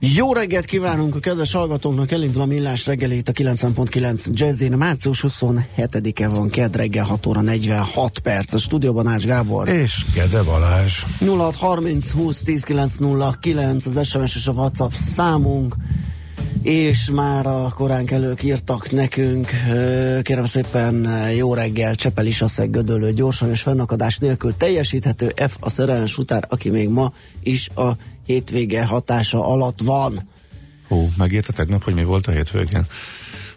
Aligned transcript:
Jó 0.00 0.32
reggelt 0.32 0.64
kívánunk 0.64 1.14
a 1.14 1.18
kedves 1.18 1.52
hallgatóknak, 1.52 2.12
elindul 2.12 2.42
a 2.42 2.46
millás 2.46 2.86
reggelét 2.86 3.28
a 3.28 3.32
90.9 3.32 4.26
Jazzin. 4.32 4.72
Március 4.72 5.24
27-e 5.28 6.28
van, 6.28 6.48
kedd 6.48 6.76
reggel 6.76 7.04
6 7.04 7.26
óra 7.26 7.40
46 7.40 8.18
perc. 8.18 8.52
A 8.52 8.58
stúdióban 8.58 9.06
Ács 9.06 9.24
Gábor. 9.24 9.68
És 9.68 10.04
Gede 10.14 10.42
Balázs. 10.42 10.92
0630 11.20 12.10
20 12.10 12.42
10 12.42 12.62
909 12.62 13.86
az 13.86 14.08
SMS 14.08 14.36
és 14.36 14.46
a 14.46 14.52
WhatsApp 14.52 14.92
számunk 14.92 15.74
és 16.62 17.10
már 17.10 17.46
a 17.46 17.72
korán 17.74 18.04
kelők 18.04 18.42
írtak 18.42 18.90
nekünk, 18.90 19.50
kérem 20.22 20.44
szépen 20.44 21.08
jó 21.36 21.54
reggel, 21.54 21.94
Csepel 21.94 22.26
is 22.26 22.42
a 22.42 22.48
gödölő 22.66 23.12
gyorsan 23.12 23.50
és 23.50 23.60
fennakadás 23.60 24.18
nélkül 24.18 24.56
teljesíthető 24.56 25.32
F 25.48 25.56
a 25.60 25.70
szerelmes 25.70 26.18
utár, 26.18 26.46
aki 26.48 26.70
még 26.70 26.88
ma 26.88 27.12
is 27.42 27.68
a 27.74 27.90
hétvége 28.28 28.84
hatása 28.84 29.46
alatt 29.46 29.78
van. 29.84 30.28
Hú, 30.88 31.08
megírta 31.16 31.52
tegnap, 31.52 31.82
hogy 31.82 31.94
mi 31.94 32.04
volt 32.04 32.26
a 32.26 32.30
hétvégén? 32.30 32.86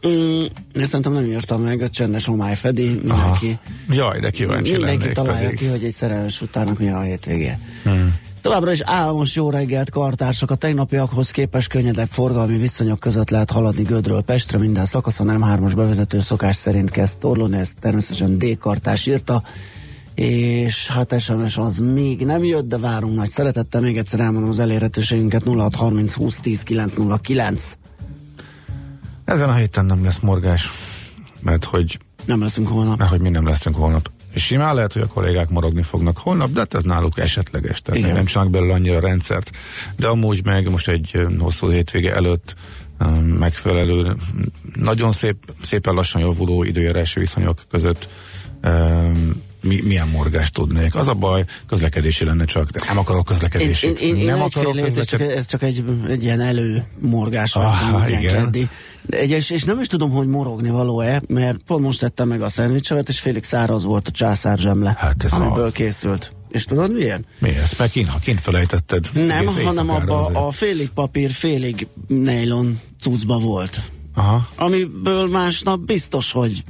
Mm, 0.07 0.43
én 0.75 0.85
szerintem 0.85 1.13
nem 1.13 1.25
írtam 1.25 1.61
meg, 1.61 1.81
a 1.81 1.89
csendes 1.89 2.25
homály 2.25 2.55
fedi, 2.55 2.87
mindenki, 2.87 3.59
Aha. 3.87 3.95
Jaj, 3.95 4.19
de 4.19 4.29
kíváncsi 4.29 4.71
mindenki 4.71 5.11
találja 5.11 5.43
pedig. 5.43 5.59
ki, 5.59 5.65
hogy 5.65 5.83
egy 5.83 5.91
szerelmes 5.91 6.41
utárnak 6.41 6.79
mi 6.79 6.89
a 6.89 7.01
hétvége. 7.01 7.59
Hmm. 7.83 8.15
Továbbra 8.41 8.71
is 8.71 8.81
álmos 8.81 9.35
jó 9.35 9.49
reggelt, 9.49 9.89
kartársak. 9.89 10.51
A 10.51 10.55
tegnapiakhoz 10.55 11.31
képest 11.31 11.69
könnyedebb 11.69 12.07
forgalmi 12.07 12.57
viszonyok 12.57 12.99
között 12.99 13.29
lehet 13.29 13.51
haladni 13.51 13.83
Gödről 13.83 14.21
Pestre. 14.21 14.57
Minden 14.57 14.85
szakaszon 14.85 15.27
M3-as 15.31 15.71
bevezető 15.75 16.19
szokás 16.19 16.55
szerint 16.55 16.91
kezd 16.91 17.17
torlódni, 17.17 17.57
ezt 17.57 17.75
természetesen 17.79 18.37
D-kartás 18.37 19.05
írta. 19.05 19.43
És 20.21 20.87
hát 20.87 21.19
SMS 21.19 21.57
az 21.57 21.77
még 21.77 22.25
nem 22.25 22.43
jött, 22.43 22.67
de 22.67 22.77
várunk 22.77 23.15
nagy 23.15 23.29
szeretettel. 23.29 23.81
Még 23.81 23.97
egyszer 23.97 24.19
elmondom 24.19 24.49
az 24.49 24.59
elérhetőségünket 24.59 25.43
0630 25.43 26.13
20 26.13 26.39
10 26.39 26.63
909. 26.63 27.77
Ezen 29.25 29.49
a 29.49 29.53
héten 29.53 29.85
nem 29.85 30.03
lesz 30.03 30.19
morgás, 30.19 30.69
mert 31.39 31.63
hogy, 31.63 31.99
Nem 32.25 32.41
leszünk 32.41 32.67
holnap. 32.67 32.97
mert 32.97 33.09
hogy 33.09 33.21
mi 33.21 33.29
nem 33.29 33.47
leszünk 33.47 33.75
holnap. 33.75 34.11
És 34.33 34.43
simán 34.43 34.75
lehet, 34.75 34.93
hogy 34.93 35.01
a 35.01 35.07
kollégák 35.07 35.49
morogni 35.49 35.81
fognak 35.81 36.17
holnap, 36.17 36.51
de 36.51 36.59
hát 36.59 36.73
ez 36.73 36.83
náluk 36.83 37.17
esetleges, 37.17 37.81
tehát 37.81 37.99
Igen. 37.99 38.13
nem 38.15 38.25
csinálnak 38.25 38.53
belőle 38.53 38.73
annyira 38.73 38.99
rendszert. 38.99 39.51
De 39.97 40.07
amúgy 40.07 40.45
meg 40.45 40.69
most 40.69 40.87
egy 40.87 41.19
hosszú 41.39 41.69
hétvége 41.69 42.13
előtt 42.13 42.55
megfelelő, 43.39 44.15
nagyon 44.75 45.11
szép, 45.11 45.53
szépen 45.61 45.93
lassan 45.93 46.21
javuló 46.21 46.63
időjárási 46.63 47.19
viszonyok 47.19 47.61
között 47.69 48.09
mi, 49.61 49.81
milyen 49.83 50.07
morgást 50.07 50.53
tudnék. 50.53 50.95
Az 50.95 51.07
a 51.07 51.13
baj, 51.13 51.45
közlekedési 51.67 52.25
lenne 52.25 52.45
csak, 52.45 52.69
de 52.69 52.79
nem 52.87 52.97
akarok 52.97 53.25
közlekedési. 53.25 53.87
Én, 53.87 53.95
én, 53.95 54.15
én, 54.15 54.25
nem 54.25 54.35
én 54.35 54.41
akarok 54.41 54.75
egyféle, 54.75 54.87
ez, 54.87 54.93
csak, 54.93 55.19
közlekedési. 55.19 55.37
ez 55.37 55.47
csak 55.47 55.61
egy, 55.63 55.83
egy 56.07 56.23
ilyen 56.23 56.41
előmorgás, 56.41 57.53
vagy 57.53 57.65
Ah, 57.65 57.91
nem 57.91 58.03
ilyen 58.09 58.21
keddi. 58.21 58.69
Egy, 59.09 59.29
és, 59.31 59.49
és 59.49 59.63
nem 59.63 59.79
is 59.79 59.87
tudom, 59.87 60.11
hogy 60.11 60.27
morogni 60.27 60.69
való-e, 60.69 61.21
mert 61.27 61.57
pont 61.67 61.83
most 61.85 61.99
tettem 61.99 62.27
meg 62.27 62.41
a 62.41 62.49
szendvicsemet, 62.49 63.09
és 63.09 63.19
félig 63.19 63.43
száraz 63.43 63.83
volt 63.83 64.07
a 64.07 64.11
császár 64.11 64.57
zsemle, 64.57 64.95
Hát 64.97 65.23
ez 65.23 65.31
amiből 65.31 65.65
a- 65.67 65.71
készült. 65.71 66.33
És 66.49 66.63
tudod 66.65 66.93
milyen? 66.93 67.25
Miért? 67.39 67.77
Mert 67.77 67.91
kint, 67.91 68.07
ha 68.09 68.19
kint 68.19 68.41
felejtetted. 68.41 69.09
Nem, 69.13 69.45
hanem 69.45 69.89
abba 69.89 70.19
azért. 70.19 70.35
a 70.37 70.51
félig 70.51 70.89
papír, 70.89 71.31
félig 71.31 71.87
nylon 72.07 72.79
cuccba 72.99 73.37
volt. 73.39 73.81
Aha. 74.15 74.47
Amiből 74.55 75.27
másnap 75.27 75.79
biztos, 75.79 76.31
hogy 76.31 76.63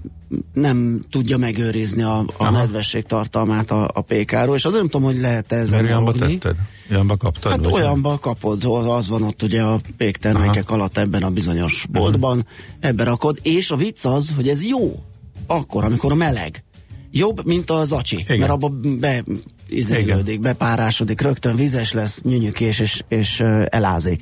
nem 0.53 1.01
tudja 1.09 1.37
megőrizni 1.37 2.01
a, 2.01 2.17
a 2.17 2.25
Aha. 2.37 2.51
nedvesség 2.51 3.05
tartalmát 3.05 3.71
a, 3.71 3.89
a 3.93 4.01
pékáról, 4.01 4.55
és 4.55 4.65
azért 4.65 4.81
nem 4.81 4.91
tudom, 4.91 5.07
hogy 5.07 5.19
lehet 5.19 5.51
ezzel 5.51 5.81
Mert 5.81 5.93
olyanba 5.93 6.11
tetted? 6.11 6.55
Olyanba 6.91 7.17
kaptad? 7.17 7.51
Hát 7.51 7.65
olyanba 7.65 8.19
kapod, 8.19 8.63
az 8.65 9.09
van 9.09 9.23
ott 9.23 9.41
ugye 9.43 9.61
a 9.61 9.81
péktermékek 9.97 10.69
Aha. 10.69 10.73
alatt 10.73 10.97
ebben 10.97 11.23
a 11.23 11.29
bizonyos 11.29 11.85
boltban, 11.89 12.45
ebben 12.79 13.05
rakod, 13.05 13.39
és 13.41 13.71
a 13.71 13.75
vicc 13.75 14.05
az, 14.05 14.33
hogy 14.35 14.47
ez 14.49 14.65
jó, 14.65 15.03
akkor, 15.47 15.83
amikor 15.83 16.13
meleg. 16.13 16.63
Jobb, 17.11 17.45
mint 17.45 17.69
az 17.69 17.91
acsi, 17.91 18.17
Igen. 18.17 18.39
mert 18.39 18.51
abba 18.51 18.69
be 18.99 19.23
izélődik, 19.67 20.39
bepárásodik, 20.39 21.21
rögtön 21.21 21.55
vizes 21.55 21.91
lesz, 21.91 22.21
nyűnyökés 22.21 22.79
és, 22.79 23.03
és 23.07 23.39
elázik. 23.65 24.21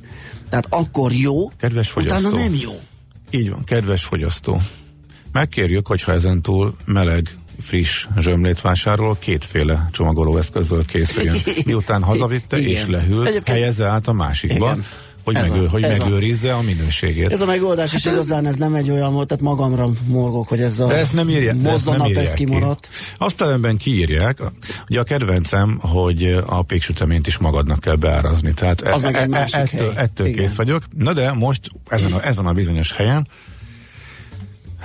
Tehát 0.49 0.65
akkor 0.69 1.11
jó, 1.11 1.49
Kedves 1.49 1.89
fogyasztó. 1.89 2.27
utána 2.27 2.43
nem 2.43 2.53
jó. 2.61 2.71
Így 3.29 3.49
van, 3.49 3.63
kedves 3.63 4.03
fogyasztó. 4.03 4.61
Megkérjük, 5.31 5.87
hogyha 5.87 6.11
ezen 6.11 6.41
túl 6.41 6.73
meleg, 6.85 7.35
friss 7.61 8.05
zsömlét 8.19 8.61
vásárol, 8.61 9.15
kétféle 9.19 9.89
csomagolóeszközzel 9.91 10.83
készüljön. 10.87 11.35
Miután 11.65 12.03
hazavitte 12.03 12.57
Igen. 12.59 12.69
és 12.69 12.85
lehűlt, 12.87 13.27
Egyébként- 13.27 13.57
helyezze 13.57 13.85
át 13.85 14.07
a 14.07 14.13
másikba, 14.13 14.71
Igen. 14.71 14.85
hogy, 15.23 15.35
Ez 15.35 15.49
megő, 15.49 15.65
a- 15.65 15.69
hogy 15.69 15.83
ez 15.83 15.99
a- 15.99 16.03
megőrizze 16.03 16.53
a 16.53 16.61
minőségét. 16.61 17.31
Ez 17.31 17.41
a 17.41 17.45
megoldás 17.45 17.93
is 17.93 18.05
igazán, 18.05 18.45
ez 18.45 18.55
nem 18.55 18.73
egy 18.75 18.91
olyan 18.91 19.13
volt, 19.13 19.27
tehát 19.27 19.43
magamra 19.43 19.89
morgok, 20.07 20.47
hogy 20.47 20.61
ez 20.61 20.79
a 20.79 20.87
De 20.87 20.95
ezt 20.95 21.13
nem 21.13 21.27
ezt 21.29 21.41
nem 21.43 21.57
mozzanat, 21.57 22.01
ez 22.01 22.07
írják 22.09 22.33
ki. 22.33 22.43
kimaradt. 22.45 22.89
Azt 23.17 23.41
ellenben 23.41 23.77
kiírják, 23.77 24.39
ugye 24.89 24.99
a 24.99 25.03
kedvencem, 25.03 25.77
hogy 25.81 26.23
a 26.45 26.61
péksüteményt 26.61 27.27
is 27.27 27.37
magadnak 27.37 27.79
kell 27.79 27.95
beárazni. 27.95 28.53
Tehát 28.53 28.81
Az 28.81 29.01
meg 29.01 29.15
egy 29.15 29.27
másik 29.27 29.55
ettől, 29.73 29.93
hely. 29.93 30.03
ettől 30.03 30.27
Igen. 30.27 30.39
kész 30.39 30.55
vagyok. 30.55 30.83
Na 30.97 31.13
de 31.13 31.31
most 31.31 31.61
ezen 31.87 32.13
a, 32.13 32.25
ezen 32.25 32.45
a 32.45 32.53
bizonyos 32.53 32.91
helyen 32.93 33.27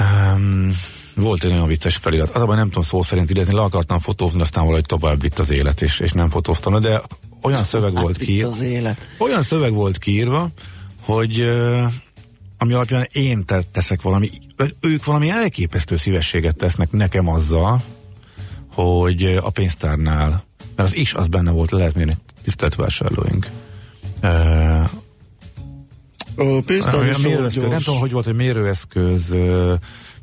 um, 0.01 0.71
volt 1.15 1.45
egy 1.45 1.51
nagyon 1.51 1.69
vicces 1.69 1.97
felirat. 1.97 2.31
Az 2.31 2.43
a 2.43 2.47
baj, 2.47 2.57
nem 2.57 2.69
tudom 2.69 2.83
szó 2.83 3.03
szerint 3.03 3.31
idézni, 3.31 3.55
le 3.55 3.61
akartam 3.61 3.99
fotózni, 3.99 4.41
aztán 4.41 4.65
valahogy 4.65 4.87
tovább 4.87 5.21
vitt 5.21 5.39
az 5.39 5.51
élet, 5.51 5.83
és, 5.83 6.01
és 6.01 6.13
nem 6.13 6.29
fotóztam, 6.29 6.81
de 6.81 7.03
olyan 7.43 7.65
szöveg 7.65 7.93
volt 7.93 8.19
kiírva, 8.19 8.51
az 8.51 8.61
élet. 8.61 9.09
olyan 9.19 9.43
szöveg 9.43 9.73
volt 9.73 9.99
kiírva, 9.99 10.49
hogy 11.01 11.53
ami 12.59 12.73
alapján 12.73 13.09
én 13.13 13.45
te- 13.45 13.63
teszek 13.73 14.03
valami, 14.03 14.31
ők 14.81 15.05
valami 15.05 15.31
elképesztő 15.31 15.97
szívességet 15.97 16.57
tesznek 16.57 16.91
nekem 16.91 17.29
azzal, 17.29 17.83
hogy 18.73 19.39
a 19.43 19.51
pénztárnál, 19.51 20.45
mert 20.77 20.89
az 20.89 20.97
is 20.97 21.15
az 21.15 21.29
benne 21.29 21.51
volt, 21.51 21.71
le 21.71 21.79
lehet 21.79 21.95
mérni, 21.95 22.17
tisztelt 22.43 22.75
vásárlóink. 22.75 23.49
A 26.37 26.43
a 26.43 26.61
pénztár 26.67 27.17
mérőeszköz, 27.23 27.69
nem 27.69 27.81
tudom, 27.81 28.01
hogy 28.01 28.13
volt, 28.13 28.25
hogy 28.25 28.35
mérőeszköz 28.35 29.37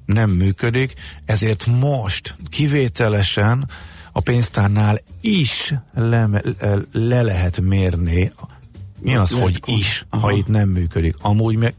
nem 0.06 0.30
működik, 0.30 0.94
ezért 1.26 1.66
most 1.80 2.36
kivételesen 2.50 3.70
a 4.12 4.20
pénztárnál 4.20 5.02
is 5.22 5.74
le, 5.94 6.30
le 6.92 7.22
lehet 7.22 7.62
mérni, 7.62 8.32
mi 9.00 9.16
az, 9.16 9.32
hogy 9.32 9.60
is, 9.66 10.06
Aha. 10.10 10.28
ha 10.28 10.32
itt 10.38 10.48
nem 10.48 10.70
működik. 10.70 11.16
Amúgy 11.22 11.56
meg, 11.56 11.74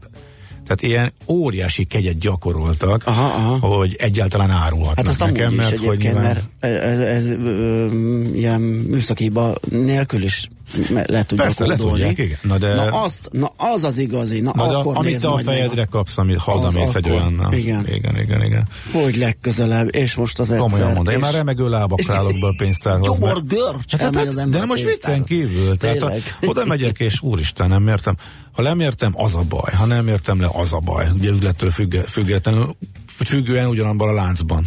tehát 0.63 0.81
ilyen 0.81 1.13
óriási 1.27 1.83
kegyet 1.83 2.17
gyakoroltak, 2.17 3.01
Aha, 3.05 3.25
aha. 3.25 3.67
hogy 3.67 3.95
egyáltalán 3.99 4.49
árulhatnak 4.49 4.97
Hát 4.97 5.07
azt 5.07 5.19
nekem, 5.19 5.53
mert 5.53 5.77
hogy 5.77 5.87
egyébként, 5.87 6.13
nyilván... 6.13 6.23
mert 6.59 6.83
ez, 6.83 6.99
ez 6.99 7.29
ö, 7.29 7.85
ilyen 8.33 8.61
műszakiba 8.61 9.55
nélkül 9.69 10.23
is 10.23 10.49
le 10.89 11.23
tudja 11.23 11.43
Persze, 11.43 11.65
le 11.65 11.75
tudják, 11.75 12.17
igen. 12.17 12.37
Na 12.41 12.57
de- 12.57 12.75
na, 12.75 13.01
azt, 13.03 13.29
na 13.31 13.51
az 13.57 13.83
az 13.83 13.97
igazi, 13.97 14.39
na, 14.41 14.51
Na, 14.55 14.67
de 14.67 14.75
akkor 14.75 14.95
amit 14.97 15.09
nézd 15.11 15.21
te 15.21 15.27
a 15.27 15.31
majd 15.31 15.45
meg 15.45 15.55
fejedre 15.55 15.85
kapsz, 15.85 16.17
amit 16.17 16.37
halda 16.37 16.65
Az 16.67 16.73
mész 16.73 16.95
egy 16.95 17.09
olyannal. 17.09 17.53
igen. 17.53 17.87
igen, 17.87 18.19
igen, 18.19 18.43
igen. 18.43 18.67
Hogy 18.91 19.15
legközelebb, 19.15 19.95
és 19.95 20.15
most 20.15 20.39
az 20.39 20.51
egyszer. 20.51 20.65
Komolyan 20.69 20.93
mondom, 20.93 21.13
én 21.13 21.19
és- 21.19 21.25
már 21.25 21.33
remegő 21.33 21.69
lábakra 21.69 22.13
állok 22.15 22.39
be 22.39 22.47
a 22.47 22.53
pénztárhoz. 22.57 23.07
Gyomor 23.07 23.43
görcs, 23.45 23.95
Hát, 23.95 24.15
hát, 24.15 24.27
az 24.27 24.35
de 24.35 24.41
ember 24.41 24.61
a 24.61 24.65
most 24.65 24.83
viccen 24.83 25.23
kívül. 25.23 25.77
Tehát 25.77 25.95
a, 26.01 26.07
Tényleg. 26.07 26.21
oda 26.45 26.65
megyek, 26.65 26.99
és 26.99 27.21
úristen, 27.21 27.67
nem 27.69 27.87
értem. 27.87 28.15
Ha 28.51 28.61
nem 28.61 28.79
értem, 28.79 29.11
az 29.15 29.35
a 29.35 29.41
baj. 29.49 29.73
Ha 29.73 29.85
nem 29.85 30.07
értem 30.07 30.41
le, 30.41 30.47
az 30.53 30.73
a 30.73 30.79
baj. 30.79 31.05
Ugye 31.15 31.29
üzlettől 31.29 31.71
függe, 31.71 32.01
függetlenül, 32.01 32.75
függően 33.07 33.67
ugyanabban 33.67 34.09
a 34.09 34.13
láncban. 34.13 34.65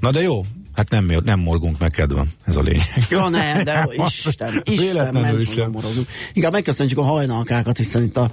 Na 0.00 0.10
de 0.10 0.22
jó, 0.22 0.44
hát 0.78 0.90
nem, 0.90 1.20
nem 1.24 1.40
morgunk 1.40 1.78
meg 1.78 1.90
kedvem. 1.90 2.30
Ez 2.44 2.56
a 2.56 2.60
lényeg. 2.62 2.86
Ja, 3.10 3.28
nem, 3.28 3.64
de 3.64 3.88
Isten, 4.06 4.62
Isten, 4.64 4.86
Véletlenül 4.86 5.42
nem 5.42 5.52
sem. 5.52 5.70
morogunk. 5.70 6.08
Inkább 6.32 6.52
megköszönjük 6.52 6.98
a 6.98 7.02
hajnalkákat, 7.02 7.76
hiszen 7.76 8.02
itt 8.02 8.16
a 8.16 8.30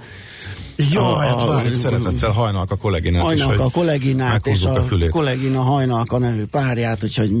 Jó, 0.76 1.02
A- 1.02 1.16
hát 1.18 1.40
a- 1.40 1.46
várjuk 1.46 1.74
szeretettel 1.74 2.30
hajnalk 2.30 2.70
a 2.70 2.76
kolléginát 2.76 3.32
is, 3.32 3.40
hajnalka, 3.40 3.64
a 3.64 3.70
kolléginát 3.70 4.46
és 4.46 4.64
a, 4.64 4.72
a 4.74 4.82
fülét. 4.82 5.10
kollégina 5.10 5.60
hajnalka 5.60 6.18
nevű 6.18 6.44
párját, 6.44 7.02
úgyhogy 7.04 7.32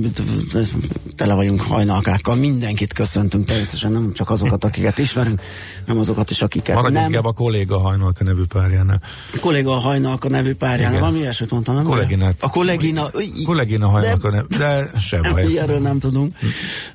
tele 1.16 1.34
vagyunk 1.34 1.60
hajnalkákkal. 1.60 2.34
Mindenkit 2.34 2.92
köszöntünk, 2.92 3.44
természetesen 3.44 3.92
nem 3.92 4.12
csak 4.12 4.30
azokat, 4.30 4.64
akiket 4.64 4.98
ismerünk, 4.98 5.40
nem 5.86 5.98
azokat 5.98 6.30
is, 6.30 6.42
akiket 6.42 6.74
Maradjunk 6.74 7.08
nem. 7.10 7.26
a 7.26 7.32
kolléga 7.32 7.78
hajnalka 7.78 8.24
nevű 8.24 8.42
párjánál. 8.44 9.00
A 9.34 9.38
kolléga 9.40 9.72
hajnalka 9.74 10.28
nevű 10.28 10.54
párjánál. 10.54 11.00
Valami 11.00 11.18
ilyesmit 11.18 11.50
mondtam, 11.50 11.74
nem? 11.74 11.84
Kolléginát. 11.84 12.36
A 12.40 12.48
kollégina. 12.50 13.10
Kollégina 13.44 13.88
hajnalka 13.88 14.30
nevű, 14.30 14.46
de 14.58 14.90
se 15.00 15.18
Nem, 15.20 15.32
baj. 15.32 15.44
ilyenről 15.46 15.78
nem 15.80 15.98
tudunk. 15.98 16.36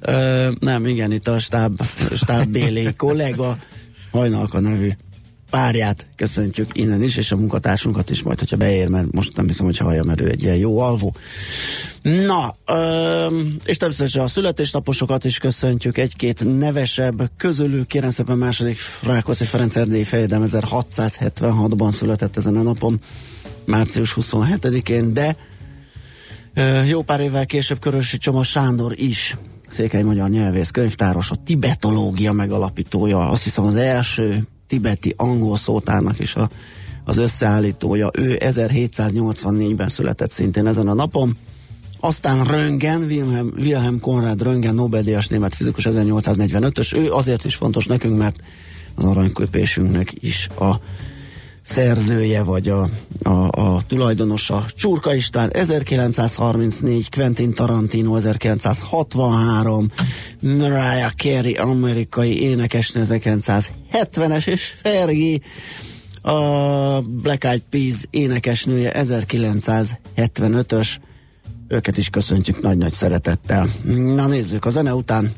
Ö, 0.02 0.50
nem, 0.60 0.86
igen, 0.86 1.12
itt 1.12 1.28
a 1.28 1.40
stáb, 1.40 1.82
stábbéli 2.16 2.94
kollega 2.98 3.58
hajnalka 4.12 4.60
nevű 4.60 4.92
párját 5.52 6.08
köszöntjük 6.16 6.70
innen 6.74 7.04
is, 7.04 7.18
és 7.18 7.32
a 7.32 7.36
munkatársunkat 7.36 8.10
is 8.10 8.24
majd, 8.24 8.40
hogyha 8.40 8.58
beér, 8.58 8.88
mert 8.88 9.12
most 9.12 9.36
nem 9.36 9.48
hiszem, 9.48 9.66
hogy 9.66 9.78
hallja, 9.78 10.04
mert 10.04 10.22
ő 10.22 10.30
egy 10.30 10.44
ilyen 10.44 10.56
jó 10.56 10.80
alvó. 10.80 11.16
Na, 12.02 12.56
öm, 12.66 13.58
és 13.66 13.78
természetesen 13.78 14.24
a 14.24 14.28
születésnaposokat 14.28 15.24
is 15.26 15.38
köszöntjük, 15.38 15.98
egy-két 15.98 16.58
nevesebb 16.58 17.30
közülük, 17.38 17.88
kérem 17.88 18.12
szépen 18.12 18.38
második 18.38 18.78
Rákóczi 19.04 19.44
Ferenc 19.46 19.76
Erdélyi 19.76 20.04
fejedelem 20.04 20.48
1676-ban 20.48 21.92
született 21.92 22.38
ezen 22.38 22.56
a 22.56 22.62
napon, 22.62 23.02
március 23.66 24.18
27-én, 24.20 25.14
de 25.14 25.36
Ö, 26.54 26.84
Jó 26.84 27.02
pár 27.02 27.20
évvel 27.20 27.46
később 27.46 27.80
Körösi 27.80 28.18
Csoma 28.18 28.44
Sándor 28.44 28.94
is 28.96 29.38
székely 29.72 30.04
magyar 30.04 30.30
nyelvész, 30.30 30.70
könyvtáros, 30.70 31.32
a 31.32 31.36
tibetológia 31.36 32.32
megalapítója, 32.32 33.30
azt 33.30 33.44
hiszem 33.44 33.64
az 33.64 33.76
első 33.76 34.48
tibeti 34.72 35.14
angol 35.18 35.58
szótárnak 35.58 36.20
is 36.20 36.36
a, 36.36 36.50
az 37.04 37.18
összeállítója. 37.18 38.12
Ő 38.14 38.38
1784-ben 38.40 39.90
született 39.90 40.32
szintén 40.32 40.68
ezen 40.68 40.88
a 40.88 40.94
napon. 40.94 41.38
Aztán 42.00 42.44
Röntgen, 42.44 43.02
Wilhelm, 43.02 43.54
Wilhelm 43.58 44.00
Konrad 44.00 44.42
Röntgen, 44.42 44.76
Nobel-díjas 44.76 45.28
német 45.28 45.56
fizikus 45.56 45.88
1845-ös. 45.90 46.96
Ő 46.96 47.12
azért 47.12 47.46
is 47.46 47.56
fontos 47.56 47.86
nekünk, 47.86 48.18
mert 48.18 48.36
az 48.96 49.04
aranyköpésünknek 49.04 50.14
is 50.20 50.48
a 50.60 50.76
szerzője, 51.64 52.44
vagy 52.44 52.70
a, 52.70 52.90
a, 53.24 53.62
a 53.62 53.82
tulajdonosa. 53.88 54.66
Csurka 54.76 55.14
István 55.14 55.50
1934, 55.50 57.10
Quentin 57.10 57.54
Tarantino 57.54 58.16
1963, 58.16 59.92
Mariah 60.40 61.12
Carey 61.12 61.54
amerikai 61.54 62.42
énekesnő 62.42 63.04
1970-es, 63.06 64.48
és 64.48 64.74
Fergie 64.82 65.40
a 66.22 67.02
Black 67.02 67.44
Eyed 67.44 67.64
Peas 67.70 68.06
énekesnője 68.10 68.92
1975-ös. 68.96 70.98
Őket 71.68 71.98
is 71.98 72.10
köszöntjük 72.10 72.62
nagy-nagy 72.62 72.94
szeretettel. 72.94 73.70
Na 74.16 74.28
nézzük, 74.28 74.66
a 74.66 74.70
zene 74.70 74.94
után 74.94 75.32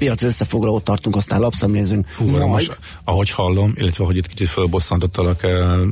piac 0.00 0.22
összefoglalót 0.22 0.84
tartunk, 0.84 1.16
aztán 1.16 1.40
lapszemlézünk. 1.40 2.06
Fú, 2.08 2.28
Majd 2.28 2.46
most, 2.46 2.78
ahogy 3.04 3.30
hallom, 3.30 3.72
illetve 3.76 4.04
hogy 4.04 4.16
itt 4.16 4.26
kicsit 4.26 4.48
fölbosszantottalak, 4.48 5.36
kell, 5.38 5.84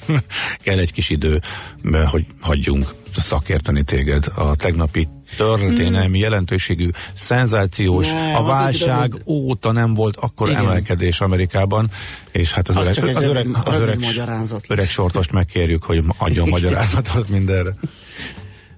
kell 0.64 0.78
egy 0.78 0.92
kis 0.92 1.10
idő, 1.10 1.40
mert 1.82 2.10
hogy 2.10 2.26
hagyjunk 2.40 2.94
szakérteni 3.18 3.82
téged 3.82 4.24
a 4.34 4.54
tegnapi 4.56 5.08
történelmi 5.36 6.18
jelentőségű, 6.18 6.88
szenzációs, 7.14 8.10
Ne, 8.10 8.34
a 8.34 8.42
válság 8.42 9.10
rövid- 9.10 9.22
óta 9.26 9.72
nem 9.72 9.94
volt 9.94 10.16
akkor 10.16 10.48
Igen. 10.48 10.64
emelkedés 10.64 11.20
Amerikában, 11.20 11.90
és 12.32 12.52
hát 12.52 12.68
az, 12.68 12.76
Az 12.76 12.98
öreg, 12.98 13.16
az, 13.16 13.24
öreg, 13.24 13.46
az 13.64 13.78
öreg, 13.78 13.98
magyarázat. 14.00 14.64
öreg 14.68 14.88
sortost 14.88 15.32
megkérjük, 15.32 15.82
hogy 15.84 16.02
adjon 16.18 16.48
magyarázatot 16.58 17.28
mindenre. 17.28 17.74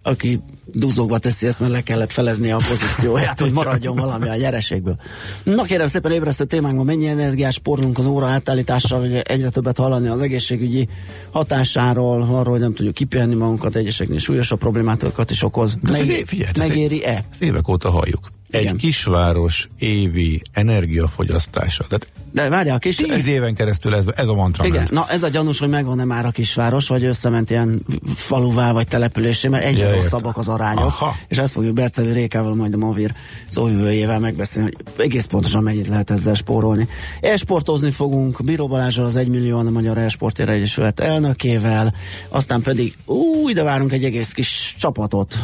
Aki 0.03 0.41
duzogva 0.75 1.19
teszi 1.19 1.47
ezt, 1.47 1.61
mert 1.61 1.73
le 1.73 1.81
kellett 1.81 2.13
felezni 2.13 2.51
a 2.51 2.59
pozícióját, 2.69 3.41
hogy 3.41 3.53
maradjon 3.53 3.97
valami 3.97 4.29
a 4.29 4.37
nyereségből. 4.37 4.97
Na 5.45 5.63
kérem 5.63 5.89
szépen 5.89 6.13
ébresztő 6.13 6.45
témánkban 6.45 6.85
mennyi 6.85 7.07
energiás 7.07 7.59
porlunk 7.59 7.99
az 7.99 8.07
óra 8.07 8.27
átállítással, 8.27 9.03
ugye 9.03 9.23
egyre 9.23 9.51
többet 9.51 9.77
hallani 9.77 10.09
az 10.09 10.21
egészségügyi 10.21 10.89
hatásáról, 11.31 12.23
arról, 12.23 12.45
hogy 12.45 12.61
nem 12.61 12.75
tudjuk 12.75 12.95
kipihenni 12.95 13.35
magunkat, 13.35 13.77
egyeseknél 13.77 14.19
súlyosabb 14.19 14.59
problémákat 14.59 15.31
is 15.31 15.43
okoz. 15.43 15.77
De 15.83 15.91
Meg, 15.91 16.23
figyelj, 16.27 16.51
megéri-e? 16.59 17.25
Évek 17.39 17.69
óta 17.69 17.91
halljuk. 17.91 18.31
Egy 18.51 18.63
Igen. 18.63 18.77
kisváros 18.77 19.69
évi 19.79 20.43
energiafogyasztása. 20.53 21.85
Tehát 21.89 22.09
De 22.33 22.49
várjál, 22.49 22.77
a 22.77 22.79
kis... 22.79 22.97
tíz 22.97 23.27
éven 23.27 23.55
keresztül 23.55 23.95
ez, 23.95 24.05
ez 24.15 24.29
a 24.29 24.35
mantra 24.35 24.65
Igen, 24.65 24.77
ment. 24.79 24.91
na 24.91 25.07
ez 25.09 25.23
a 25.23 25.29
gyanús, 25.29 25.59
hogy 25.59 25.69
megvan-e 25.69 26.05
már 26.05 26.27
a 26.27 26.31
kisváros, 26.31 26.89
vagy 26.89 27.05
összement 27.05 27.51
ilyen 27.51 27.83
faluvá, 28.15 28.73
vagy 28.73 28.87
településé, 28.89 29.49
mert 29.49 29.65
egyre 29.65 29.87
Ja, 29.89 29.95
rosszabbak 29.95 30.37
az 30.37 30.49
arányok, 30.49 30.85
Aha. 30.85 31.17
és 31.29 31.39
ezt 31.39 31.53
fogjuk 31.53 31.75
Berceli 31.75 32.13
Rékával, 32.13 32.55
majd 32.55 32.75
a 32.75 32.77
Mavir 32.77 33.15
szóvivőjével 33.49 34.19
megbeszélni, 34.19 34.71
hogy 34.97 35.05
egész 35.05 35.25
pontosan 35.25 35.63
mennyit 35.63 35.89
lehet 35.89 36.11
ezzel 36.11 36.35
spórolni. 36.35 36.89
Esportozni 37.21 37.91
fogunk 37.91 38.45
Bíró 38.45 38.67
Balázsral, 38.69 39.07
az 39.07 39.17
1 39.17 39.29
millió 39.29 39.59
a 39.59 39.71
Magyar 39.71 39.99
Esportért 39.99 40.49
Egyesület 40.49 41.01
elnökével, 41.01 41.95
aztán 42.29 42.63
pedig, 42.63 42.97
ú, 43.07 43.49
ide 43.49 43.63
várunk 43.63 43.93
egy 43.93 44.05
egész 44.05 44.33
kis 44.33 44.75
csapatot. 44.79 45.39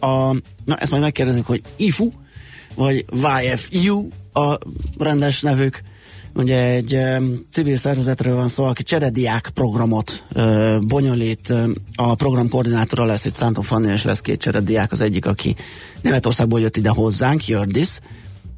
A, 0.00 0.34
na, 0.64 0.76
ezt 0.76 0.90
majd 0.90 1.02
megkérdezzük, 1.02 1.46
hogy 1.46 1.62
IFU, 1.76 2.10
vagy 2.74 3.04
YFU 3.42 4.08
a 4.32 4.58
rendes 4.98 5.40
nevük, 5.40 5.82
Ugye 6.34 6.64
egy 6.64 6.94
um, 6.94 7.46
civil 7.50 7.76
szervezetről 7.76 8.34
van 8.34 8.48
szó, 8.48 8.64
aki 8.64 8.82
cserediák 8.82 9.50
programot 9.54 10.24
uh, 10.34 10.80
bonyolít. 10.80 11.48
Uh, 11.48 11.70
a 11.94 12.14
program 12.14 12.48
koordinátora 12.48 13.04
lesz 13.04 13.24
itt 13.24 13.34
Szántó 13.34 13.60
Fanni, 13.60 13.92
és 13.92 14.04
lesz 14.04 14.20
két 14.20 14.40
cserediák. 14.40 14.92
Az 14.92 15.00
egyik, 15.00 15.26
aki 15.26 15.56
Németországból 16.00 16.60
jött 16.60 16.76
ide 16.76 16.88
hozzánk, 16.88 17.46
Jördis, 17.46 17.98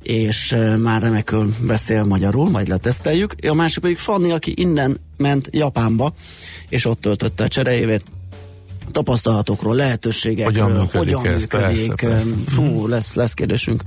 és 0.03 0.53
uh, 0.53 0.77
már 0.77 1.03
remekül 1.03 1.55
beszél 1.61 2.05
magyarul, 2.05 2.51
majd 2.51 2.69
leteszteljük. 2.69 3.35
A 3.49 3.55
másik 3.55 3.83
pedig 3.83 3.97
Fanni, 3.97 4.31
aki 4.31 4.53
innen 4.57 5.01
ment 5.17 5.49
Japánba, 5.53 6.15
és 6.69 6.85
ott 6.85 7.01
töltötte 7.01 7.45
a 7.45 7.49
cseréjévét 7.49 8.05
tapasztalatokról, 8.91 9.75
lehetőségekről, 9.75 10.63
Hogyan 10.63 10.81
működik 10.81 11.15
hogyan 11.15 11.35
ez? 11.35 11.41
működik. 11.41 11.95
Persze, 11.95 11.95
persze. 11.95 12.35
Fú, 12.47 12.87
lesz, 12.87 13.15
lesz 13.15 13.33
kérdésünk 13.35 13.83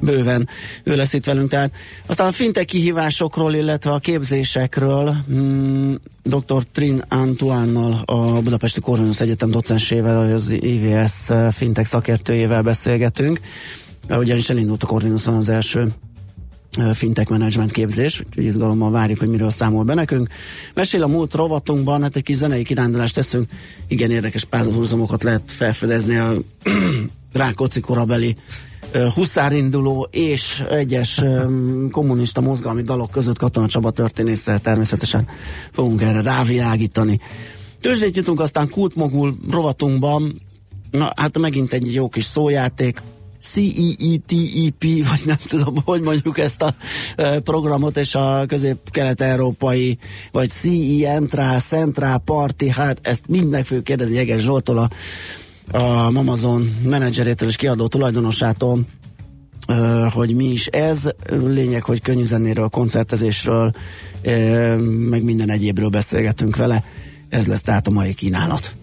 bőven. 0.00 0.48
Ő 0.84 0.96
lesz 0.96 1.12
itt 1.12 1.24
velünk. 1.24 1.48
Tehát 1.48 1.72
aztán 2.06 2.28
a 2.28 2.32
fintech 2.32 2.66
kihívásokról, 2.66 3.54
illetve 3.54 3.90
a 3.90 3.98
képzésekről 3.98 5.16
mm, 5.32 5.94
dr. 6.22 6.64
Trin 6.72 7.02
Antoine-nal, 7.08 8.02
a 8.04 8.16
Budapesti 8.40 8.80
Corvinus 8.80 9.20
Egyetem 9.20 9.50
docensével, 9.50 10.34
az 10.34 10.50
IVS 10.50 11.28
fintech 11.50 11.88
szakértőjével 11.88 12.62
beszélgetünk. 12.62 13.40
Ugyanis 14.08 14.50
elindult 14.50 14.82
a 14.82 14.86
Corvinuson 14.86 15.34
az 15.34 15.48
első 15.48 15.88
fintech 16.94 17.30
management 17.30 17.70
képzés, 17.70 18.22
úgyhogy 18.26 18.44
izgalommal 18.44 18.90
várjuk, 18.90 19.18
hogy 19.18 19.28
miről 19.28 19.50
számol 19.50 19.84
be 19.84 19.94
nekünk. 19.94 20.28
Mesél 20.74 21.02
a 21.02 21.06
múlt 21.06 21.34
rovatunkban, 21.34 22.02
hát 22.02 22.16
egy 22.16 22.22
kis 22.22 22.36
zenei 22.36 22.62
kirándulást 22.62 23.14
teszünk, 23.14 23.50
igen 23.88 24.10
érdekes 24.10 24.44
párhuzamokot 24.44 25.22
lehet 25.22 25.42
felfedezni 25.46 26.16
a 26.16 26.32
Rákóczi 27.32 27.80
korabeli 27.80 28.36
huszárinduló 29.14 30.08
és 30.10 30.64
egyes 30.70 31.22
kommunista 31.90 32.40
mozgalmi 32.40 32.82
dalok 32.82 33.10
között 33.10 33.38
Katona 33.38 33.66
Csaba 33.66 33.90
történésszel 33.90 34.58
természetesen 34.58 35.28
fogunk 35.70 36.02
erre 36.02 36.22
rávilágítani. 36.22 37.20
Tőzsdét 37.80 38.16
jutunk 38.16 38.40
aztán 38.40 38.68
kultmogul 38.68 39.36
rovatunkban, 39.50 40.40
na 40.90 41.12
hát 41.16 41.38
megint 41.38 41.72
egy 41.72 41.94
jó 41.94 42.08
kis 42.08 42.24
szójáték, 42.24 43.02
CEETEP, 43.40 45.06
vagy 45.08 45.22
nem 45.24 45.38
tudom, 45.46 45.74
hogy 45.84 46.00
mondjuk 46.00 46.38
ezt 46.38 46.62
a 46.62 46.74
programot, 47.44 47.96
és 47.96 48.14
a 48.14 48.44
közép-kelet-európai, 48.46 49.98
vagy 50.32 50.48
CE 50.48 51.10
Entra, 51.10 51.58
Centra, 51.58 52.18
Party, 52.18 52.68
hát 52.68 52.98
ezt 53.02 53.24
mind 53.26 53.50
meg 53.50 53.64
fogjuk 53.64 53.84
kérdezni 53.84 54.16
Jeges 54.16 54.42
Zsoltól, 54.42 54.78
a, 54.78 54.88
a 55.76 56.06
Amazon 56.06 56.76
menedzserétől 56.82 57.48
és 57.48 57.56
kiadó 57.56 57.86
tulajdonosától, 57.86 58.80
hogy 60.12 60.34
mi 60.34 60.44
is 60.44 60.66
ez. 60.66 61.10
Lényeg, 61.28 61.82
hogy 61.82 62.02
könnyű 62.02 62.22
zenéről, 62.22 62.68
koncertezésről, 62.68 63.72
meg 64.86 65.22
minden 65.22 65.50
egyébről 65.50 65.88
beszélgetünk 65.88 66.56
vele. 66.56 66.84
Ez 67.28 67.46
lesz 67.46 67.62
tehát 67.62 67.86
a 67.86 67.90
mai 67.90 68.14
kínálat. 68.14 68.74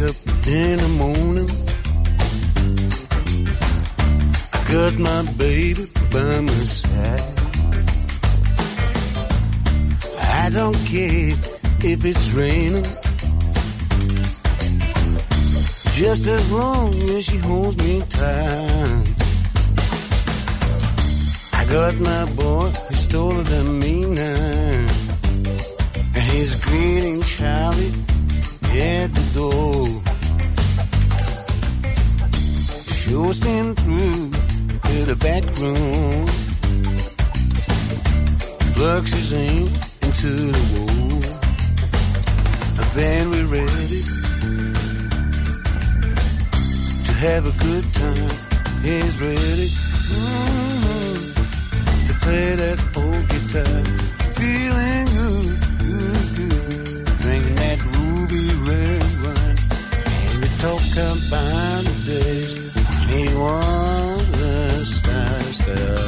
In 0.00 0.78
the 0.78 0.88
morning. 0.98 1.48
I 4.52 4.72
got 4.72 4.98
my 4.98 5.22
baby 5.32 5.84
by 6.10 6.40
my 6.40 6.64
side. 6.64 7.20
I 10.20 10.50
don't 10.50 10.76
care 10.86 11.32
if 11.90 12.04
it's 12.04 12.30
raining. 12.32 12.84
Just 15.94 16.26
as 16.26 16.50
long 16.50 16.94
as 17.10 17.24
she 17.24 17.36
holds 17.38 17.76
me 17.78 18.02
tight. 18.08 19.14
I 21.52 21.64
got 21.70 21.94
my 22.00 22.24
boy, 22.32 22.70
he's 22.88 23.06
taller 23.06 23.42
than 23.42 23.78
me 23.78 24.04
now. 24.06 24.86
And 26.14 26.26
he's 26.26 26.64
greeting 26.64 27.22
Charlie 27.22 28.11
at 28.80 29.14
the 29.14 29.30
door. 29.34 30.02
coasting 33.32 33.74
through 33.76 34.30
to 34.88 35.04
the 35.06 35.16
back 35.16 35.42
room. 35.56 36.26
Plugs 38.74 39.12
his 39.14 39.32
aim 39.32 39.66
into 40.02 40.52
the 40.52 40.64
wall. 40.72 41.22
And 42.78 42.88
then 42.98 43.30
we're 43.30 43.46
ready 43.46 44.02
to 47.06 47.12
have 47.24 47.46
a 47.46 47.54
good 47.64 47.84
time. 47.94 48.30
He's 48.82 49.16
ready 49.22 49.68
mm-hmm, 50.12 51.16
to 52.06 52.12
play 52.20 52.54
that 52.62 52.78
old 52.96 53.24
guitar. 53.32 53.82
Feeling 54.36 55.06
good, 55.16 55.71
Combine 60.94 61.84
the 61.84 62.04
days. 62.06 62.76
Anyone 63.08 64.30
that 64.32 64.84
stands 64.84 65.58
there. 65.66 66.01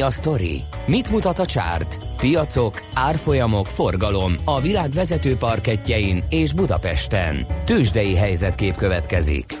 Mi 0.00 0.06
a 0.06 0.10
sztori? 0.10 0.62
Mit 0.86 1.10
mutat 1.10 1.38
a 1.38 1.46
csárt? 1.46 1.98
Piacok, 2.16 2.82
árfolyamok, 2.94 3.66
forgalom 3.66 4.36
a 4.44 4.60
világ 4.60 4.90
vezető 4.90 5.36
parketjein 5.36 6.24
és 6.28 6.52
Budapesten. 6.52 7.46
Tősdei 7.64 8.14
helyzetkép 8.14 8.76
következik. 8.76 9.58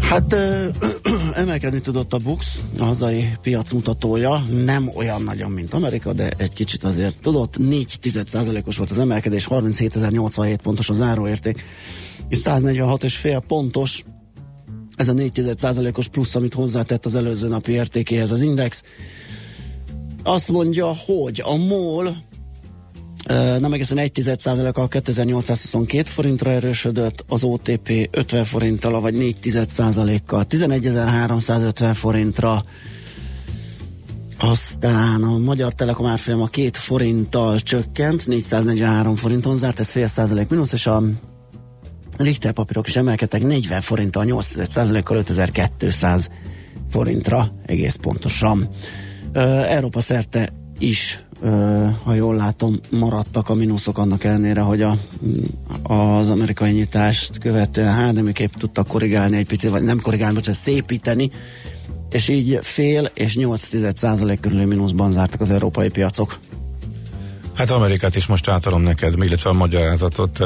Hát 0.00 0.32
ö, 0.32 0.66
ö, 0.80 0.88
emelkedni 1.42 1.80
tudott 1.80 2.12
a 2.12 2.18
Bux, 2.18 2.60
a 2.78 2.84
hazai 2.84 3.28
piac 3.42 3.72
mutatója, 3.72 4.42
nem 4.64 4.90
olyan 4.94 5.22
nagyon, 5.22 5.50
mint 5.50 5.72
Amerika, 5.72 6.12
de 6.12 6.30
egy 6.36 6.52
kicsit 6.52 6.84
azért 6.84 7.20
tudott. 7.20 7.58
4 7.58 7.98
os 8.64 8.76
volt 8.76 8.90
az 8.90 8.98
emelkedés, 8.98 9.46
37.087 9.50 10.58
pontos 10.62 10.88
az 10.88 10.96
záróérték, 10.96 11.64
és 12.28 12.38
146,5 12.44 13.42
pontos 13.46 14.04
ez 15.00 15.08
a 15.08 15.12
4 15.12 15.40
os 15.94 16.08
plusz, 16.08 16.34
amit 16.34 16.54
hozzátett 16.54 17.04
az 17.04 17.14
előző 17.14 17.48
napi 17.48 17.72
értékéhez 17.72 18.30
az 18.30 18.42
index. 18.42 18.82
Azt 20.22 20.48
mondja, 20.48 20.96
hogy 21.06 21.42
a 21.44 21.56
MOL 21.56 22.16
nem 23.60 23.72
egészen 23.72 23.98
1 23.98 24.22
a 24.72 24.88
2822 24.88 26.10
forintra 26.10 26.50
erősödött, 26.50 27.24
az 27.28 27.44
OTP 27.44 28.08
50 28.10 28.44
forinttal, 28.44 29.00
vagy 29.00 29.14
4 29.14 29.36
kal 30.26 30.44
11350 30.48 31.94
forintra, 31.94 32.62
aztán 34.38 35.22
a 35.22 35.38
Magyar 35.38 35.74
Telekom 35.74 36.06
árfolyama 36.06 36.46
2 36.46 36.70
forinttal 36.72 37.60
csökkent, 37.60 38.26
443 38.26 39.16
forinton 39.16 39.56
zárt, 39.56 39.80
ez 39.80 39.90
fél 39.90 40.06
százalék 40.06 40.48
mínusz, 40.48 40.72
és 40.72 40.86
a 40.86 41.02
Richter 42.20 42.52
papírok 42.52 42.88
is 42.88 42.96
emelkedtek 42.96 43.42
40 43.42 43.80
forinttal, 43.80 44.24
8 44.24 45.02
kal 45.02 45.16
5200 45.16 46.28
forintra 46.90 47.52
egész 47.66 47.94
pontosan. 47.94 48.68
Európa 49.68 50.00
szerte 50.00 50.48
is, 50.78 51.24
ha 52.04 52.14
jól 52.14 52.34
látom, 52.36 52.80
maradtak 52.90 53.48
a 53.48 53.54
mínuszok 53.54 53.98
annak 53.98 54.24
ellenére, 54.24 54.60
hogy 54.60 54.82
a, 54.82 54.96
az 55.82 56.28
amerikai 56.28 56.70
nyitást 56.70 57.38
követően 57.38 57.92
hát 57.92 58.12
nem 58.12 58.26
épp 58.26 58.54
tudtak 58.58 58.86
korrigálni 58.86 59.36
egy 59.36 59.46
picit, 59.46 59.70
vagy 59.70 59.82
nem 59.82 60.00
korrigálni, 60.00 60.34
bocsánat, 60.34 60.60
szépíteni, 60.60 61.30
és 62.10 62.28
így 62.28 62.58
fél 62.62 63.10
és 63.14 63.36
8 63.36 63.96
százalék 63.98 64.40
körüli 64.40 64.64
mínuszban 64.64 65.12
zártak 65.12 65.40
az 65.40 65.50
európai 65.50 65.88
piacok. 65.88 66.38
Hát 67.54 67.70
Amerikát 67.70 68.16
is 68.16 68.26
most 68.26 68.48
átadom 68.48 68.82
neked, 68.82 69.22
illetve 69.22 69.50
a 69.50 69.52
magyarázatot. 69.52 70.38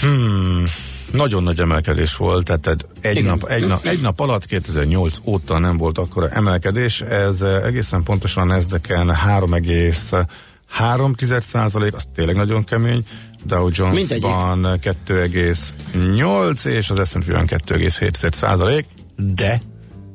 Hmm, 0.00 0.64
nagyon 1.12 1.42
nagy 1.42 1.60
emelkedés 1.60 2.16
volt, 2.16 2.44
tehát 2.44 2.86
egy, 3.00 3.24
nap, 3.24 3.44
egy, 3.44 3.66
nap, 3.66 3.86
egy 3.86 4.00
nap 4.00 4.20
alatt 4.20 4.46
2008 4.46 5.16
óta 5.24 5.58
nem 5.58 5.76
volt 5.76 5.98
akkor 5.98 6.28
emelkedés, 6.32 7.00
ez 7.00 7.40
egészen 7.40 8.02
pontosan 8.02 8.52
ezdeken 8.52 9.14
3 10.68 11.14
százalék, 11.38 11.94
az 11.94 12.04
tényleg 12.14 12.36
nagyon 12.36 12.64
kemény. 12.64 13.04
Dow 13.44 13.68
Jones-ban 13.72 14.60
2,8 14.62 16.64
és 16.64 16.90
az 16.90 17.08
S&P-ben 17.08 17.46
2,7 17.46 18.32
százalék, 18.32 18.86
de 19.16 19.60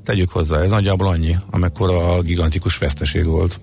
tegyük 0.04 0.30
hozzá, 0.30 0.60
ez 0.60 0.70
nagyjából 0.70 1.08
annyi, 1.08 1.38
amekkora 1.52 2.12
a 2.12 2.22
gigantikus 2.22 2.78
veszteség 2.78 3.26
volt 3.26 3.60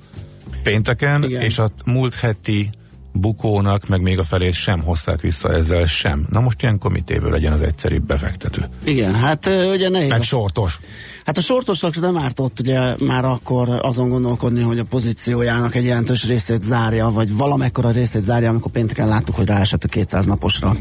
pénteken, 0.63 1.25
Igen. 1.25 1.43
és 1.43 1.59
a 1.59 1.71
múlt 1.85 2.15
heti 2.15 2.71
bukónak, 3.13 3.89
meg 3.89 4.01
még 4.01 4.19
a 4.19 4.25
felét 4.25 4.53
sem 4.53 4.83
hozták 4.83 5.21
vissza 5.21 5.53
ezzel 5.53 5.87
sem. 5.87 6.27
Na 6.31 6.41
most 6.41 6.63
ilyen 6.63 6.79
komitévő 6.79 7.31
legyen 7.31 7.53
az 7.53 7.63
egyszerűbb 7.63 8.03
befektető. 8.03 8.65
Igen, 8.85 9.15
hát 9.15 9.51
ugye 9.73 9.89
nehéz. 9.89 10.09
Meg 10.09 10.23
sortos. 10.23 10.81
Hát 11.25 11.39
a 11.39 11.41
sortosnak 11.41 12.01
nem 12.01 12.17
ártott 12.17 12.61
ugye 12.61 12.95
már 12.99 13.25
akkor 13.25 13.79
azon 13.83 14.09
gondolkodni, 14.09 14.63
hogy 14.63 14.79
a 14.79 14.85
pozíciójának 14.85 15.75
egy 15.75 15.85
jelentős 15.85 16.27
részét 16.27 16.63
zárja, 16.63 17.09
vagy 17.09 17.37
valamekkora 17.37 17.91
részét 17.91 18.23
zárja, 18.23 18.51
amikor 18.51 18.71
pénteken 18.71 19.09
láttuk, 19.09 19.37
hogy 19.37 19.47
ráesett 19.47 19.85
a 19.85 19.89
200 19.89 20.27
naposra, 20.27 20.77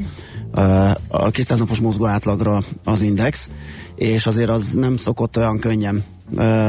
a 1.08 1.30
200 1.32 1.60
napos 1.60 1.80
mozgó 1.80 2.06
átlagra 2.06 2.64
az 2.84 3.02
index, 3.02 3.50
és 3.96 4.26
azért 4.26 4.50
az 4.50 4.72
nem 4.74 4.98
szokott 4.98 5.38
olyan 5.38 5.60
könnyen 5.60 6.04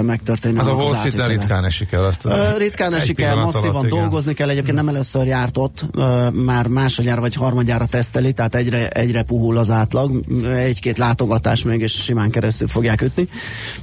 megtörténni. 0.03 0.59
Az 0.59 0.67
a 0.67 0.73
Wall 0.73 0.95
Street 0.95 1.29
ritkán 1.29 1.65
esik 1.65 1.93
el. 1.93 2.05
Azt 2.05 2.25
uh, 2.25 2.59
ritkán 2.59 2.95
esik 2.95 3.21
el, 3.21 3.37
masszívan 3.37 3.75
alatt, 3.75 3.89
dolgozni 3.89 4.35
kell. 4.35 4.49
Egyébként 4.49 4.77
nem 4.77 4.89
először 4.89 5.27
járt 5.27 5.59
ott, 5.59 5.85
uh, 5.95 6.33
már 6.33 6.67
másodjára 6.67 7.21
vagy 7.21 7.35
harmadjára 7.35 7.87
teszteli, 7.87 8.33
tehát 8.33 8.55
egyre, 8.55 8.89
egyre 8.89 9.23
puhul 9.23 9.59
az 9.59 9.71
átlag. 9.71 10.25
Egy-két 10.55 10.99
látogatás 10.99 11.65
még 11.65 11.81
és 11.81 11.93
simán 11.93 12.31
keresztül 12.31 12.69
fogják 12.69 13.03
ütni. 13.03 13.29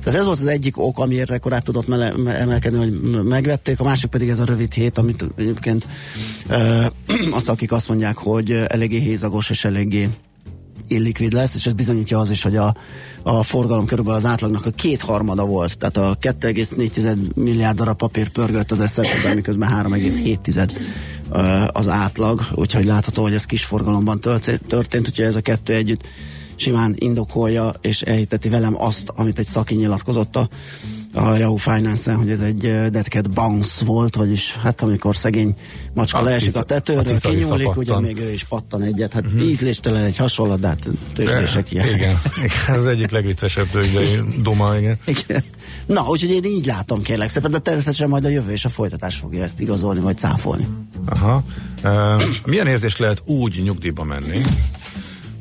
Tehát 0.04 0.20
ez 0.20 0.26
volt 0.26 0.40
az 0.40 0.48
egyik 0.48 0.78
ok, 0.78 1.00
amiért 1.00 1.32
akkor 1.32 1.54
át 1.54 1.64
tudott 1.64 1.88
mele, 1.88 2.14
emelkedni, 2.40 2.78
hogy 2.78 3.24
megvették. 3.24 3.80
A 3.80 3.84
másik 3.84 4.10
pedig 4.10 4.30
ez 4.30 4.40
a 4.40 4.46
rövid 4.46 4.74
hét, 4.74 4.98
amit 4.98 5.26
egyébként 5.38 5.88
uh, 6.50 6.86
az, 7.38 7.50
akik 7.50 7.72
azt 7.72 7.88
mondják, 7.88 8.18
hogy 8.18 8.52
eléggé 8.52 9.00
hézagos 9.00 9.50
és 9.50 9.66
eléggé 9.66 10.10
illikvid 10.88 11.34
lesz, 11.34 11.56
és 11.56 11.66
ez 11.66 11.74
bizonyítja 11.74 12.20
az 12.20 12.30
is, 12.30 12.42
hogy 12.42 12.56
a, 12.56 12.76
a 13.24 13.44
forgalom 13.44 13.86
körülbelül 13.86 14.20
az 14.20 14.26
átlagnak 14.26 14.66
a 14.66 14.70
kétharmada 14.70 15.46
volt, 15.46 15.78
tehát 15.78 15.98
a 15.98 16.18
2,4 16.22 17.34
milliárd 17.34 17.78
darab 17.78 17.98
papír 17.98 18.30
pörgött 18.30 18.72
az 18.72 18.80
eszembe, 18.80 19.34
miközben 19.34 19.92
3,7 19.92 21.70
az 21.72 21.88
átlag, 21.88 22.48
úgyhogy 22.56 22.86
látható, 22.86 23.22
hogy 23.22 23.34
ez 23.34 23.46
kis 23.46 23.66
forgalomban 23.66 24.20
történt, 24.68 25.08
úgyhogy 25.08 25.26
ez 25.26 25.36
a 25.36 25.42
kettő 25.42 25.74
együtt 25.74 26.08
simán 26.56 26.96
indokolja 26.98 27.74
és 27.82 28.02
elhiteti 28.02 28.50
velem 28.50 28.82
azt, 28.82 29.12
amit 29.16 29.40
egy 29.40 29.46
szaki 29.46 29.76
nyilatkozott 29.76 30.36
a 30.36 30.50
a 31.18 31.36
Yahoo 31.36 31.56
finance 31.56 32.14
hogy 32.14 32.30
ez 32.30 32.40
egy 32.40 32.60
dead 32.90 33.06
cat 33.06 33.30
bounce 33.30 33.86
volt, 33.86 34.16
vagyis 34.16 34.56
hát 34.56 34.82
amikor 34.82 35.16
szegény 35.16 35.56
macska 35.94 36.18
a 36.18 36.22
leesik 36.22 36.56
a 36.56 36.64
tetőről, 36.64 37.20
kinyúlik, 37.20 37.78
ugye 37.78 38.00
még 38.00 38.18
ő 38.18 38.32
is 38.32 38.44
pattan 38.44 38.82
egyet, 38.82 39.14
hát 39.14 39.26
uh-huh. 39.26 39.42
ízléstelen 39.42 40.04
egy 40.04 40.18
hasonlat, 40.18 40.60
de 40.60 40.68
hát 40.68 40.88
tőzsdések 41.14 41.72
ilyen. 41.72 41.88
Igen, 41.96 42.18
ez 42.68 42.86
egyik 42.86 43.12
legviccesebb 43.12 43.70
tőzsdei 43.70 44.20
duma, 44.42 44.78
igen. 44.78 44.98
igen. 45.06 45.44
Na, 45.86 46.06
úgyhogy 46.08 46.30
én 46.30 46.44
így 46.44 46.66
látom 46.66 47.02
kérlek 47.02 47.30
szépen, 47.30 47.52
de 47.52 47.60
természetesen 47.60 48.10
majd 48.10 48.26
a 48.26 48.30
jövő 48.30 48.52
és 48.52 48.66
a 48.66 48.70
folytatás 48.70 49.16
fogja 49.16 49.44
ezt 49.44 49.62
igazolni, 49.62 50.00
vagy 50.00 50.18
cáfolni. 50.18 50.68
Aha. 51.06 51.44
Uh, 51.84 52.24
milyen 52.46 52.68
érzés 52.68 52.98
lehet 52.98 53.22
úgy 53.26 53.62
nyugdíjba 53.64 54.04
menni, 54.04 54.42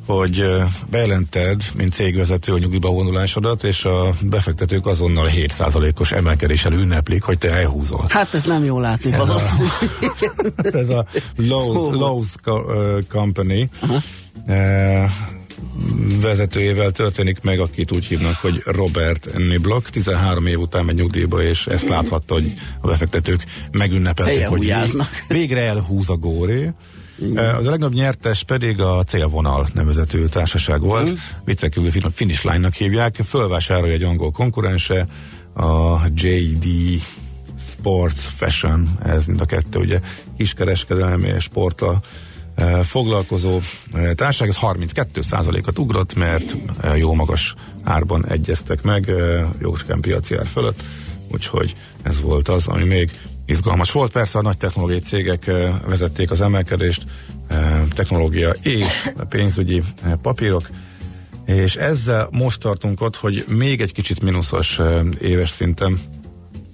hogy 0.07 0.49
bejelented, 0.91 1.63
mint 1.75 1.93
cégvezető 1.93 2.53
a 2.53 2.59
nyugdíjba 2.59 2.91
vonulásodat, 2.91 3.65
és 3.65 3.85
a 3.85 4.11
befektetők 4.23 4.87
azonnal 4.87 5.31
7%-os 5.35 6.13
emelkedéssel 6.13 6.73
ünneplik, 6.73 7.23
hogy 7.23 7.39
te 7.39 7.51
elhúzol. 7.51 8.05
Hát 8.09 8.35
ez 8.35 8.45
nem 8.45 8.65
jó 8.65 8.81
látni 8.81 9.13
ez 9.13 9.21
A, 9.21 9.41
ez 10.83 10.89
a 10.89 11.07
Lowe's, 11.39 11.63
szóval. 11.63 12.25
Lowe's 12.35 13.03
Company 13.09 13.69
uh, 14.47 15.11
vezetőjével 16.21 16.91
történik 16.91 17.43
meg, 17.43 17.61
akit 17.61 17.93
úgy 17.93 18.05
hívnak, 18.05 18.35
hogy 18.35 18.63
Robert 18.65 19.29
Niblock. 19.37 19.91
13 19.91 20.47
év 20.47 20.59
után 20.59 20.85
megy 20.85 20.95
nyugdíjba, 20.95 21.43
és 21.43 21.67
ezt 21.67 21.89
láthatta, 21.89 22.35
hogy 22.35 22.53
a 22.81 22.87
befektetők 22.87 23.45
megünnepelték, 23.73 24.47
hogy 24.47 24.73
végre 25.29 25.61
elhúz 25.61 26.11
a 26.11 26.17
góré. 26.17 26.73
Az 27.35 27.67
a 27.67 27.71
legnagyobb 27.71 27.95
nyertes 27.95 28.43
pedig 28.43 28.81
a 28.81 29.03
Célvonal 29.03 29.69
nevezetű 29.75 30.25
társaság 30.25 30.81
volt. 30.81 31.11
Mm. 31.11 31.15
Viccen 31.45 31.71
kívül 31.71 32.11
Finish 32.11 32.45
Line-nak 32.45 32.75
hívják. 32.75 33.15
Fölvásárolja 33.15 33.93
egy 33.93 34.03
angol 34.03 34.31
konkurense, 34.31 35.07
a 35.55 36.07
JD 36.15 36.67
Sports 37.71 38.19
Fashion, 38.19 38.99
ez 39.05 39.27
mind 39.27 39.41
a 39.41 39.45
kettő, 39.45 39.79
ugye 39.79 40.01
kiskereskedelmi 40.37 41.29
és 41.37 41.43
sportla 41.43 42.01
foglalkozó 42.83 43.61
társaság, 44.15 44.49
ez 44.49 44.57
32 44.57 45.21
ot 45.67 45.79
ugrott, 45.79 46.15
mert 46.15 46.57
jó 46.97 47.15
magas 47.15 47.55
árban 47.83 48.27
egyeztek 48.27 48.83
meg, 48.83 49.13
jóskán 49.59 50.01
piaci 50.01 50.37
ár 50.37 50.47
fölött, 50.47 50.83
úgyhogy 51.33 51.77
ez 52.03 52.21
volt 52.21 52.49
az, 52.49 52.67
ami 52.67 52.85
még 52.85 53.11
izgalmas 53.47 53.93
volt. 53.93 54.13
Persze 54.13 54.39
a 54.39 54.43
nagy 54.43 54.57
technológiai 54.57 55.01
cégek 55.01 55.51
vezették 55.87 56.31
az 56.31 56.41
emelkedést, 56.41 57.05
technológia 57.95 58.51
és 58.51 59.11
pénzügyi 59.29 59.83
papírok, 60.23 60.69
és 61.47 61.77
ezzel 61.77 62.29
most 62.31 62.61
tartunk 62.61 63.01
ott, 63.01 63.17
hogy 63.17 63.45
még 63.49 63.81
egy 63.81 63.93
kicsit 63.93 64.23
mínuszos 64.23 64.81
éves 65.21 65.51
szinten 65.51 65.99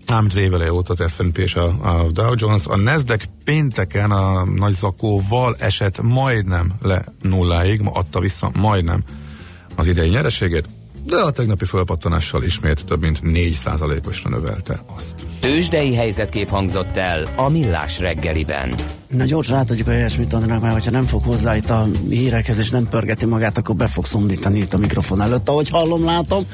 ám 0.06 0.26
az 0.28 0.36
évele 0.36 0.72
óta 0.72 0.94
az 0.96 1.12
S&P 1.12 1.38
és 1.38 1.54
a, 1.54 1.64
a 1.64 2.10
Dow 2.10 2.32
Jones. 2.36 2.66
A 2.66 2.76
Nasdaq 2.76 3.24
pénteken 3.44 4.10
a 4.10 4.44
nagy 4.44 4.72
zakóval 4.72 5.56
esett 5.58 6.02
majdnem 6.02 6.72
le 6.82 7.04
nulláig, 7.20 7.80
ma 7.80 7.90
adta 7.90 8.20
vissza 8.20 8.50
majdnem 8.54 9.02
az 9.76 9.86
idei 9.86 10.08
nyereségét, 10.08 10.68
de 11.04 11.16
a 11.16 11.30
tegnapi 11.30 11.64
fölpattanással 11.64 12.42
ismét 12.42 12.84
több 12.84 13.00
mint 13.00 13.20
4%-osra 13.24 14.30
növelte 14.30 14.80
azt. 14.96 15.14
Tőzsdei 15.40 15.94
helyzetkép 15.94 16.48
hangzott 16.48 16.96
el 16.96 17.28
a 17.36 17.48
Millás 17.48 17.98
reggeliben. 17.98 18.74
Na 19.08 19.24
gyorsan 19.24 19.56
átadjuk 19.56 19.88
a 19.88 19.90
helyesmit 19.90 20.32
Andrák, 20.32 20.60
mert 20.60 20.72
hogyha 20.72 20.90
nem 20.90 21.04
fog 21.04 21.22
hozzá 21.22 21.56
itt 21.56 21.70
a 21.70 21.86
hírekhez, 22.08 22.58
és 22.58 22.70
nem 22.70 22.88
pörgeti 22.88 23.26
magát, 23.26 23.58
akkor 23.58 23.74
be 23.74 23.86
fog 23.86 24.06
szundítani 24.06 24.58
itt 24.58 24.74
a 24.74 24.78
mikrofon 24.78 25.20
előtt. 25.20 25.48
Ahogy 25.48 25.68
hallom, 25.68 26.04
látom, 26.04 26.46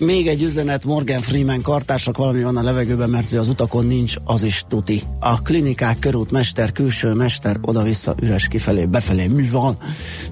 még 0.00 0.28
egy 0.28 0.42
üzenet 0.42 0.84
Morgan 0.84 1.20
Freeman 1.20 1.62
kartársak, 1.62 2.16
valami 2.16 2.42
van 2.42 2.56
a 2.56 2.62
levegőben, 2.62 3.10
mert 3.10 3.32
az 3.32 3.48
utakon 3.48 3.86
nincs, 3.86 4.14
az 4.24 4.42
is 4.42 4.64
tuti. 4.68 5.02
A 5.20 5.42
klinikák, 5.42 5.98
körút, 5.98 6.30
mester, 6.30 6.72
külső 6.72 7.12
mester, 7.12 7.56
oda-vissza, 7.62 8.14
üres 8.22 8.48
kifelé, 8.48 8.84
befelé, 8.84 9.26
mi 9.26 9.48
van? 9.48 9.76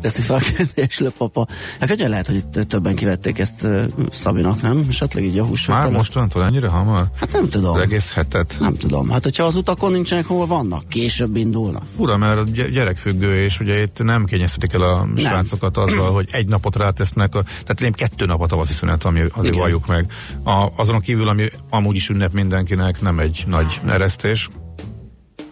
Teszi 0.00 0.22
fel 0.22 0.36
a 0.36 0.38
kérdés, 0.38 1.02
papa. 1.18 1.46
Hát 1.80 1.88
hogy 1.88 2.04
lehet, 2.08 2.26
hogy 2.26 2.34
itt 2.34 2.68
többen 2.68 2.94
kivették 2.94 3.38
ezt 3.38 3.62
uh, 3.62 3.84
Szabinak, 4.10 4.62
nem? 4.62 4.84
Esetleg 4.88 5.24
így 5.24 5.38
a 5.38 5.44
hús. 5.44 5.66
Már 5.66 5.90
mostantól 5.90 6.44
ennyire 6.44 6.68
hamar? 6.68 7.06
Hát 7.20 7.32
nem 7.32 7.48
tudom. 7.48 7.74
Az 7.74 7.80
egész 7.80 8.12
hetet? 8.12 8.56
Nem 8.60 8.74
tudom. 8.74 9.10
Hát 9.10 9.22
hogyha 9.22 9.44
az 9.44 9.54
utakon 9.54 9.92
nincsenek, 9.92 10.26
hol 10.26 10.46
vannak? 10.46 10.88
Később 10.88 11.36
indulnak. 11.36 11.82
Fura, 11.96 12.16
mert 12.16 12.70
gyerekfüggő, 12.72 13.42
és 13.42 13.60
ugye 13.60 13.82
itt 13.82 14.02
nem 14.02 14.24
kényeztetik 14.24 14.72
el 14.72 14.82
a 14.82 15.04
nem. 15.04 15.16
srácokat 15.16 15.76
azzal, 15.76 16.12
hogy 16.12 16.28
egy 16.30 16.48
napot 16.48 16.76
rátesznek, 16.76 17.34
a, 17.34 17.42
tehát 17.42 17.80
én 17.80 17.92
kettő 17.92 18.26
napot 18.26 18.52
a 18.52 18.64
szünet, 18.64 19.04
ami 19.04 19.20
azért 19.32 19.55
Igen. 19.56 19.68
valljuk 19.68 19.86
meg. 19.86 20.12
A, 20.42 20.72
azon 20.76 21.00
kívül, 21.00 21.28
ami 21.28 21.48
amúgy 21.70 21.96
is 21.96 22.08
ünnep 22.08 22.32
mindenkinek, 22.32 23.00
nem 23.00 23.18
egy 23.18 23.44
nagy 23.46 23.80
eresztés. 23.86 24.48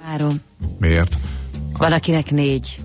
Három. 0.05 0.41
Miért? 0.79 1.17
Valakinek 1.79 2.31
négy. 2.31 2.79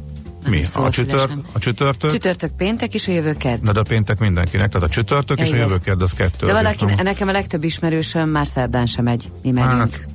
Mi? 0.48 0.64
A, 0.74 0.90
csütört, 0.90 1.32
a 1.52 1.60
csütörtök? 1.60 2.12
Csütörtök 2.12 2.56
péntek 2.56 2.94
és 2.94 3.08
a 3.08 3.12
jövő 3.12 3.34
kedd. 3.34 3.64
Na 3.64 3.72
de 3.72 3.80
a 3.80 3.84
péntek 3.84 4.20
mindenkinek, 4.20 4.72
tehát 4.72 4.88
a 4.88 4.92
csütörtök 4.92 5.40
és 5.40 5.52
a 5.52 5.56
jövő 5.56 5.78
kedd 5.78 6.02
az 6.02 6.14
kettő. 6.14 6.46
De 6.46 6.54
valaki, 6.54 6.86
nekem 6.86 7.28
a 7.28 7.32
legtöbb 7.32 7.64
ismerősöm 7.64 8.30
már 8.30 8.48
szerdán 8.48 8.86
sem 8.86 9.04
megy. 9.04 9.32
Mi 9.42 9.52
megyünk. 9.52 9.80
Hát, 9.80 10.08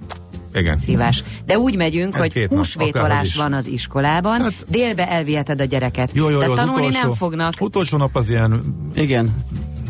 igen. 0.55 0.77
szívás. 0.77 1.25
De 1.45 1.59
úgy 1.59 1.77
megyünk, 1.77 2.15
Ez 2.15 2.21
hogy 2.21 2.47
húsvétolás 2.49 3.35
van 3.35 3.53
az 3.53 3.67
iskolában, 3.67 4.41
hát, 4.41 4.53
délbe 4.69 5.09
elviheted 5.11 5.61
a 5.61 5.67
Jó, 6.13 6.29
jó, 6.29 6.29
jó, 6.31 6.39
De 6.39 6.47
tanulni 6.47 6.87
utolsó, 6.87 7.01
nem 7.01 7.13
fognak. 7.13 7.55
Utolsó 7.61 7.97
nap 7.97 8.17
az 8.17 8.31
ilyen 8.31 8.77
igen. 8.95 9.45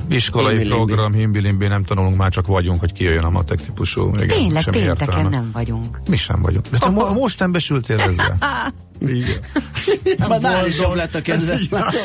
Iskolai 0.09 0.55
himbi 0.55 0.69
program, 0.69 1.13
himbilimbi, 1.13 1.67
nem 1.67 1.83
tanulunk, 1.83 2.17
már 2.17 2.31
csak 2.31 2.47
vagyunk, 2.47 2.81
hogy 2.81 2.93
kijöjjön 2.93 3.25
a 3.25 3.31
matek 3.31 3.61
típusú. 3.61 4.15
Igen, 4.15 4.27
Tényleg, 4.27 4.65
pénteken 4.65 4.83
értelme. 4.83 5.29
nem 5.29 5.51
vagyunk. 5.53 6.01
Mi 6.09 6.17
sem 6.17 6.43
vagyunk. 6.43 6.67
De 6.67 6.79
te 6.79 6.91
mo- 6.91 7.15
most 7.15 7.37
szembesültél 7.37 8.01
ezzel? 8.01 8.39
Igen. 9.01 10.29
Már 10.29 10.41
nál 10.41 10.67
is 10.67 10.79
jobb 10.79 10.95
lett 10.95 11.15
a 11.15 11.23
kedve. 11.23 11.59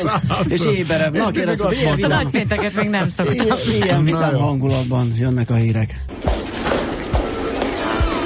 és 0.48 0.64
éberebb. 0.64 1.16
Na, 1.16 1.30
kérdez, 1.30 1.60
a 1.60 2.06
nagy 2.06 2.28
pénteket 2.30 2.74
még 2.74 2.88
nem 2.88 3.08
szoktam. 3.08 3.56
Ilyen 3.82 4.04
vidám 4.04 4.34
hangulatban 4.34 5.12
jönnek 5.16 5.50
a 5.50 5.54
hírek. 5.54 6.04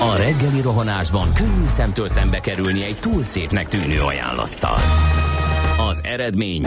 A 0.00 0.16
reggeli 0.16 0.60
rohanásban 0.60 1.32
könnyű 1.34 1.66
szemtől 1.66 2.08
szembe 2.08 2.40
kerülni 2.40 2.84
egy 2.84 2.96
túl 3.00 3.24
szépnek 3.24 3.68
tűnő 3.68 4.00
ajánlattal. 4.00 4.78
Az 5.90 6.00
eredmény 6.02 6.66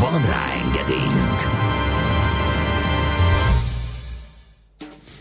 Van 0.00 0.26
rá 0.26 0.52
engedélyünk! 0.64 1.64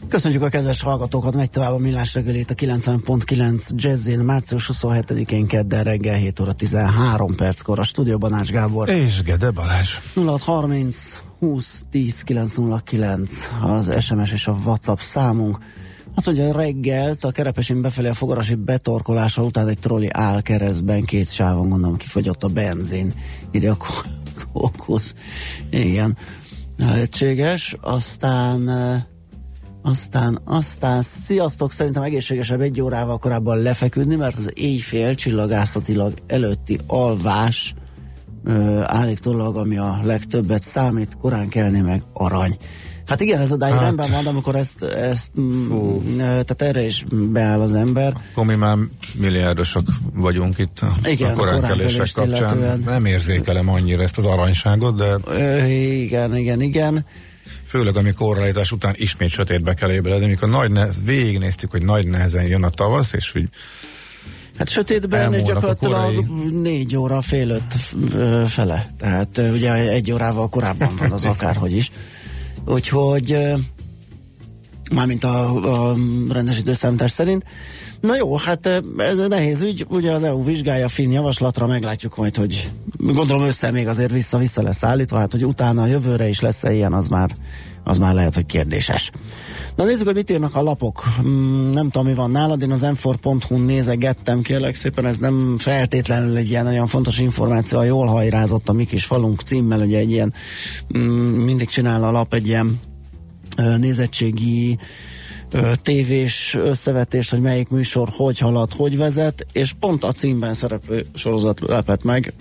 Köszönjük 0.10 0.42
a 0.42 0.50
kedves 0.50 0.82
hallgatókat, 0.82 1.36
megy 1.36 1.50
tovább 1.50 1.72
a 1.72 1.78
millás 1.78 2.14
reggelét 2.14 2.52
a 2.52 2.54
90.9 2.54 3.70
Jazzin, 3.76 4.20
március 4.20 4.70
27-én 4.74 5.46
kedden 5.46 5.84
reggel 5.84 6.16
7 6.16 6.40
óra 6.40 6.54
13 6.54 7.36
perckor 7.36 7.80
a 7.80 7.84
stúdióban 7.84 8.34
Ács 8.34 8.50
Gábor. 8.50 8.90
És 8.90 9.22
Gede 9.24 9.52
Balázs. 9.52 9.98
0630 10.16 11.24
20 11.40 11.84
10 11.92 12.22
909 12.22 13.34
az 13.62 14.04
SMS 14.04 14.32
és 14.32 14.48
a 14.48 14.58
WhatsApp 14.66 14.98
számunk. 14.98 15.58
Azt 16.16 16.26
mondja, 16.26 16.52
reggelt 16.52 17.24
a 17.24 17.32
kerepesin 17.32 17.82
befelé 17.82 18.08
a 18.08 18.14
fogarasi 18.14 18.56
betorkolása 18.56 19.44
után 19.44 19.68
egy 19.68 19.80
troli 19.80 20.08
áll 20.12 20.42
keresztben, 20.42 21.04
két 21.04 21.32
sávon 21.32 21.70
gondolom 21.70 21.98
kifogyott 21.98 22.44
a 22.44 22.48
benzin. 22.48 23.14
Ide 23.52 23.70
a 23.70 23.78
kókusz. 24.54 25.14
Igen, 25.70 26.18
lehetséges. 26.78 27.76
Aztán 27.82 28.70
aztán, 29.86 30.40
aztán, 30.46 31.02
sziasztok, 31.02 31.72
szerintem 31.72 32.04
egészségesebb 32.04 32.62
egy 32.62 32.82
órával 32.82 33.18
korábban 33.18 33.58
lefeküdni, 33.58 34.16
mert 34.16 34.38
az 34.38 34.52
éjfél 34.56 35.16
csillagászatilag 35.16 36.14
előtti 36.28 36.80
alvás 36.88 37.74
ö, 38.44 38.80
állítólag, 38.84 39.56
ami 39.56 39.78
a 39.78 40.00
legtöbbet 40.04 40.64
számít, 40.64 41.18
korán 41.18 41.48
kelni 41.48 41.80
meg 41.80 42.04
arany. 42.14 42.58
Hát 43.08 43.22
igen, 43.22 43.40
ez 43.40 43.52
a 43.52 43.58
dáj 43.58 43.72
hát, 43.72 43.82
rendben 43.82 44.12
van, 44.12 44.24
de 44.24 44.30
amikor 44.30 44.56
ezt, 44.56 44.84
ezt 44.84 45.32
fú. 45.68 46.02
tehát 46.18 46.62
erre 46.62 46.82
is 46.82 47.04
beáll 47.12 47.62
az 47.62 47.74
ember. 47.74 48.14
Akkor 48.32 48.46
mi 48.46 48.56
már 48.56 48.78
milliárdosok 49.14 49.84
vagyunk 50.14 50.58
itt 50.58 50.80
a, 50.80 50.94
igen, 51.04 51.32
a 51.32 51.36
koránkelések 51.36 52.10
kapcsán. 52.14 52.28
Illetően. 52.28 52.80
Nem 52.86 53.06
érzékelem 53.06 53.70
annyira 53.70 54.02
ezt 54.02 54.18
az 54.18 54.26
aranyságot, 54.26 54.96
de... 54.96 55.18
Ö, 55.26 55.66
igen, 55.66 56.36
igen, 56.36 56.62
igen. 56.62 57.06
Főleg, 57.66 57.96
amikor 57.96 58.28
korrelítás 58.28 58.72
után 58.72 58.94
ismét 58.98 59.30
sötétbe 59.30 59.74
kell 59.74 59.92
ébredni, 59.92 60.26
amikor 60.26 60.50
nagy 60.50 60.72
ne- 60.72 60.90
végignéztük, 61.06 61.72
hogy 61.72 61.84
nagy 61.86 62.08
nehezen 62.08 62.46
jön 62.46 62.64
a 62.64 62.70
tavasz, 62.70 63.14
és 63.14 63.32
hogy 63.32 63.50
Hát 64.58 64.70
sötétben 64.70 65.34
és 65.34 65.44
gyakorlatilag 65.44 66.26
négy 66.62 66.98
óra 66.98 67.22
fél 67.22 67.50
öt 67.50 67.76
fele. 68.50 68.86
Tehát 68.98 69.42
ugye 69.54 69.74
egy 69.74 70.12
órával 70.12 70.50
korábban 70.50 70.96
van 70.98 71.12
az 71.12 71.26
akárhogy 71.26 71.76
is. 71.76 71.92
Úgyhogy 72.66 73.38
mármint 74.92 75.24
a, 75.24 75.90
a 75.90 75.96
rendes 76.30 76.60
időszámítás 76.60 77.12
szerint. 77.12 77.44
Na 78.02 78.16
jó, 78.16 78.36
hát 78.36 78.66
ez 78.98 79.18
nehéz 79.28 79.62
ügy, 79.62 79.86
ugye 79.90 80.12
az 80.12 80.24
EU 80.24 80.44
vizsgálja 80.44 80.88
finn 80.88 81.12
javaslatra, 81.12 81.68
meglátjuk 81.68 82.18
majd, 82.18 82.36
hogy 82.36 82.72
gondolom 82.98 83.44
össze 83.44 83.72
még 83.72 83.88
azért 83.88 84.12
vissza-vissza 84.12 84.62
lesz 84.62 84.84
állítva, 84.84 85.18
hát 85.18 85.32
hogy 85.32 85.46
utána 85.46 85.82
a 85.82 85.86
jövőre 85.86 86.28
is 86.28 86.40
lesz-e 86.40 86.74
ilyen, 86.74 86.94
az 86.94 87.08
már, 87.08 87.36
az 87.84 87.98
már 87.98 88.14
lehet, 88.14 88.36
hogy 88.36 88.46
kérdéses. 88.46 89.12
Na 89.76 89.84
nézzük, 89.84 90.06
hogy 90.06 90.16
mit 90.16 90.30
írnak 90.30 90.56
a 90.56 90.62
lapok. 90.62 91.04
Mm, 91.22 91.72
nem 91.72 91.90
tudom, 91.90 92.08
mi 92.08 92.14
van 92.14 92.32
nálad, 92.32 92.62
én 92.62 92.72
az 92.72 92.86
m4.hu 92.86 93.66
nézegettem, 93.66 94.42
kérlek 94.42 94.76
szépen, 94.76 95.06
ez 95.06 95.18
nem 95.18 95.56
feltétlenül 95.60 96.36
egy 96.36 96.50
ilyen 96.50 96.68
olyan 96.68 96.88
fontos 96.88 97.20
információ, 97.20 97.80
a 97.80 97.84
jól 97.84 98.08
hajrázott 98.08 98.70
a 98.70 98.74
mi 98.74 98.86
kis 98.86 99.06
falunk 99.06 99.42
címmel, 99.42 99.80
ugye 99.80 99.98
egy 99.98 100.12
ilyen, 100.12 100.34
mm, 100.98 101.44
mindig 101.44 101.68
csinál 101.68 102.04
a 102.04 102.12
lap 102.12 102.34
egy 102.34 102.48
ilyen 102.48 102.80
nézettségi 103.78 104.78
tévés 105.82 106.58
összevetés, 106.60 107.30
hogy 107.30 107.42
melyik 107.42 107.70
műsor 107.70 108.10
hogy 108.16 108.40
halad, 108.40 108.74
hogy 108.74 108.98
vezet, 108.98 109.48
és 109.52 109.74
pont 109.80 110.04
a 110.04 110.12
címben 110.12 110.54
szereplő 110.54 111.06
sorozat 111.14 111.60
lepett 111.60 112.04
meg. 112.04 112.34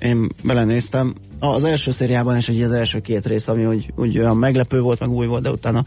Én 0.00 0.28
belenéztem, 0.44 1.14
az 1.40 1.64
első 1.64 1.90
szériában 1.90 2.36
is 2.36 2.48
ugye 2.48 2.64
az 2.64 2.72
első 2.72 3.00
két 3.00 3.26
rész, 3.26 3.48
ami 3.48 3.66
úgy, 3.66 3.92
úgy 3.96 4.18
olyan 4.18 4.36
meglepő 4.36 4.80
volt, 4.80 5.00
meg 5.00 5.10
új 5.10 5.26
volt, 5.26 5.42
de 5.42 5.50
utána 5.50 5.84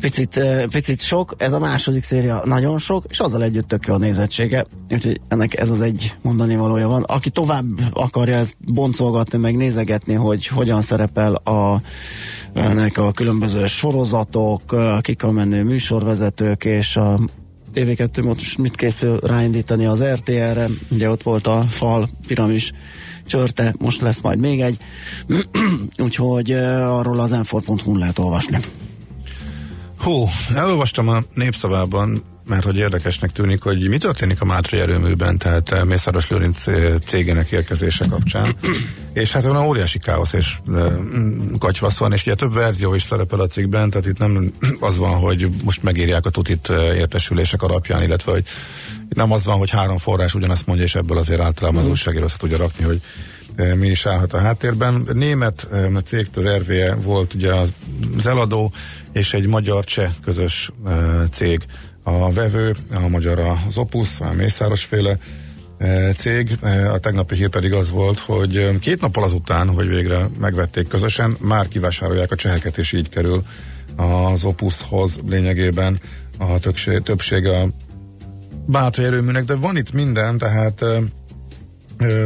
picit, 0.00 0.40
picit 0.70 1.00
sok, 1.00 1.34
ez 1.38 1.52
a 1.52 1.58
második 1.58 2.04
széria 2.04 2.42
nagyon 2.44 2.78
sok, 2.78 3.04
és 3.08 3.20
azzal 3.20 3.42
együtt 3.42 3.68
tök 3.68 3.86
jó 3.86 3.94
a 3.94 3.98
nézettsége, 3.98 4.66
úgyhogy 4.90 5.20
ennek 5.28 5.58
ez 5.58 5.70
az 5.70 5.80
egy 5.80 6.14
mondani 6.22 6.56
valója 6.56 6.88
van. 6.88 7.02
Aki 7.02 7.30
tovább 7.30 7.66
akarja 7.92 8.36
ezt 8.36 8.56
boncolgatni, 8.58 9.38
meg 9.38 9.56
nézegetni, 9.56 10.14
hogy 10.14 10.46
hogyan 10.46 10.82
szerepel 10.82 11.34
a 11.34 11.80
ennek 12.54 12.98
a 12.98 13.12
különböző 13.12 13.66
sorozatok, 13.66 14.76
kik 15.00 15.22
a 15.22 15.30
menő 15.30 15.62
műsorvezetők, 15.62 16.64
és 16.64 16.96
a 16.96 17.20
TV2 17.74 18.24
most 18.24 18.58
mit 18.58 18.76
készül 18.76 19.18
ráindítani 19.18 19.86
az 19.86 20.02
RTR-re, 20.02 20.66
ugye 20.88 21.10
ott 21.10 21.22
volt 21.22 21.46
a 21.46 21.64
fal 21.68 22.08
piramis 22.26 22.72
csörte, 23.26 23.74
most 23.78 24.00
lesz 24.00 24.20
majd 24.20 24.38
még 24.38 24.60
egy, 24.60 24.78
úgyhogy 26.04 26.52
arról 26.52 27.20
az 27.20 27.30
m 27.30 27.40
lehet 27.96 28.18
olvasni. 28.18 28.60
Hú, 30.06 30.28
elolvastam 30.54 31.08
a 31.08 31.22
népszavában, 31.34 32.24
mert 32.48 32.64
hogy 32.64 32.76
érdekesnek 32.76 33.32
tűnik, 33.32 33.62
hogy 33.62 33.88
mi 33.88 33.98
történik 33.98 34.40
a 34.40 34.44
Mátrai 34.44 34.80
erőműben, 34.80 35.38
tehát 35.38 35.72
eh, 35.72 35.84
Mészáros 35.84 36.30
Lőrinc 36.30 36.66
eh, 36.66 36.94
cégének 37.04 37.50
érkezése 37.50 38.06
kapcsán. 38.10 38.56
és 39.12 39.32
hát 39.32 39.44
van 39.44 39.66
óriási 39.66 39.98
káosz 39.98 40.32
és 40.32 40.56
e, 40.74 40.80
katyvasz 41.58 41.96
van, 41.96 42.12
és 42.12 42.26
ugye 42.26 42.34
több 42.34 42.52
verzió 42.52 42.94
is 42.94 43.02
szerepel 43.02 43.40
a 43.40 43.46
cikkben, 43.46 43.90
tehát 43.90 44.06
itt 44.06 44.18
nem 44.18 44.52
az 44.80 44.98
van, 44.98 45.18
hogy 45.18 45.48
most 45.64 45.82
megírják 45.82 46.26
a 46.26 46.30
tutit 46.30 46.68
értesülések 46.94 47.62
alapján, 47.62 48.02
illetve 48.02 48.32
hogy 48.32 48.44
nem 49.08 49.32
az 49.32 49.44
van, 49.44 49.58
hogy 49.58 49.70
három 49.70 49.98
forrás 49.98 50.34
ugyanazt 50.34 50.66
mondja, 50.66 50.84
és 50.84 50.94
ebből 50.94 51.18
azért 51.18 51.40
általában 51.40 51.82
az 51.82 51.88
újságíró 51.88 52.24
azt 52.24 52.38
tudja 52.38 52.56
rakni, 52.56 52.84
hogy 52.84 53.00
mi 53.56 53.88
is 53.88 54.06
állhat 54.06 54.32
a 54.32 54.38
háttérben. 54.38 55.08
Német 55.12 55.68
cég, 56.04 56.28
az 56.34 56.46
RVE 56.46 56.94
volt 56.94 57.34
ugye 57.34 57.54
az 57.54 58.26
eladó, 58.26 58.72
és 59.16 59.34
egy 59.34 59.46
magyar-cseh 59.46 60.10
közös 60.24 60.70
cég 61.30 61.64
a 62.02 62.32
vevő, 62.32 62.74
a 62.94 63.08
magyar 63.08 63.38
az 63.38 63.78
Opus, 63.78 64.20
a 64.20 64.32
Mészáros 64.32 64.84
féle 64.84 65.18
cég. 66.16 66.58
A 66.92 66.98
tegnapi 66.98 67.34
hír 67.34 67.48
pedig 67.48 67.72
az 67.72 67.90
volt, 67.90 68.18
hogy 68.18 68.78
két 68.78 69.00
nappal 69.00 69.22
azután, 69.22 69.68
hogy 69.68 69.88
végre 69.88 70.26
megvették 70.40 70.88
közösen, 70.88 71.36
már 71.40 71.68
kivásárolják 71.68 72.30
a 72.30 72.36
cseheket, 72.36 72.78
és 72.78 72.92
így 72.92 73.08
kerül 73.08 73.42
az 73.96 74.44
Opushoz 74.44 75.18
lényegében 75.28 75.98
a 76.38 76.58
többség 77.02 77.46
a 77.46 77.68
bátrai 78.66 79.06
erőműnek, 79.06 79.44
de 79.44 79.54
van 79.54 79.76
itt 79.76 79.92
minden, 79.92 80.38
tehát 80.38 80.84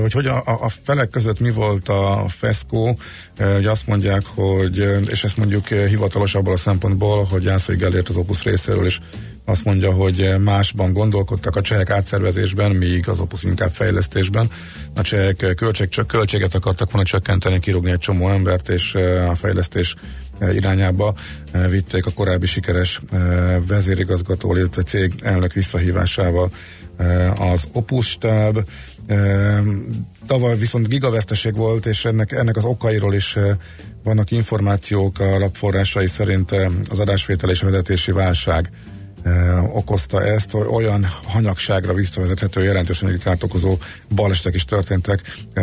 hogy, 0.01 0.13
hogy 0.13 0.27
a, 0.27 0.43
a 0.45 0.69
felek 0.83 1.09
között 1.09 1.41
mi 1.41 1.51
volt 1.51 1.89
a 1.89 2.25
FESCO, 2.29 2.95
hogy 3.37 3.67
azt 3.67 3.87
mondják, 3.87 4.23
hogy, 4.27 4.79
és 5.11 5.25
ezt 5.25 5.37
mondjuk 5.37 5.69
hivatalos 5.69 6.35
abból 6.35 6.53
a 6.53 6.57
szempontból, 6.57 7.25
hogy 7.25 7.45
Jászai 7.45 7.77
Gellért 7.77 8.09
az 8.09 8.17
Opus 8.17 8.43
részéről 8.43 8.87
is 8.87 9.01
azt 9.45 9.65
mondja, 9.65 9.93
hogy 9.93 10.35
másban 10.41 10.93
gondolkodtak 10.93 11.57
a 11.57 11.61
csehek 11.61 11.91
átszervezésben, 11.91 12.71
míg 12.71 13.09
az 13.09 13.19
Opus 13.19 13.43
inkább 13.43 13.71
fejlesztésben. 13.73 14.51
A 14.95 15.01
csehek 15.01 15.53
költség, 15.57 15.89
csak 15.89 16.07
költséget 16.07 16.55
akartak 16.55 16.91
volna 16.91 17.09
csökkenteni, 17.09 17.59
kirúgni 17.59 17.91
egy 17.91 17.99
csomó 17.99 18.29
embert, 18.29 18.69
és 18.69 18.95
a 19.29 19.35
fejlesztés 19.35 19.95
irányába 20.53 21.15
vitték 21.69 22.07
a 22.07 22.11
korábbi 22.11 22.47
sikeres 22.47 23.01
vezérigazgató, 23.67 24.57
illetve 24.57 24.83
cég 24.83 25.13
elnök 25.23 25.53
visszahívásával 25.53 26.51
az 27.37 27.69
Opus 27.73 28.09
stáb. 28.09 28.59
Tavaly 30.27 30.59
viszont 30.59 30.89
gigaveszteség 30.89 31.55
volt, 31.55 31.87
és 31.87 32.05
ennek, 32.05 32.33
ennek 32.33 32.57
az 32.57 32.65
okairól 32.65 33.15
is 33.15 33.39
vannak 34.03 34.31
információk 34.31 35.19
a 35.19 35.39
lapforrásai 35.39 36.07
szerint 36.07 36.51
az 36.91 36.99
adásvétel 36.99 37.51
és 37.51 37.61
vezetési 37.61 38.13
válság 38.13 38.71
okozta 39.73 40.25
ezt, 40.25 40.51
hogy 40.51 40.67
olyan 40.67 41.07
hanyagságra 41.25 41.93
visszavezethető 41.93 42.63
jelentősen 42.65 43.19
kárt 43.19 43.43
okozó 43.43 43.79
balesetek 44.15 44.55
is 44.55 44.65
történtek, 44.65 45.21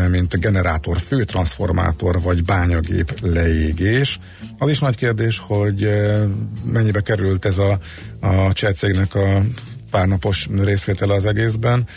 mint 0.09 0.39
generátor, 0.39 0.99
főtranszformátor 0.99 2.21
vagy 2.21 2.43
bányagép 2.43 3.19
leégés. 3.21 4.19
Az 4.57 4.69
is 4.69 4.79
nagy 4.79 4.95
kérdés, 4.95 5.39
hogy 5.39 5.89
mennyibe 6.71 7.01
került 7.01 7.45
ez 7.45 7.57
a, 7.57 7.79
a 8.19 8.51
cégnek 8.51 9.15
a 9.15 9.41
párnapos 9.91 10.47
részvétele 10.57 11.13
az 11.13 11.25
egészben. 11.25 11.87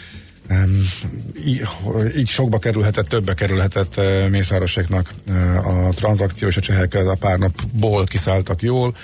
Így 2.17 2.29
sokba 2.29 2.59
kerülhetett, 2.59 3.09
többbe 3.09 3.35
kerülhetett 3.35 4.01
Mészároséknak 4.31 5.11
a 5.65 5.89
tranzakció, 5.95 6.49
és 6.49 6.57
a 6.57 6.61
csehek 6.61 6.95
a 6.95 7.15
pár 7.15 7.39
napból 7.39 8.05
kiszálltak 8.05 8.63
jól. 8.63 8.95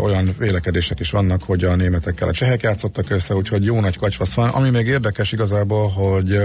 Olyan 0.00 0.34
vélekedések 0.38 1.00
is 1.00 1.10
vannak, 1.10 1.42
hogy 1.42 1.64
a 1.64 1.76
németekkel 1.76 2.28
a 2.28 2.32
csehek 2.32 2.62
játszottak 2.62 3.10
össze, 3.10 3.34
úgyhogy 3.34 3.64
jó 3.64 3.80
nagy 3.80 3.96
kacsvasz 3.96 4.32
van. 4.32 4.48
Ami 4.48 4.70
még 4.70 4.86
érdekes 4.86 5.32
igazából, 5.32 5.88
hogy 5.88 6.42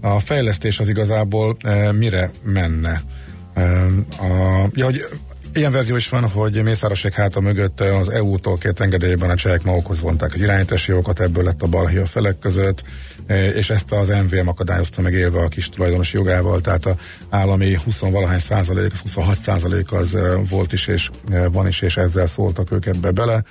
a 0.00 0.20
fejlesztés 0.20 0.78
az 0.78 0.88
igazából 0.88 1.56
mire 1.92 2.30
menne. 2.42 3.02
A, 4.18 4.68
ja, 4.74 4.84
hogy 4.84 5.04
Ilyen 5.52 5.72
verzió 5.72 5.96
is 5.96 6.08
van, 6.08 6.28
hogy 6.28 6.62
Mészárosék 6.62 7.14
háta 7.14 7.40
mögött 7.40 7.80
az 7.80 8.08
EU-tól 8.08 8.58
két 8.58 8.80
engedélyben 8.80 9.30
a 9.30 9.34
csehek 9.34 9.62
magukhoz 9.62 10.00
vonták 10.00 10.32
az 10.34 10.40
irányítási 10.40 10.90
jogokat, 10.90 11.20
ebből 11.20 11.44
lett 11.44 11.62
a 11.62 11.66
balhé 11.66 11.98
a 11.98 12.06
felek 12.06 12.38
között, 12.38 12.82
és 13.54 13.70
ezt 13.70 13.92
az 13.92 14.08
MVM 14.08 14.48
akadályozta 14.48 15.00
meg 15.00 15.12
élve 15.12 15.40
a 15.40 15.48
kis 15.48 15.68
tulajdonos 15.68 16.12
jogával, 16.12 16.60
tehát 16.60 16.86
a 16.86 16.96
állami 17.30 17.78
20 17.84 17.98
valahány 17.98 18.38
százalék, 18.38 18.92
az 18.92 19.00
26 19.00 19.38
százalék 19.38 19.92
az 19.92 20.16
volt 20.50 20.72
is, 20.72 20.86
és 20.86 21.10
van 21.50 21.66
is, 21.66 21.80
és 21.80 21.96
ezzel 21.96 22.26
szóltak 22.26 22.72
ők 22.72 22.86
ebbe 22.86 23.10
bele. 23.10 23.42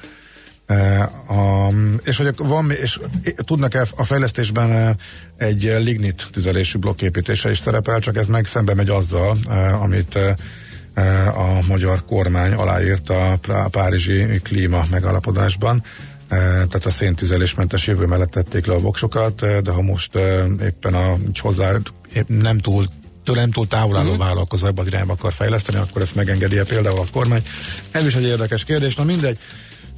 A, 1.27 1.67
és 2.03 2.17
hogy 2.17 2.35
van, 2.37 2.71
és 2.71 2.99
tudnak-e 3.35 3.85
a 3.95 4.03
fejlesztésben 4.03 4.97
egy 5.37 5.75
lignit 5.79 6.27
tüzelésű 6.31 6.79
blokképítése 6.79 7.51
is 7.51 7.57
szerepel, 7.57 7.99
csak 7.99 8.17
ez 8.17 8.27
meg 8.27 8.45
szembe 8.45 8.73
megy 8.73 8.89
azzal, 8.89 9.37
amit 9.81 10.19
a 11.35 11.59
magyar 11.67 12.05
kormány 12.05 12.53
aláírta 12.53 13.31
a 13.31 13.67
Párizsi 13.69 14.39
klíma 14.43 14.83
megállapodásban, 14.91 15.83
tehát 16.27 16.85
a 16.85 16.89
széntüzelésmentes 16.89 17.87
jövő 17.87 18.05
mellett 18.05 18.31
tették 18.31 18.65
le 18.65 18.73
a 18.73 18.79
voksokat, 18.79 19.61
de 19.61 19.71
ha 19.71 19.81
most 19.81 20.15
éppen 20.61 20.93
a 20.93 21.15
hozzá 21.39 21.71
nem 22.27 22.57
túl 22.57 22.87
nem 23.33 23.51
túl 23.51 23.67
távol 23.67 23.95
álló 23.95 24.09
uh-huh. 24.09 24.25
vállalkozó 24.25 24.67
ebbe 24.67 24.81
az 24.81 24.87
irányba 24.87 25.13
akar 25.13 25.33
fejleszteni, 25.33 25.77
akkor 25.77 26.01
ezt 26.01 26.15
megengedi 26.15 26.57
-e 26.57 26.63
például 26.63 26.99
a 26.99 27.03
kormány. 27.11 27.43
Ez 27.91 28.05
is 28.05 28.15
egy 28.15 28.23
érdekes 28.23 28.63
kérdés, 28.63 28.95
na 28.95 29.03
mindegy. 29.03 29.37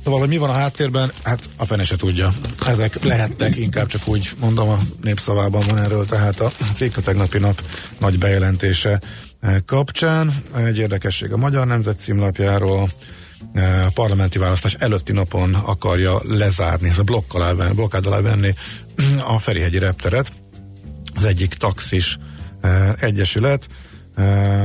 Szóval, 0.04 0.20
hogy 0.20 0.30
mi 0.30 0.38
van 0.38 0.50
a 0.50 0.54
háttérben, 0.54 1.12
hát 1.24 1.50
a 1.58 1.66
fene 1.66 1.84
se 1.84 1.96
tudja. 1.96 2.34
Ezek 2.68 3.04
lehettek, 3.04 3.56
inkább 3.56 3.88
csak 3.88 4.08
úgy 4.08 4.30
mondom, 4.40 4.70
a 4.70 4.78
népszavában 5.02 5.64
van 5.68 5.78
erről, 5.78 6.06
tehát 6.06 6.40
a 6.40 6.52
cikk 6.76 6.98
a 6.98 7.02
tegnapi 7.02 7.38
nap 7.38 7.62
nagy 7.98 8.18
bejelentése 8.18 9.00
kapcsán. 9.66 10.34
Egy 10.56 10.78
érdekesség 10.78 11.32
a 11.32 11.38
Magyar 11.38 11.68
Nemzet 11.68 12.00
címlapjáról 12.00 12.90
a 13.86 13.92
parlamenti 13.94 14.38
választás 14.38 14.74
előtti 14.74 15.12
napon 15.12 15.54
akarja 15.54 16.20
lezárni, 16.24 16.94
a 16.98 17.04
blokk 17.04 17.34
alá 17.34 17.54
venni, 17.54 17.74
blokkád 17.74 18.06
alá 18.06 18.22
venni 18.22 18.54
a 19.24 19.40
Ferihegyi 19.40 19.78
repteret. 19.78 20.32
Az 21.16 21.24
egyik 21.24 21.54
taxis 21.54 22.18
egyesület. 23.00 23.68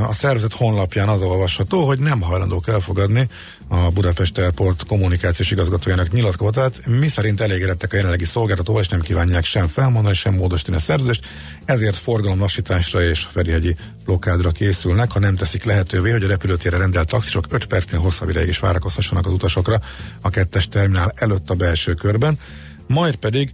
A 0.08 0.12
szervezet 0.12 0.52
honlapján 0.52 1.08
az 1.08 1.20
olvasható, 1.20 1.86
hogy 1.86 1.98
nem 1.98 2.20
hajlandók 2.20 2.68
elfogadni 2.68 3.28
a 3.68 3.90
Budapest 3.90 4.38
Airport 4.38 4.86
kommunikációs 4.86 5.50
igazgatójának 5.50 6.12
nyilatkozatát, 6.12 6.86
mi 6.86 7.08
szerint 7.08 7.40
elégedettek 7.40 7.92
a 7.92 7.96
jelenlegi 7.96 8.24
szolgáltatóval, 8.24 8.82
és 8.82 8.88
nem 8.88 9.00
kívánják 9.00 9.44
sem 9.44 9.68
felmondani, 9.68 10.14
sem 10.14 10.34
módosítani 10.34 10.76
a 10.76 10.80
szerződést, 10.80 11.26
ezért 11.64 11.96
forgalomlassításra 11.96 13.02
és 13.02 13.26
ferihegyi 13.30 13.76
blokkádra 14.04 14.50
készülnek, 14.50 15.12
ha 15.12 15.18
nem 15.18 15.36
teszik 15.36 15.64
lehetővé, 15.64 16.10
hogy 16.10 16.24
a 16.24 16.28
repülőtérre 16.28 16.76
rendelt 16.76 17.08
taxisok 17.08 17.44
5 17.50 17.64
percnél 17.64 18.00
hosszabb 18.00 18.28
ideig 18.28 18.48
is 18.48 18.58
várakozhassanak 18.58 19.26
az 19.26 19.32
utasokra 19.32 19.80
a 20.20 20.30
kettes 20.30 20.68
terminál 20.68 21.12
előtt 21.16 21.50
a 21.50 21.54
belső 21.54 21.94
körben, 21.94 22.38
majd 22.86 23.16
pedig 23.16 23.52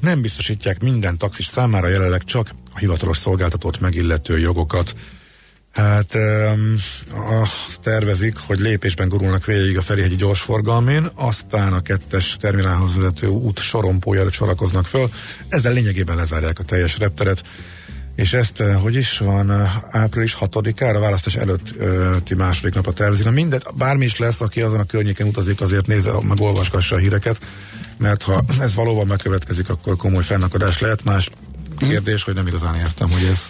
nem 0.00 0.20
biztosítják 0.20 0.80
minden 0.80 1.18
taxis 1.18 1.46
számára 1.46 1.88
jelenleg 1.88 2.24
csak 2.24 2.54
a 2.72 2.78
hivatalos 2.78 3.16
szolgáltatót 3.16 3.80
megillető 3.80 4.38
jogokat. 4.38 4.94
Hát 5.72 6.14
um, 6.14 6.74
azt 7.42 7.80
tervezik, 7.80 8.36
hogy 8.36 8.58
lépésben 8.58 9.08
gurulnak 9.08 9.44
végig 9.44 9.78
a 9.78 9.82
Ferihegyi 9.82 10.16
gyorsforgalmén, 10.16 11.10
aztán 11.14 11.72
a 11.72 11.80
kettes 11.80 12.36
terminálhoz 12.40 12.94
vezető 12.94 13.26
út 13.26 13.58
sorompója 13.58 14.20
előtt 14.20 14.32
sorakoznak 14.32 14.86
föl. 14.86 15.10
Ezzel 15.48 15.72
lényegében 15.72 16.16
lezárják 16.16 16.58
a 16.58 16.64
teljes 16.64 16.98
repteret 16.98 17.42
és 18.18 18.32
ezt, 18.32 18.60
eh, 18.60 18.80
hogy 18.80 18.94
is 18.94 19.18
van, 19.18 19.50
eh, 19.50 19.72
április 19.90 20.34
6-ára 20.34 20.98
választás 20.98 21.36
előtti 21.36 22.34
második 22.34 22.74
napra 22.74 22.92
tervezik. 22.92 23.24
Na 23.24 23.30
mindegy, 23.30 23.62
bármi 23.76 24.04
is 24.04 24.18
lesz, 24.18 24.40
aki 24.40 24.62
azon 24.62 24.80
a 24.80 24.84
környéken 24.84 25.26
utazik, 25.26 25.60
azért 25.60 25.86
nézze, 25.86 26.12
meg 26.22 26.40
olvaskassa 26.40 26.96
a 26.96 26.98
híreket, 26.98 27.40
mert 27.98 28.22
ha 28.22 28.44
ez 28.60 28.74
valóban 28.74 29.06
megkövetkezik, 29.06 29.68
akkor 29.68 29.96
komoly 29.96 30.22
fennakadás 30.22 30.80
lehet. 30.80 31.04
Más 31.04 31.30
kérdés, 31.76 32.22
hogy 32.22 32.34
nem 32.34 32.46
igazán 32.46 32.74
értem, 32.74 33.10
hogy 33.10 33.24
ez 33.30 33.48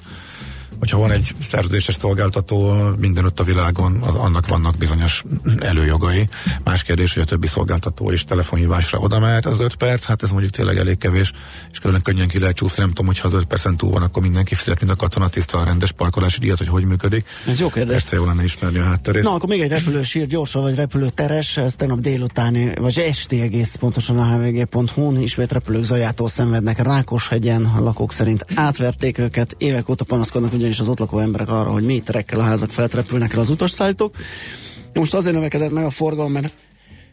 hogyha 0.78 0.98
van 0.98 1.10
egy 1.10 1.34
szerződéses 1.40 1.94
szolgáltató 1.94 2.72
mindenütt 2.98 3.40
a 3.40 3.44
világon, 3.44 4.00
az 4.06 4.14
annak 4.14 4.46
vannak 4.46 4.76
bizonyos 4.76 5.24
előjogai. 5.58 6.28
Más 6.64 6.82
kérdés, 6.82 7.14
hogy 7.14 7.22
a 7.22 7.26
többi 7.26 7.46
szolgáltató 7.46 8.10
is 8.10 8.24
telefonhívásra 8.24 8.98
oda 8.98 9.18
mehet 9.18 9.46
az 9.46 9.60
5 9.60 9.74
perc, 9.74 10.04
hát 10.04 10.22
ez 10.22 10.30
mondjuk 10.30 10.52
tényleg 10.52 10.76
elég 10.76 10.98
kevés, 10.98 11.32
és 11.72 11.78
külön 11.78 12.02
könnyen 12.02 12.28
ki 12.28 12.38
lehet 12.38 12.56
csúszni, 12.56 12.82
nem 12.82 12.88
tudom, 12.88 13.06
hogy 13.06 13.18
ha 13.18 13.28
az 13.28 13.34
5 13.34 13.44
percen 13.44 13.76
túl 13.76 13.90
van, 13.90 14.02
akkor 14.02 14.22
mindenki 14.22 14.54
fizet, 14.54 14.80
mint 14.80 14.92
a 14.92 14.96
katonatiszta 14.96 15.58
a 15.58 15.64
rendes 15.64 15.92
parkolási 15.92 16.38
díjat, 16.38 16.58
hogy 16.58 16.68
hogy 16.68 16.84
működik. 16.84 17.26
Ez 17.46 17.60
jó 17.60 17.68
kérdés. 17.68 17.92
Persze 17.92 18.16
jó 18.16 18.24
lenne 18.24 18.44
ismerni 18.44 18.78
a 18.78 18.84
hátterét. 18.84 19.22
Na, 19.22 19.32
akkor 19.32 19.48
még 19.48 19.60
egy 19.60 19.70
repülősír 19.70 20.26
gyorsan, 20.26 20.62
vagy 20.62 20.74
repülőteres, 20.74 21.56
ez 21.56 21.74
tegnap 21.74 22.00
délutáni, 22.00 22.72
vagy 22.80 22.98
esti 22.98 23.40
egész 23.40 23.74
pontosan 23.74 24.18
a 24.18 24.36
hvg.hu-n 24.36 25.20
ismét 25.20 25.52
repülők 25.52 25.82
zajától 25.82 26.28
szenvednek 26.28 26.82
Rákoshegyen, 26.82 27.64
a 27.64 27.80
lakók 27.80 28.12
szerint 28.12 28.46
átverték 28.54 29.18
őket, 29.18 29.54
évek 29.58 29.88
óta 29.88 30.04
panaszkodnak 30.04 30.52
ugye 30.52 30.67
ugyanis 30.68 30.87
az 30.88 30.92
ott 30.92 30.98
lakó 30.98 31.18
emberek 31.18 31.48
arra, 31.48 31.70
hogy 31.70 31.85
méterekkel 31.85 32.40
a 32.40 32.42
házak 32.42 32.70
felett 32.70 32.94
repülnek 32.94 33.33
el 33.33 33.38
az 33.38 33.50
utasszállítók. 33.50 34.16
Most 34.92 35.14
azért 35.14 35.35
növekedett 35.35 35.70
meg 35.70 35.85
a 35.85 35.90
forgalom, 35.90 36.33
mert 36.33 36.54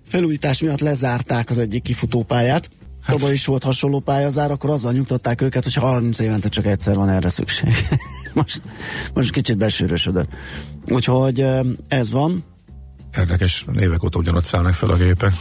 felújítás 0.08 0.62
miatt 0.62 0.80
lezárták 0.80 1.50
az 1.50 1.58
egyik 1.58 1.82
kifutópályát. 1.82 2.70
Hát. 3.02 3.16
Tavaly 3.16 3.34
is 3.34 3.46
volt 3.46 3.64
hasonló 3.64 4.00
pályazár, 4.00 4.52
akkor 4.52 4.70
azzal 4.70 4.92
nyugtatták 4.92 5.42
őket, 5.42 5.64
hogy 5.64 5.74
30 5.74 6.20
évente 6.20 6.50
csak 6.50 6.66
egyszer 6.66 6.96
van 6.96 7.10
erre 7.10 7.30
szükség. 7.30 7.74
most, 8.34 8.62
most 9.14 9.32
kicsit 9.32 9.58
besűrösödött. 9.58 10.36
Úgyhogy 10.88 11.46
ez 11.88 12.12
van. 12.12 12.44
Érdekes, 13.18 13.66
évek 13.80 14.04
óta 14.04 14.20
ugyanott 14.20 14.46
szállnak 14.46 14.74
fel 14.74 14.90
a 14.90 14.96
gépek. 14.96 15.34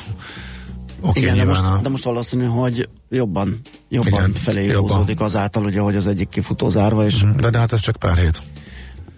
Okay, 1.06 1.22
Igen, 1.22 1.36
de 1.36 1.44
most, 1.44 1.60
a... 1.60 1.80
de 1.82 1.88
most 1.88 2.04
valószínű, 2.04 2.44
hogy 2.44 2.88
jobban, 3.10 3.60
jobban 3.88 4.12
Igen, 4.12 4.32
felé 4.32 4.66
jobban. 4.66 5.14
azáltal, 5.18 5.64
ugye, 5.64 5.80
hogy 5.80 5.96
az 5.96 6.06
egyik 6.06 6.28
kifutó 6.28 6.68
zárva. 6.68 7.04
És... 7.04 7.24
De, 7.36 7.50
de 7.50 7.58
hát 7.58 7.72
ez 7.72 7.80
csak 7.80 7.96
pár 7.96 8.16
hét. 8.16 8.42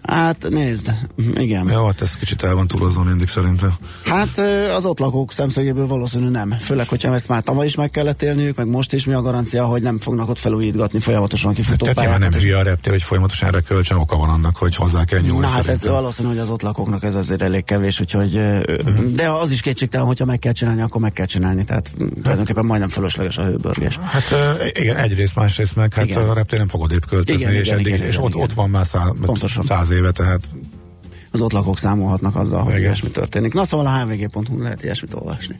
Hát 0.07 0.49
nézd, 0.49 0.91
igen. 1.35 1.69
Jó, 1.69 1.85
hát 1.85 2.01
ez 2.01 2.15
kicsit 2.15 2.43
el 2.43 2.55
van 2.55 2.67
túlozva 2.67 3.03
mindig 3.03 3.27
szerintem. 3.27 3.73
Hát 4.03 4.41
az 4.75 4.85
ott 4.85 4.99
lakók 4.99 5.31
szemszögéből 5.31 5.87
valószínű 5.87 6.29
nem. 6.29 6.55
Főleg, 6.59 6.87
hogyha 6.87 7.13
ezt 7.13 7.27
már 7.27 7.43
tavaly 7.43 7.65
is 7.65 7.75
meg 7.75 7.89
kellett 7.89 8.21
élniük, 8.21 8.55
meg 8.55 8.67
most 8.67 8.93
is 8.93 9.05
mi 9.05 9.13
a 9.13 9.21
garancia, 9.21 9.65
hogy 9.65 9.81
nem 9.81 9.99
fognak 9.99 10.29
ott 10.29 10.37
felújítgatni 10.37 10.99
folyamatosan 10.99 11.53
kifutó 11.53 11.85
hát, 11.85 11.95
Tehát 11.95 12.19
nem 12.19 12.31
hülye 12.31 12.57
a 12.57 12.63
reptér, 12.63 12.91
hogy 12.91 13.03
folyamatosan 13.03 13.47
erre 13.47 13.61
kölcsön 13.61 13.97
oka 13.97 14.17
van 14.17 14.29
annak, 14.29 14.55
hogy 14.55 14.75
hozzá 14.75 15.03
kell 15.03 15.19
nyúlni. 15.19 15.39
Na 15.39 15.47
hát 15.47 15.67
ez 15.67 15.87
valószínű, 15.87 16.27
hogy 16.27 16.37
az 16.37 16.49
ott 16.49 16.61
lakóknak 16.61 17.03
ez 17.03 17.15
azért 17.15 17.41
elég 17.41 17.63
kevés, 17.63 17.99
úgyhogy 17.99 18.35
uh-huh. 18.35 19.11
de 19.15 19.29
az 19.29 19.51
is 19.51 19.61
kétségtelen, 19.61 20.05
hogyha 20.07 20.25
meg 20.25 20.39
kell 20.39 20.53
csinálni, 20.53 20.81
akkor 20.81 21.01
meg 21.01 21.13
kell 21.13 21.25
csinálni. 21.25 21.63
Tehát 21.63 21.91
hát. 21.99 22.09
tulajdonképpen 22.21 22.65
majdnem 22.65 22.89
fölösleges 22.89 23.37
a 23.37 23.43
hőbörgés. 23.43 23.99
Hát 24.03 24.35
igen, 24.73 24.97
egyrészt, 24.97 25.35
másrészt 25.35 25.75
meg, 25.75 25.93
hát 25.93 26.05
igen. 26.05 26.29
a 26.29 26.33
reptér 26.33 26.59
nem 26.59 26.67
fog 26.67 26.81
odébb 26.81 27.05
költözni, 27.05 27.41
igen, 27.41 27.53
és, 27.53 27.65
igen, 27.65 27.79
eddig, 27.79 27.93
igen, 27.93 28.07
és 28.07 28.13
igen, 28.13 28.25
ott, 28.25 28.29
igen. 28.29 28.43
ott 28.43 28.53
van 28.53 28.69
már 28.69 28.85
száz 29.63 29.89
éve, 29.97 30.11
tehát 30.11 30.49
az 31.31 31.41
ott 31.41 31.51
lakók 31.51 31.77
számolhatnak 31.77 32.35
azzal, 32.35 32.63
hogy 32.63 32.77
ilyesmi 32.77 33.09
történik. 33.09 33.53
Na 33.53 33.65
szóval 33.65 33.85
a 33.85 33.89
hvg.hu 33.89 34.59
lehet 34.59 34.83
ilyesmit 34.83 35.13
olvasni. 35.13 35.55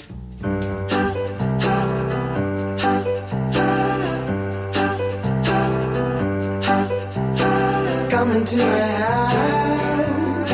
Come 8.10 8.36
into 8.36 8.56
my 8.56 8.64
house, 9.02 10.52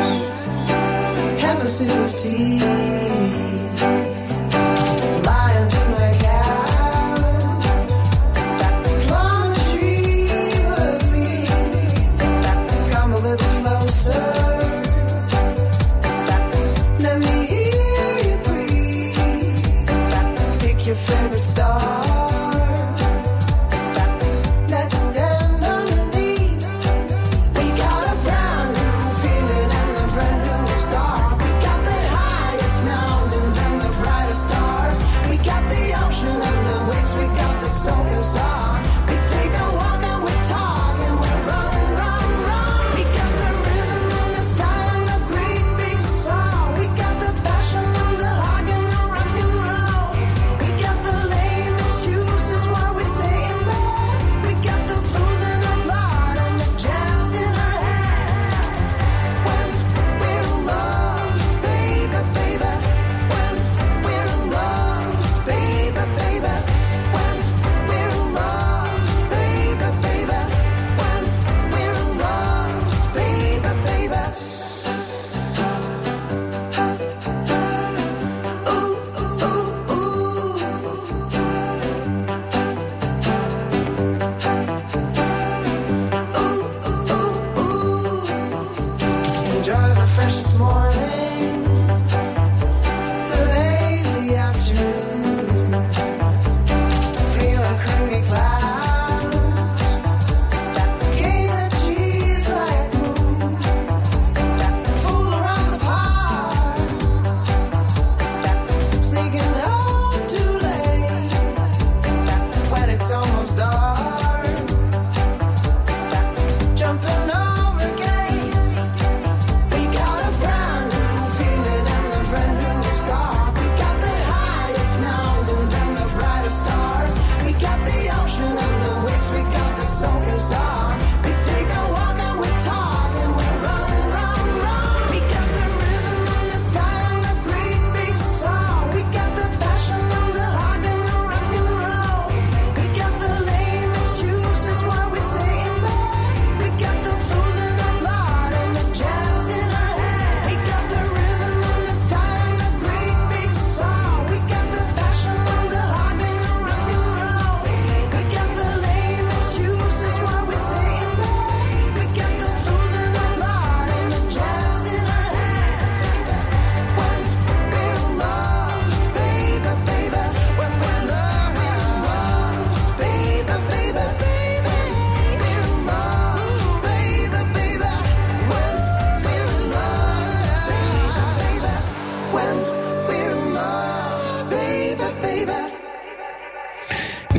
have 1.41 1.62
a 1.62 1.67
sip 1.67 1.89
of 1.89 2.22
tea. 2.22 2.92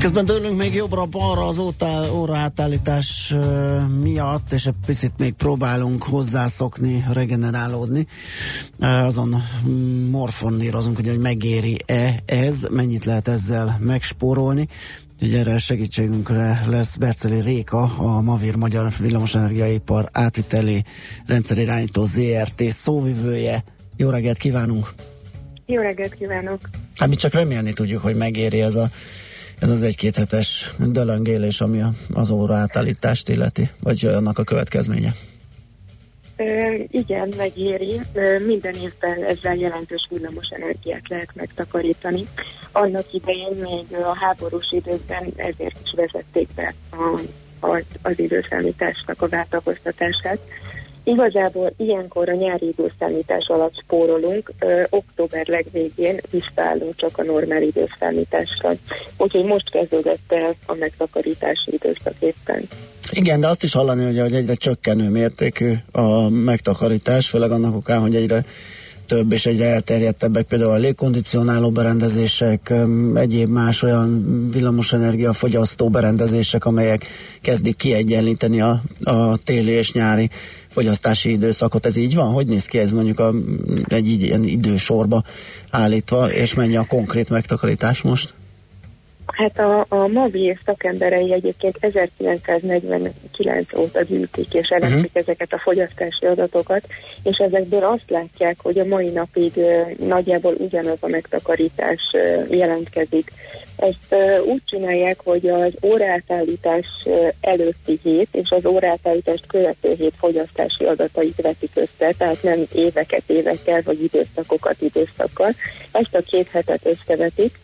Közben 0.04 0.24
dőlünk 0.24 0.58
még 0.58 0.74
jobbra-balra 0.74 1.46
az 1.46 1.58
óraátállítás 2.12 3.34
miatt, 4.02 4.52
és 4.52 4.66
egy 4.66 4.74
picit 4.86 5.12
még 5.18 5.32
próbálunk 5.32 6.02
hozzászokni, 6.02 7.04
regenerálódni. 7.12 8.06
Azon 8.80 9.42
morfonírozunk, 10.10 10.96
hogy 10.96 11.18
megéri-e 11.18 12.14
ez, 12.24 12.66
mennyit 12.70 13.04
lehet 13.04 13.28
ezzel 13.28 13.78
megspórolni. 13.80 14.68
Ugye 15.22 15.38
erre 15.38 15.58
segítségünkre 15.58 16.64
lesz 16.66 16.96
Berceli 16.96 17.40
Réka, 17.40 17.82
a 17.82 18.20
Mavir 18.20 18.56
Magyar 18.56 18.92
Villamosenergiaipar 18.98 20.08
átviteli 20.12 20.84
rendszerirányító 21.26 22.04
ZRT 22.04 22.62
szóvivője. 22.62 23.64
Jó 23.96 24.10
reggelt 24.10 24.38
kívánunk! 24.38 24.92
Jó 25.66 25.80
reggelt 25.82 26.14
kívánok! 26.14 26.60
Hát 26.96 27.08
mi 27.08 27.14
csak 27.14 27.32
remélni 27.32 27.72
tudjuk, 27.72 28.02
hogy 28.02 28.16
megéri 28.16 28.60
ez 28.60 28.74
a 28.74 28.90
ez 29.64 29.70
az 29.70 29.83
egy-két 29.83 30.16
hetes 30.16 30.74
dölöngélés, 30.79 31.61
ami 31.61 31.83
az 32.14 32.31
óra 32.31 32.55
átállítást 32.55 33.29
illeti, 33.29 33.70
vagy 33.81 34.05
annak 34.05 34.38
a 34.38 34.44
következménye? 34.44 35.12
Ö, 36.37 36.74
igen, 36.90 37.33
megéri. 37.37 38.00
Ö, 38.12 38.38
minden 38.46 38.74
évben 38.74 39.24
ezzel 39.24 39.55
jelentős 39.55 40.07
villamos 40.11 40.46
energiát 40.48 41.09
lehet 41.09 41.31
megtakarítani. 41.35 42.27
Annak 42.72 43.12
idején 43.12 43.57
még 43.61 44.00
a 44.03 44.16
háborús 44.20 44.70
időkben 44.70 45.33
ezért 45.37 45.77
is 45.85 45.92
vezették 45.96 46.48
be 46.55 46.74
a, 46.90 47.20
a, 47.66 47.83
az 48.03 48.18
időszámításnak 48.18 49.22
a 49.22 49.29
váltakoztatását. 49.29 50.38
Igazából 51.04 51.72
ilyenkor 51.76 52.28
a 52.28 52.34
nyári 52.34 52.74
időszámítás 52.76 53.46
alatt 53.48 53.82
spórolunk, 53.82 54.52
ö, 54.58 54.82
október 54.90 55.46
legvégén 55.46 56.20
visszaállunk 56.30 56.96
csak 56.96 57.18
a 57.18 57.22
normál 57.22 57.62
időszámításra. 57.62 58.72
Úgyhogy 59.16 59.44
most 59.44 59.70
kezdődött 59.70 60.32
el 60.32 60.54
a 60.66 60.74
megtakarítási 60.74 61.70
időszak 61.70 62.14
éppen. 62.18 62.68
Igen, 63.10 63.40
de 63.40 63.48
azt 63.48 63.62
is 63.62 63.72
hallani, 63.72 64.04
hogy, 64.04 64.20
hogy 64.20 64.34
egyre 64.34 64.54
csökkenő 64.54 65.08
mértékű 65.08 65.72
a 65.92 66.28
megtakarítás, 66.28 67.28
főleg 67.28 67.50
annak 67.50 67.74
okán, 67.74 68.00
hogy 68.00 68.14
egyre 68.14 68.44
több 69.06 69.32
és 69.32 69.46
egyre 69.46 69.66
elterjedtebbek, 69.66 70.46
például 70.46 70.70
a 70.70 70.76
légkondicionáló 70.76 71.70
berendezések, 71.70 72.72
egyéb 73.14 73.48
más 73.48 73.82
olyan 73.82 74.24
villamosenergia 74.52 75.32
fogyasztó 75.32 75.88
berendezések, 75.88 76.64
amelyek 76.64 77.06
kezdik 77.42 77.76
kiegyenlíteni 77.76 78.60
a, 78.60 78.80
a 79.04 79.36
téli 79.36 79.70
és 79.70 79.92
nyári 79.92 80.30
fogyasztási 80.74 81.30
időszakot. 81.30 81.87
Ez 81.87 81.96
így 81.96 82.14
van? 82.14 82.32
Hogy 82.32 82.46
néz 82.46 82.66
ki 82.66 82.78
ez 82.78 82.90
mondjuk 82.90 83.18
a, 83.18 83.32
egy 83.88 84.08
így, 84.08 84.22
ilyen 84.22 84.44
idősorba 84.44 85.22
állítva, 85.70 86.32
és 86.32 86.54
mennyi 86.54 86.76
a 86.76 86.87
konkrét 86.88 87.30
megtakarítás 87.30 88.02
most? 88.02 88.34
Hát 89.26 89.58
a, 89.58 89.87
a 89.88 90.06
MAVI 90.06 90.58
szakemberei 90.64 91.32
egyébként 91.32 91.76
1949 91.80 93.74
óta 93.76 94.02
gyűjtik 94.02 94.54
és 94.54 94.68
elemzik 94.68 95.04
uh-huh. 95.04 95.22
ezeket 95.22 95.52
a 95.52 95.58
fogyasztási 95.58 96.26
adatokat, 96.26 96.87
és 97.22 97.37
ezekből 97.37 97.84
azt 97.84 98.10
látják, 98.10 98.56
hogy 98.62 98.78
a 98.78 98.84
mai 98.84 99.08
napig 99.08 99.52
nagyjából 99.98 100.54
ugyanaz 100.58 100.98
a 101.00 101.08
megtakarítás 101.08 102.00
jelentkezik. 102.50 103.32
Ezt 103.76 104.14
úgy 104.46 104.62
csinálják, 104.66 105.20
hogy 105.24 105.48
az 105.48 105.72
órátállítás 105.82 106.87
uh, 107.04 107.28
előtti 107.40 108.00
hét 108.02 108.28
és 108.32 108.50
az 108.50 108.66
órátállítást 108.66 109.46
követő 109.46 109.94
hét 109.98 110.14
fogyasztási 110.18 110.84
adatait 110.84 111.42
vetik 111.42 111.70
össze, 111.74 112.12
tehát 112.18 112.42
nem 112.42 112.62
éveket 112.72 113.22
évekkel, 113.26 113.82
vagy 113.84 114.02
időszakokat 114.02 114.80
időszakkal. 114.80 115.50
Ezt 115.92 116.14
a 116.14 116.20
két 116.20 116.48
hetet 116.48 116.87
összevetik, 116.87 117.58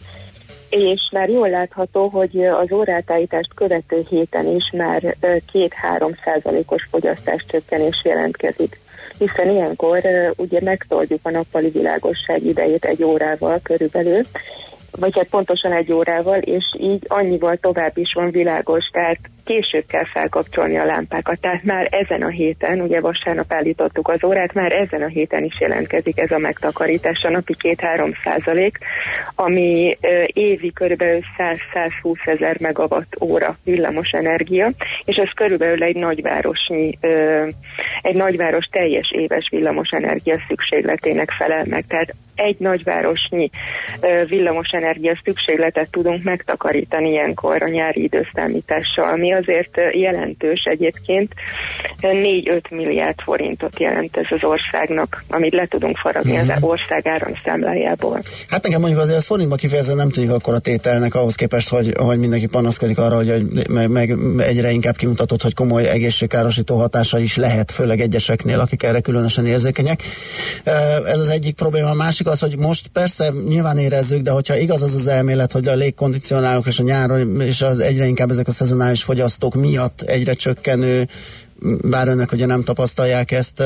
és 0.71 1.09
már 1.13 1.29
jól 1.29 1.49
látható, 1.51 2.09
hogy 2.09 2.45
az 2.47 2.73
órátállítást 2.73 3.55
követő 3.55 4.07
héten 4.09 4.47
is 4.47 4.71
már 4.73 5.17
2-3 5.53 6.17
százalékos 6.25 6.89
fogyasztás 6.91 7.45
csökkenés 7.49 8.01
jelentkezik 8.05 8.79
hiszen 9.21 9.51
ilyenkor 9.51 10.03
ugye 10.37 10.61
megtoldjuk 10.63 11.21
a 11.23 11.31
nappali 11.31 11.69
világosság 11.69 12.45
idejét 12.45 12.85
egy 12.85 13.03
órával 13.03 13.61
körülbelül, 13.63 14.23
vagy 14.99 15.17
hát 15.17 15.29
pontosan 15.29 15.73
egy 15.73 15.93
órával, 15.93 16.39
és 16.39 16.65
így 16.79 17.05
annyival 17.09 17.57
tovább 17.57 17.97
is 17.99 18.13
van 18.15 18.31
világos, 18.31 18.85
tehát 18.93 19.19
később 19.45 19.85
kell 19.87 20.07
felkapcsolni 20.13 20.79
a 20.79 20.85
lámpákat. 20.85 21.41
Tehát 21.41 21.63
már 21.65 21.89
ezen 21.91 22.23
a 22.23 22.29
héten, 22.29 22.81
ugye 22.81 23.01
vasárnap 23.01 23.53
állítottuk 23.53 24.09
az 24.09 24.25
órát, 24.25 24.55
már 24.55 24.73
ezen 24.73 25.03
a 25.03 25.07
héten 25.07 25.45
is 25.45 25.61
jelentkezik 25.61 26.21
ez 26.21 26.31
a 26.31 26.39
megtakarítás, 26.39 27.23
a 27.23 27.31
napi 27.31 27.55
2-3 27.59 28.15
százalék, 28.25 28.79
ami 29.35 29.99
évi 30.27 30.73
körülbelül 30.73 31.21
100-120 31.39 32.27
ezer 32.27 32.57
megawatt 32.61 33.17
óra 33.21 33.57
villamos 33.65 34.09
energia, 34.11 34.71
és 35.05 35.17
ez 35.17 35.31
körülbelül 35.35 35.83
egy 35.83 35.97
nagyvárosnyi, 35.97 36.99
egy 38.03 38.15
nagyváros 38.15 38.67
teljes 38.71 39.11
éves 39.11 39.49
villamos 39.51 39.89
energia 39.89 40.39
szükségletének 40.49 41.31
felel 41.31 41.65
meg. 41.69 41.85
Tehát 41.89 42.15
egy 42.35 42.57
nagyvárosnyi 42.59 43.51
villamos 44.27 44.69
energia 44.69 45.21
szükségletet 45.25 45.91
tudunk 45.91 46.23
megtakarítani 46.23 47.09
ilyenkor 47.09 47.63
a 47.63 47.69
nyári 47.69 48.03
időszámítással, 48.03 49.05
ami 49.05 49.30
azért 49.33 49.81
jelentős 49.93 50.63
egyébként. 50.65 51.33
4-5 52.01 52.71
milliárd 52.71 53.21
forintot 53.25 53.81
jelent 53.81 54.17
ez 54.17 54.27
az 54.29 54.45
országnak, 54.45 55.25
amit 55.29 55.53
le 55.53 55.67
tudunk 55.67 55.97
faragni 55.97 56.33
mm-hmm. 56.33 56.49
az 56.49 56.55
mhm. 56.55 56.65
ország 56.65 57.07
áramszámlájából. 57.07 58.23
Hát 58.49 58.63
nekem 58.63 58.81
mondjuk 58.81 59.01
azért 59.01 59.17
ez 59.17 59.27
forintba 59.27 59.57
kifejezve 59.57 59.95
nem 59.95 60.11
tűnik 60.11 60.31
akkor 60.31 60.55
a 60.55 60.59
tételnek 60.59 61.15
ahhoz 61.15 61.35
képest, 61.35 61.69
hogy, 61.69 61.93
hogy 61.97 62.19
mindenki 62.19 62.47
panaszkodik 62.47 62.99
arra, 62.99 63.17
hogy 63.17 63.43
meg, 63.69 63.89
meg 63.89 64.15
egyre 64.39 64.71
inkább 64.71 64.97
kimutatott, 64.97 65.43
hogy 65.43 65.55
komoly 65.55 65.89
egészségkárosító 65.89 66.79
hatása 66.79 67.19
is 67.19 67.37
lehet, 67.37 67.71
főleg 67.71 68.01
egyeseknél, 68.01 68.61
akik 68.61 68.83
erre 68.83 69.01
különösen 69.01 69.47
érzékenyek. 69.47 70.03
Ez 71.07 71.19
az 71.19 71.29
egyik 71.29 71.55
probléma. 71.55 71.91
A 71.91 71.95
másik 71.95 72.27
az, 72.27 72.41
hogy 72.41 72.59
most 72.59 72.89
persze 72.89 73.33
nyilván 73.49 73.79
érezzük, 73.79 74.21
de 74.21 74.31
hogyha 74.31 74.57
igaz 74.57 74.83
az 74.83 74.95
az 74.95 75.07
elmélet, 75.07 75.53
hogy 75.53 75.69
a 75.69 75.75
légkondicionálók 75.75 76.67
és 76.67 76.79
a 76.79 76.83
nyáron 76.83 77.41
és 77.41 77.63
az 77.63 77.79
egyre 77.79 78.07
inkább 78.07 78.31
ezek 78.31 78.49
a 78.49 78.53
szezonális 78.53 79.03
fogyasztók 79.21 79.55
miatt 79.55 80.01
egyre 80.01 80.33
csökkenő 80.33 81.09
bár 81.83 82.09
önök 82.09 82.33
ugye 82.33 82.47
nem 82.47 82.65
tapasztalják 82.65 83.31
ezt, 83.31 83.63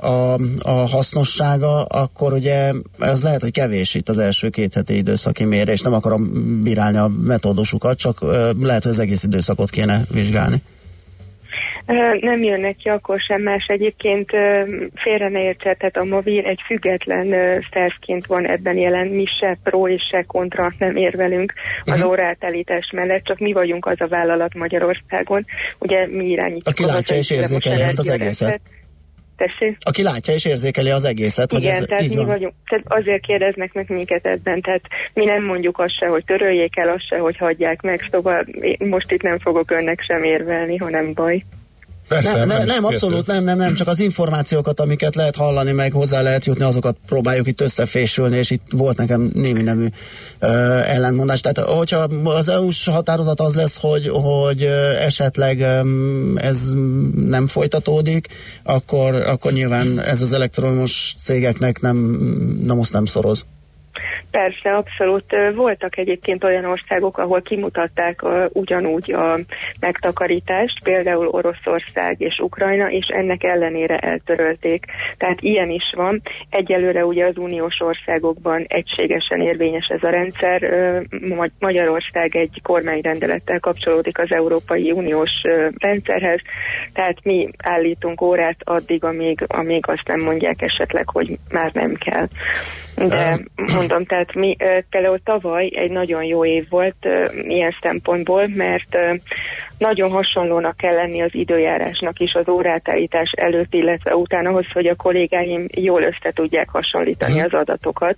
a, 0.00 0.32
a 0.58 0.70
hasznossága, 0.70 1.84
akkor 1.84 2.32
ugye 2.32 2.72
ez 2.98 3.22
lehet, 3.22 3.40
hogy 3.40 3.50
kevés 3.50 3.94
itt 3.94 4.08
az 4.08 4.18
első 4.18 4.48
két 4.48 4.74
heti 4.74 4.96
időszaki 4.96 5.44
mérés. 5.44 5.80
Nem 5.80 5.92
akarom 5.92 6.30
bírálni 6.62 6.96
a 6.96 7.10
metódusukat, 7.24 7.98
csak 7.98 8.20
lehet, 8.60 8.82
hogy 8.82 8.92
az 8.92 8.98
egész 8.98 9.22
időszakot 9.22 9.70
kéne 9.70 10.04
vizsgálni. 10.10 10.62
Nem 12.20 12.42
jön 12.42 12.60
neki 12.60 12.88
akkor 12.88 13.18
sem 13.20 13.42
más. 13.42 13.64
Egyébként 13.68 14.30
félre 14.94 15.28
ne 15.28 15.42
értse, 15.42 15.74
tehát 15.74 15.96
a 15.96 16.04
Movil 16.04 16.44
egy 16.44 16.60
független 16.66 17.34
szervként 17.72 18.26
van 18.26 18.46
ebben 18.46 18.76
jelen. 18.76 19.06
Mi 19.06 19.24
se 19.40 19.58
pro 19.62 19.88
és 19.88 20.02
se 20.10 20.22
kontra 20.22 20.72
nem 20.78 20.96
érvelünk 20.96 21.52
az 21.84 21.92
uh-huh. 21.92 22.10
órátállítás 22.10 22.90
mellett, 22.92 23.24
csak 23.24 23.38
mi 23.38 23.52
vagyunk 23.52 23.86
az 23.86 24.00
a 24.00 24.08
vállalat 24.08 24.54
Magyarországon. 24.54 25.44
Ugye 25.78 26.06
mi 26.06 26.24
irányítjuk. 26.24 26.68
Aki 26.68 26.84
látja 26.84 27.16
és 27.16 27.30
érzékeli 27.30 27.80
ezt 27.80 27.98
az 27.98 28.08
egészet. 28.08 28.60
Tessék? 29.36 29.76
Aki 29.80 30.02
látja 30.02 30.34
és 30.34 30.44
érzékeli 30.44 30.90
az 30.90 31.04
egészet. 31.04 31.52
Igen, 31.52 31.72
hogy 31.72 31.80
ez, 31.80 31.86
tehát 31.88 32.08
mi 32.08 32.16
van. 32.16 32.26
vagyunk, 32.26 32.54
tehát 32.68 32.84
azért 32.88 33.26
kérdeznek 33.26 33.72
meg 33.72 33.88
minket 33.88 34.26
ebben, 34.26 34.60
tehát 34.60 34.82
mi 35.14 35.24
nem 35.24 35.44
mondjuk 35.44 35.78
azt 35.78 35.98
se, 35.98 36.06
hogy 36.06 36.24
töröljék 36.24 36.76
el, 36.76 36.88
azt 36.88 37.06
se, 37.08 37.18
hogy 37.18 37.36
hagyják 37.36 37.82
meg, 37.82 38.00
szóval 38.10 38.46
most 38.78 39.10
itt 39.10 39.22
nem 39.22 39.38
fogok 39.38 39.70
önnek 39.70 40.02
sem 40.06 40.22
érvelni, 40.22 40.76
hanem 40.76 41.12
baj. 41.14 41.42
Persze, 42.10 42.36
nem, 42.36 42.46
nem, 42.46 42.66
nem 42.66 42.84
abszolút 42.84 43.26
nem, 43.26 43.44
nem, 43.44 43.56
nem, 43.56 43.74
csak 43.74 43.88
az 43.88 44.00
információkat, 44.00 44.80
amiket 44.80 45.14
lehet 45.14 45.36
hallani, 45.36 45.72
meg 45.72 45.92
hozzá 45.92 46.20
lehet 46.20 46.44
jutni, 46.44 46.64
azokat 46.64 46.96
próbáljuk 47.06 47.46
itt 47.46 47.60
összefésülni, 47.60 48.36
és 48.36 48.50
itt 48.50 48.62
volt 48.70 48.96
nekem 48.96 49.30
némi 49.34 49.62
nemű 49.62 49.86
ö, 50.38 50.46
ellentmondás. 50.86 51.40
Tehát, 51.40 51.70
hogyha 51.70 51.98
az 52.24 52.48
EU-s 52.48 52.86
határozat 52.86 53.40
az 53.40 53.54
lesz, 53.54 53.78
hogy, 53.80 54.08
hogy 54.08 54.62
esetleg 55.00 55.60
ö, 55.60 55.80
ez 56.36 56.72
nem 57.26 57.46
folytatódik, 57.46 58.28
akkor, 58.62 59.14
akkor 59.14 59.52
nyilván 59.52 60.00
ez 60.00 60.22
az 60.22 60.32
elektromos 60.32 61.14
cégeknek 61.22 61.80
nem, 61.80 61.96
nem 62.64 62.80
nem 62.90 63.04
szoroz. 63.04 63.44
Persze, 64.30 64.76
abszolút. 64.76 65.24
Voltak 65.54 65.96
egyébként 65.96 66.44
olyan 66.44 66.64
országok, 66.64 67.18
ahol 67.18 67.42
kimutatták 67.42 68.22
uh, 68.22 68.44
ugyanúgy 68.52 69.12
a 69.12 69.38
megtakarítást, 69.80 70.82
például 70.82 71.26
Oroszország 71.26 72.20
és 72.20 72.38
Ukrajna, 72.38 72.90
és 72.90 73.06
ennek 73.06 73.44
ellenére 73.44 73.98
eltörölték. 73.98 74.84
Tehát 75.16 75.40
ilyen 75.40 75.70
is 75.70 75.92
van. 75.96 76.22
Egyelőre 76.50 77.04
ugye 77.04 77.26
az 77.26 77.36
uniós 77.36 77.80
országokban 77.80 78.64
egységesen 78.68 79.40
érvényes 79.40 79.86
ez 79.86 80.02
a 80.02 80.10
rendszer. 80.10 80.62
Uh, 81.10 81.46
Magyarország 81.58 82.36
egy 82.36 82.60
kormányrendelettel 82.62 83.60
kapcsolódik 83.60 84.18
az 84.18 84.32
Európai 84.32 84.90
Uniós 84.90 85.30
uh, 85.42 85.68
rendszerhez, 85.78 86.40
tehát 86.92 87.16
mi 87.22 87.48
állítunk 87.58 88.20
órát 88.20 88.56
addig, 88.64 89.04
amíg, 89.04 89.44
amíg 89.46 89.86
azt 89.86 90.06
nem 90.06 90.20
mondják 90.20 90.62
esetleg, 90.62 91.08
hogy 91.08 91.38
már 91.50 91.72
nem 91.72 91.94
kell. 91.94 92.28
De 92.94 93.40
mondom, 93.56 94.04
tehát 94.04 94.34
mi 94.34 94.56
például 94.90 95.20
tavaly 95.24 95.70
egy 95.74 95.90
nagyon 95.90 96.24
jó 96.24 96.44
év 96.44 96.68
volt 96.68 97.08
ilyen 97.48 97.74
szempontból, 97.82 98.46
mert 98.54 98.96
nagyon 99.78 100.10
hasonlónak 100.10 100.76
kell 100.76 100.94
lenni 100.94 101.22
az 101.22 101.34
időjárásnak 101.34 102.20
is 102.20 102.32
az 102.32 102.48
órátállítás 102.48 103.30
előtt, 103.36 103.74
illetve 103.74 104.16
utána 104.16 104.48
ahhoz, 104.48 104.66
hogy 104.72 104.86
a 104.86 104.94
kollégáim 104.94 105.66
jól 105.74 106.02
össze 106.02 106.32
tudják 106.34 106.68
hasonlítani 106.68 107.40
az 107.40 107.52
adatokat 107.52 108.16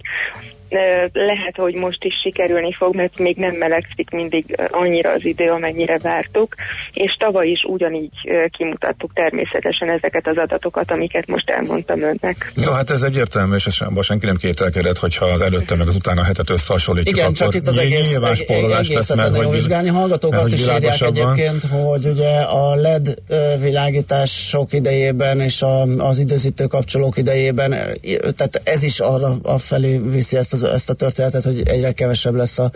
lehet, 1.12 1.56
hogy 1.56 1.74
most 1.74 2.04
is 2.04 2.14
sikerülni 2.22 2.72
fog, 2.72 2.94
mert 2.94 3.18
még 3.18 3.36
nem 3.36 3.54
melegszik 3.54 4.10
mindig 4.10 4.56
annyira 4.70 5.10
az 5.10 5.24
idő, 5.24 5.50
amennyire 5.50 5.98
vártuk, 5.98 6.54
és 6.92 7.16
tavaly 7.18 7.48
is 7.48 7.64
ugyanígy 7.68 8.30
kimutattuk 8.50 9.12
természetesen 9.14 9.88
ezeket 9.88 10.26
az 10.26 10.36
adatokat, 10.36 10.90
amiket 10.90 11.26
most 11.26 11.50
elmondtam 11.50 12.02
önnek. 12.02 12.52
Jó, 12.54 12.72
hát 12.72 12.90
ez 12.90 13.02
egyértelmű, 13.02 13.54
és 13.54 13.80
abban 13.80 14.02
senki 14.02 14.26
nem 14.26 14.36
kételkedett, 14.36 14.98
hogyha 14.98 15.26
az 15.26 15.40
előtte 15.40 15.76
meg 15.76 15.86
az 15.86 15.94
utána 15.94 16.24
hetet 16.24 16.50
összehasonlítjuk, 16.50 17.16
Igen, 17.16 17.32
csak 17.32 17.54
itt 17.54 17.66
az 17.66 17.78
egész, 17.78 18.08
nyilván 18.08 18.34
spórolás 18.34 18.88
lesz, 18.88 19.14
mert 19.14 19.36
hogy 19.36 19.50
vizsgálni. 19.50 19.88
Hallgatók 19.88 20.34
azt 20.34 20.52
is 20.52 20.60
írják 20.60 21.00
egyébként, 21.00 21.62
hogy 21.64 22.06
ugye 22.06 22.40
a 22.40 22.74
LED 22.74 23.14
világítások 23.60 24.72
idejében 24.72 25.40
és 25.40 25.62
a, 25.62 25.82
az 25.82 26.18
időzítő 26.18 26.66
kapcsolók 26.66 27.16
idejében, 27.16 27.70
tehát 28.10 28.60
ez 28.64 28.82
is 28.82 29.00
arra 29.00 29.36
a 29.42 29.58
felé 29.58 29.98
viszi 29.98 30.36
ezt 30.36 30.52
az 30.52 30.61
ezt 30.62 30.90
a 30.90 30.92
történetet, 30.92 31.44
hogy 31.44 31.62
egyre 31.64 31.92
kevesebb 31.92 32.34
lesz 32.34 32.58
a, 32.58 32.70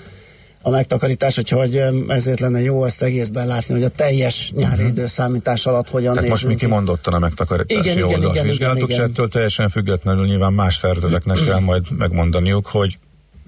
a 0.62 0.70
megtakarítás, 0.70 1.38
úgyhogy 1.38 1.82
ezért 2.08 2.40
lenne 2.40 2.60
jó 2.60 2.84
ezt 2.84 3.02
egészben 3.02 3.46
látni, 3.46 3.74
hogy 3.74 3.82
a 3.82 3.88
teljes 3.88 4.52
nyári 4.56 4.72
uh-huh. 4.72 4.88
időszámítás 4.88 5.66
alatt 5.66 5.88
hogyan 5.88 6.14
Tehát 6.14 6.28
most 6.28 6.46
mi 6.46 6.54
kimondottan 6.54 7.14
a 7.14 7.18
megtakarítási 7.18 7.90
igen, 7.90 8.02
oldalt 8.02 8.34
igen, 8.34 8.46
vizsgáltuk, 8.46 8.90
igen, 8.90 9.02
és 9.02 9.10
ettől 9.10 9.28
teljesen 9.28 9.68
függetlenül 9.68 10.26
nyilván 10.26 10.52
más 10.52 10.76
szervezeteknek 10.76 11.44
kell 11.44 11.58
majd 11.58 11.96
megmondaniuk, 11.98 12.66
hogy 12.66 12.98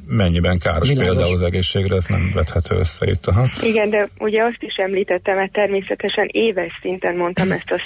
mennyiben 0.09 0.59
káros 0.59 0.89
Világos. 0.89 1.15
például 1.15 1.35
az 1.35 1.43
egészségre, 1.43 1.97
ez 1.97 2.05
nem 2.09 2.31
vethető 2.35 2.77
össze 2.77 3.07
itt. 3.07 3.27
Aha. 3.27 3.47
Igen, 3.63 3.91
de 3.91 4.09
ugye 4.19 4.43
azt 4.43 4.59
is 4.61 4.75
említettem, 4.75 5.37
mert 5.37 5.53
természetesen 5.53 6.29
éves 6.33 6.79
szinten 6.83 7.17
mondtam 7.17 7.53
ezt 7.53 7.71
a 7.71 7.81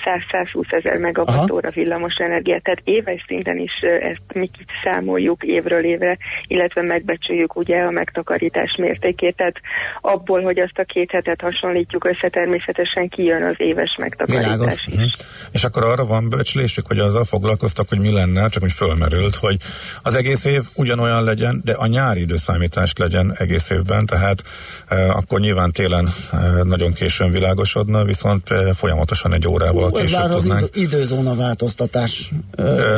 100-120 0.52 0.72
ezer 0.72 0.98
megawattóra 0.98 1.70
villamos 1.70 2.14
energiát, 2.14 2.62
tehát 2.62 2.80
éves 2.84 3.24
szinten 3.26 3.58
is 3.58 3.72
ezt 4.00 4.20
mi 4.34 4.50
számoljuk 4.82 5.42
évről 5.42 5.84
évre, 5.84 6.16
illetve 6.46 6.82
megbecsüljük 6.82 7.56
ugye 7.56 7.82
a 7.82 7.90
megtakarítás 7.90 8.76
mértékét, 8.78 9.36
tehát 9.36 9.60
abból, 10.00 10.42
hogy 10.42 10.58
azt 10.58 10.78
a 10.78 10.84
két 10.84 11.10
hetet 11.10 11.40
hasonlítjuk 11.40 12.04
össze, 12.04 12.28
természetesen 12.28 13.08
kijön 13.08 13.42
az 13.42 13.54
éves 13.56 13.96
megtakarítás 13.98 14.52
Világos. 14.52 14.72
is. 14.86 14.94
Uh-huh. 14.94 15.10
És 15.52 15.64
akkor 15.64 15.84
arra 15.84 16.04
van 16.04 16.28
becslésük, 16.28 16.86
hogy 16.86 16.98
azzal 16.98 17.24
foglalkoztak, 17.24 17.88
hogy 17.88 17.98
mi 17.98 18.12
lenne, 18.12 18.48
csak 18.48 18.62
hogy 18.62 18.72
fölmerült, 18.72 19.34
hogy 19.34 19.56
az 20.02 20.14
egész 20.14 20.44
év 20.44 20.62
ugyanolyan 20.74 21.24
legyen, 21.24 21.60
de 21.64 21.72
a 21.72 21.86
nyár 21.86 22.11
nyári 22.12 22.24
időszámítást 22.24 22.98
legyen 22.98 23.34
egész 23.38 23.70
évben, 23.70 24.06
tehát 24.06 24.42
e, 24.88 25.10
akkor 25.10 25.40
nyilván 25.40 25.72
télen 25.72 26.08
e, 26.32 26.38
nagyon 26.62 26.92
későn 26.92 27.30
világosodna, 27.30 28.04
viszont 28.04 28.50
e, 28.50 28.74
folyamatosan 28.74 29.34
egy 29.34 29.48
órával 29.48 29.88
Hú, 29.88 29.96
később 29.96 30.30
ez 30.30 30.36
tudnánk. 30.36 30.62
az 30.62 30.68
idő, 30.72 30.86
időzóna 30.86 31.34
változtatás 31.34 32.30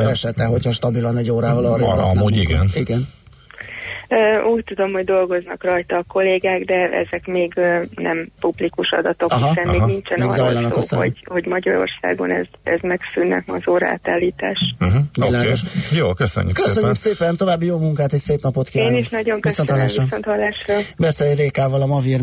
esete, 0.08 0.44
hogyha 0.44 0.72
stabilan 0.72 1.16
egy 1.16 1.30
órával 1.30 1.64
arra. 1.64 1.86
Amúgy 1.86 2.36
igen. 2.36 2.70
igen. 2.74 3.08
Úgy 4.52 4.64
tudom, 4.64 4.92
hogy 4.92 5.05
dolgoznak 5.05 5.64
rajta 5.64 5.96
a 5.96 6.05
kollégák, 6.09 6.64
de 6.64 6.74
ezek 6.74 7.26
még 7.26 7.55
nem 7.94 8.28
publikus 8.40 8.90
adatok, 8.90 9.32
aha, 9.32 9.48
hiszen 9.48 9.68
aha. 9.68 9.72
még 9.72 9.94
nincsen 9.94 10.18
még 10.18 10.38
arra 10.38 10.80
szó, 10.80 10.96
hogy, 10.96 11.24
hogy 11.24 11.46
Magyarországon 11.46 12.30
ez, 12.30 12.46
ez 12.62 12.78
megszűnne 12.82 13.44
az 13.46 13.68
órátállítás. 13.68 14.59
Uh-huh. 14.80 15.02
Okay. 15.26 15.52
Jó, 15.92 16.12
köszönjük, 16.12 16.55
köszönjük 16.55 16.94
szépen. 16.94 17.16
szépen. 17.16 17.36
További 17.36 17.66
jó 17.66 17.78
munkát 17.78 18.12
és 18.12 18.20
szép 18.20 18.42
napot 18.42 18.68
kívánok. 18.68 18.94
Én 18.94 18.98
is 18.98 19.09
nagyon 19.09 19.40
köszönöm. 19.40 19.82
Viszont 19.82 20.24
hallásra. 20.24 20.74
Bercei 20.98 21.34
Rékával, 21.34 21.82
a 21.82 21.86
Mavir 21.86 22.20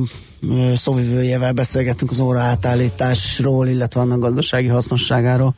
szóvivőjével 0.76 1.54
beszélgettünk 1.54 2.12
az 2.12 2.20
óraátállításról, 2.20 3.68
illetve 3.68 4.02
annak 4.02 4.20
gazdasági 4.20 4.68
hasznosságáról. 4.68 5.54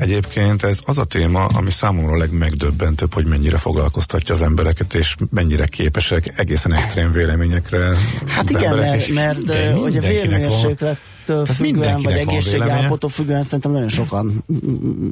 Egyébként 0.00 0.62
ez 0.62 0.78
az 0.84 0.98
a 0.98 1.04
téma, 1.04 1.44
ami 1.44 1.70
számomra 1.70 2.12
a 2.12 2.16
legmegdöbbentőbb, 2.16 3.14
hogy 3.14 3.26
mennyire 3.26 3.56
foglalkoztatja 3.56 4.34
az 4.34 4.42
embereket, 4.42 4.94
és 4.94 5.14
mennyire 5.30 5.66
képesek 5.66 6.32
egészen 6.36 6.74
extrém 6.74 7.12
véleményekre. 7.12 7.90
Hát 8.26 8.50
igen, 8.50 8.76
mert, 8.76 9.08
mert 9.08 9.38
ugye 9.84 10.00
vérmérséklettől 10.00 11.44
függően, 11.44 12.00
vagy 12.00 12.12
egészségállapottól 12.12 13.10
függően 13.10 13.42
szerintem 13.42 13.70
nagyon 13.72 13.88
sokan 13.88 14.44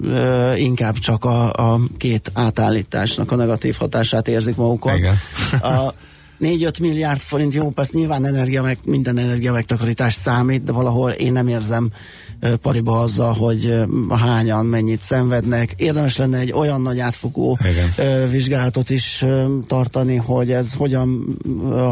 ö, 0.03 0.55
inkább 0.55 0.99
csak 0.99 1.25
a, 1.25 1.53
a 1.53 1.81
két 1.99 2.31
átállításnak 2.35 3.33
a 3.33 3.37
negatív 3.37 3.77
hatását 3.79 4.29
érzik 4.29 4.57
magukon. 4.57 4.97
Igen. 4.97 5.15
A, 5.63 5.93
4-5 6.41 6.81
milliárd 6.81 7.21
forint, 7.21 7.55
jó, 7.55 7.71
persze 7.71 7.99
nyilván 7.99 8.27
energia 8.27 8.63
meg, 8.63 8.79
minden 8.85 9.19
energia 9.19 9.53
megtakarítás 9.53 10.15
számít, 10.15 10.63
de 10.65 10.73
valahol 10.73 11.11
én 11.11 11.33
nem 11.33 11.49
érzem 11.49 11.91
pariba 12.63 13.01
azzal, 13.01 13.33
hogy 13.33 13.83
hányan 14.09 14.67
mennyit 14.67 15.01
szenvednek. 15.01 15.75
Érdemes 15.77 16.17
lenne 16.17 16.39
egy 16.39 16.53
olyan 16.53 16.83
nagy 16.83 16.99
átfogó 16.99 17.59
Igen. 17.61 18.31
vizsgálatot 18.31 18.91
is 18.91 19.25
tartani, 19.67 20.17
hogy 20.17 20.51
ez 20.51 20.75
hogyan 20.75 21.39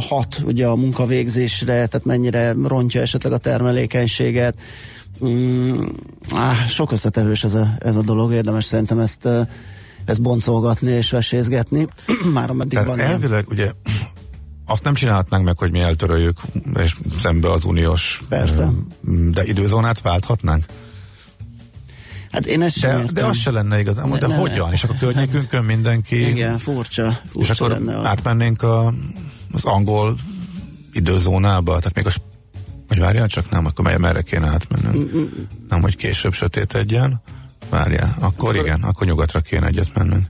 hat 0.08 0.42
ugye 0.44 0.66
a 0.66 0.76
munkavégzésre, 0.76 1.72
tehát 1.86 2.04
mennyire 2.04 2.54
rontja 2.64 3.00
esetleg 3.00 3.32
a 3.32 3.38
termelékenységet. 3.38 4.54
Mm, 5.24 5.84
áh, 6.34 6.66
sok 6.66 6.92
összetevős 6.92 7.44
ez 7.44 7.54
a, 7.54 7.74
ez 7.78 7.96
a 7.96 8.02
dolog, 8.02 8.32
érdemes 8.32 8.64
szerintem 8.64 8.98
ezt 8.98 9.28
ezt 10.06 10.22
boncolgatni 10.22 10.90
és 10.90 11.10
vesézgetni. 11.10 11.86
Már 12.34 12.50
ameddig 12.50 12.72
Tehát 12.72 12.88
van 12.88 13.00
elvileg 13.00 13.46
ilyen. 13.50 13.74
ugye 13.84 13.92
azt 14.66 14.84
nem 14.84 14.94
csinálhatnánk 14.94 15.44
meg, 15.44 15.58
hogy 15.58 15.70
mi 15.70 15.80
eltöröljük 15.80 16.40
és 16.82 16.96
szembe 17.18 17.50
az 17.50 17.64
uniós 17.64 18.22
Persze. 18.28 18.70
de 19.30 19.44
időzónát 19.44 20.00
válthatnánk? 20.00 20.64
Hát 22.30 22.46
én 22.46 22.62
ezt 22.62 22.80
de, 22.80 23.04
de 23.12 23.24
az 23.24 23.36
se 23.36 23.50
lenne 23.50 23.78
igaz. 23.78 23.94
De, 23.94 24.18
de 24.18 24.26
ne, 24.26 24.36
hogyan? 24.36 24.72
És 24.72 24.84
akkor 24.84 24.96
környékünkön 24.96 25.64
mindenki... 25.64 26.26
Igen, 26.26 26.58
furcsa. 26.58 27.20
furcsa 27.32 27.52
és 27.52 27.60
akkor 27.60 27.70
lenne 27.70 27.98
az. 27.98 28.04
átmennénk 28.04 28.62
a, 28.62 28.94
az 29.52 29.64
angol 29.64 30.14
időzónába, 30.92 31.78
tehát 31.78 31.94
még 31.94 32.06
a 32.06 32.10
Vagy 32.88 32.98
várjál, 32.98 33.28
csak 33.28 33.50
nem, 33.50 33.66
akkor 33.66 33.84
mely, 33.84 33.96
merre 33.96 34.22
kéne 34.22 34.46
átmennünk? 34.46 35.12
Mm-mm. 35.12 35.46
Nem, 35.68 35.82
hogy 35.82 35.96
később 35.96 36.32
sötétedjen. 36.32 37.20
Várjál, 37.70 38.14
akkor, 38.20 38.28
akkor 38.28 38.56
igen, 38.56 38.82
akkor 38.82 39.06
nyugatra 39.06 39.40
kéne 39.40 39.66
egyet 39.66 39.94
mennünk. 39.94 40.26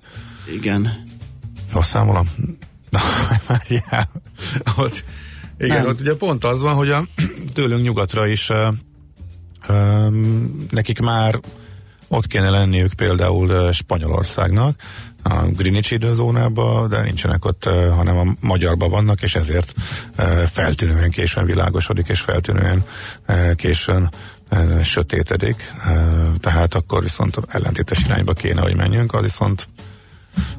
Igen. 0.55 1.05
Jól 1.73 1.83
számolom? 1.83 2.29
Várjál. 3.47 4.11
ott, 4.77 5.05
igen, 5.59 5.77
nem. 5.77 5.87
ott 5.87 6.01
ugye 6.01 6.15
pont 6.15 6.45
az 6.45 6.61
van, 6.61 6.75
hogy 6.75 6.91
a, 6.91 7.05
tőlünk 7.55 7.83
nyugatra 7.83 8.27
is 8.27 8.49
uh, 8.49 8.75
um, 9.69 10.67
nekik 10.71 11.01
már 11.01 11.41
ott 12.09 12.27
kéne 12.27 12.51
lenniük 12.51 12.95
például 12.95 13.51
uh, 13.51 13.73
Spanyolországnak, 13.73 14.81
a 15.29 15.47
Greenwich 15.47 15.93
időzónába, 15.93 16.87
de 16.89 17.03
nincsenek 17.03 17.45
ott, 17.45 17.65
hanem 17.97 18.17
a 18.17 18.35
magyarba 18.41 18.89
vannak, 18.89 19.23
és 19.23 19.35
ezért 19.35 19.75
feltűnően 20.47 21.11
későn 21.11 21.45
világosodik, 21.45 22.09
és 22.09 22.21
feltűnően 22.21 22.85
későn 23.55 24.11
sötétedik, 24.83 25.73
tehát 26.41 26.75
akkor 26.75 27.03
viszont 27.03 27.37
ellentétes 27.49 27.99
irányba 28.05 28.33
kéne, 28.33 28.61
hogy 28.61 28.77
menjünk, 28.77 29.15
az 29.15 29.23
viszont 29.23 29.69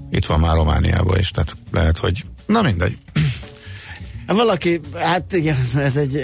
itt 0.10 0.26
van 0.26 0.40
már 0.40 0.56
Romániában 0.56 1.20
is, 1.20 1.32
tehát 1.32 1.56
lehet, 1.72 1.98
hogy 1.98 2.26
na 2.46 2.62
mindegy. 2.62 2.98
Valaki, 4.28 4.80
hát 4.94 5.34
igen, 5.34 5.58
ez 5.78 5.98
egy, 5.98 6.16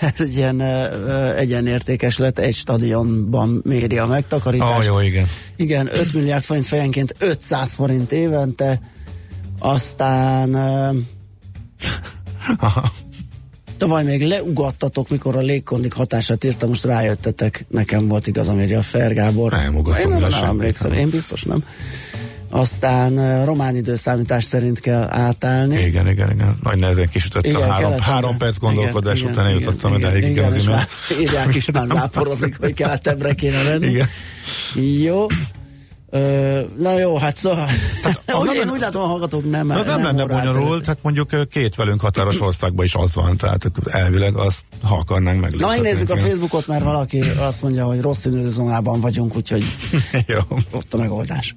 ez 0.00 0.20
egy 0.20 0.36
ilyen 0.36 0.60
uh, 0.60 1.38
egyenértékes 1.38 2.18
lett, 2.18 2.38
egy 2.38 2.54
stadionban 2.54 3.60
méri 3.64 3.98
a 3.98 4.06
megtakarítást. 4.06 4.78
Oh, 4.78 4.84
jó, 4.84 5.00
igen. 5.00 5.26
Igen, 5.56 5.88
5 5.92 6.12
milliárd 6.12 6.42
forint 6.42 6.66
fejenként 6.66 7.14
500 7.18 7.72
forint 7.72 8.12
évente, 8.12 8.80
aztán 9.58 10.54
uh, 10.54 10.96
Tavaly 13.78 14.04
még 14.04 14.26
leugattatok, 14.26 15.08
mikor 15.08 15.36
a 15.36 15.40
légkondik 15.40 15.92
hatását 15.92 16.44
írtam, 16.44 16.68
most 16.68 16.84
rájöttetek, 16.84 17.64
nekem 17.68 18.08
volt 18.08 18.26
igaz, 18.26 18.48
amire 18.48 18.78
a 18.78 18.82
Fergábor. 18.82 19.52
Nem, 19.52 19.76
ugattam, 19.76 20.10
én 20.10 20.16
nem, 20.16 20.30
nem 20.30 20.44
emlékszem, 20.44 20.92
én 20.92 21.10
biztos 21.10 21.42
nem 21.42 21.64
aztán 22.50 23.44
román 23.44 23.76
időszámítás 23.76 24.44
szerint 24.44 24.80
kell 24.80 25.06
átállni. 25.10 25.80
Igen, 25.80 26.08
igen, 26.08 26.30
igen. 26.30 26.58
Nagy 26.62 26.78
nehezen 26.78 27.08
kisütött 27.08 27.46
igen, 27.46 27.70
három, 27.70 27.98
három 28.00 28.36
perc 28.36 28.58
gondolkodás 28.58 29.18
igen, 29.20 29.32
után 29.32 29.44
eljutottam 29.44 29.94
igen, 29.94 30.10
ideig, 30.10 30.30
igen, 30.30 30.56
igen, 30.56 30.72
az 30.72 31.16
Írják 31.20 31.54
is, 31.54 31.70
már 31.70 31.86
záporozik, 31.86 32.56
hogy 32.60 32.74
keletebbre 32.74 33.32
kéne 33.32 33.62
lenni. 33.62 33.86
Igen. 33.86 34.08
Jó. 35.02 35.26
Ö, 36.10 36.60
na 36.78 36.98
jó, 36.98 37.16
hát 37.16 37.36
szóval 37.36 37.68
tehát, 38.02 38.22
úgy, 38.40 38.54
én 38.54 38.70
úgy 38.70 38.80
látom, 38.80 39.02
a 39.02 39.06
hallgatók 39.06 39.50
nem 39.50 39.70
Az 39.70 39.86
nem, 39.86 40.00
nem 40.00 40.16
lenne 40.16 40.26
bonyolult, 40.26 40.86
hát 40.86 40.98
mondjuk 41.02 41.48
két 41.50 41.74
velünk 41.74 42.00
határos 42.00 42.40
országban 42.40 42.84
is 42.84 42.94
az 42.94 43.14
van, 43.14 43.36
tehát 43.36 43.70
elvileg 43.84 44.36
azt, 44.36 44.60
ha 44.82 44.96
akarnánk 44.96 45.40
meg. 45.40 45.56
Na 45.56 45.66
megnézzük 45.66 46.10
a 46.10 46.16
Facebookot, 46.16 46.66
mert 46.66 46.84
valaki 46.84 47.20
azt 47.20 47.62
mondja, 47.62 47.84
hogy 47.84 48.00
rossz 48.00 48.18
színűzónában 48.18 49.00
vagyunk, 49.00 49.36
úgyhogy 49.36 49.64
jó. 50.26 50.38
ott 50.70 50.94
a 50.94 50.96
megoldás. 50.96 51.56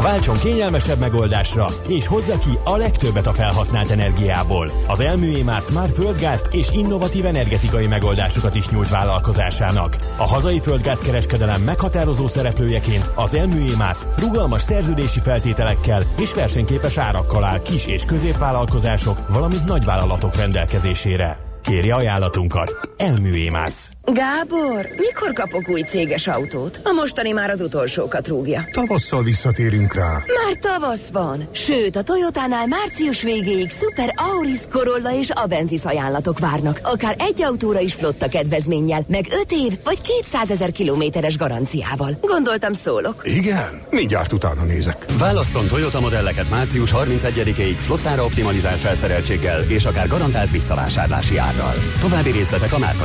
Váltson 0.00 0.36
kényelmesebb 0.38 0.98
megoldásra, 0.98 1.66
és 1.88 2.06
hozza 2.06 2.38
ki 2.38 2.58
a 2.64 2.76
legtöbbet 2.76 3.26
a 3.26 3.32
felhasznált 3.32 3.90
energiából. 3.90 4.70
Az 4.86 5.00
Elműémász 5.00 5.70
már 5.70 5.88
földgázt 5.88 6.48
és 6.52 6.70
innovatív 6.72 7.26
energetikai 7.26 7.86
megoldásokat 7.86 8.54
is 8.54 8.68
nyújt 8.68 8.88
vállalkozásának. 8.90 9.96
A 10.16 10.26
hazai 10.26 10.60
földgázkereskedelem 10.60 11.60
meghatározó 11.60 12.26
szereplőjeként 12.26 13.10
az 13.14 13.34
Elműémász 13.34 14.04
rugalmas 14.18 14.62
szerződési 14.62 15.20
feltételekkel 15.20 16.02
és 16.18 16.34
versenyképes 16.34 16.98
árakkal 16.98 17.44
áll 17.44 17.62
kis- 17.62 17.86
és 17.86 18.04
középvállalkozások, 18.04 19.18
valamint 19.28 19.64
nagyvállalatok 19.64 20.36
rendelkezésére. 20.36 21.38
Kérje 21.62 21.94
ajánlatunkat. 21.94 22.94
Elműémász. 22.96 23.90
Gábor, 24.04 24.88
mikor 24.96 25.32
kapok 25.32 25.68
új 25.68 25.80
céges 25.80 26.26
autót? 26.26 26.80
A 26.84 26.92
mostani 26.92 27.32
már 27.32 27.50
az 27.50 27.60
utolsókat 27.60 28.28
rúgja. 28.28 28.64
Tavasszal 28.72 29.22
visszatérünk 29.22 29.94
rá. 29.94 30.10
Már 30.10 30.56
tavasz 30.60 31.08
van. 31.08 31.48
Sőt, 31.52 31.96
a 31.96 32.02
Toyotánál 32.02 32.66
március 32.66 33.22
végéig 33.22 33.70
Super 33.70 34.14
Auris, 34.16 34.58
Corolla 34.70 35.14
és 35.14 35.30
Avensis 35.30 35.84
ajánlatok 35.84 36.38
várnak. 36.38 36.80
Akár 36.84 37.16
egy 37.18 37.42
autóra 37.42 37.80
is 37.80 37.94
flotta 37.94 38.28
kedvezménnyel, 38.28 39.04
meg 39.08 39.26
5 39.30 39.52
év 39.52 39.78
vagy 39.84 40.00
200 40.00 40.50
ezer 40.50 40.72
kilométeres 40.72 41.36
garanciával. 41.36 42.18
Gondoltam 42.20 42.72
szólok. 42.72 43.20
Igen? 43.24 43.82
Mindjárt 43.90 44.32
utána 44.32 44.62
nézek. 44.62 45.04
Válasszon 45.18 45.66
Toyota 45.66 46.00
modelleket 46.00 46.50
március 46.50 46.90
31-ig 46.94 47.76
flottára 47.78 48.24
optimalizált 48.24 48.78
felszereltséggel 48.78 49.64
és 49.68 49.84
akár 49.84 50.08
garantált 50.08 50.50
visszavásárlási 50.50 51.36
árral. 51.36 51.74
További 52.00 52.30
részletek 52.30 52.72
a 52.72 52.78
márka 52.78 53.04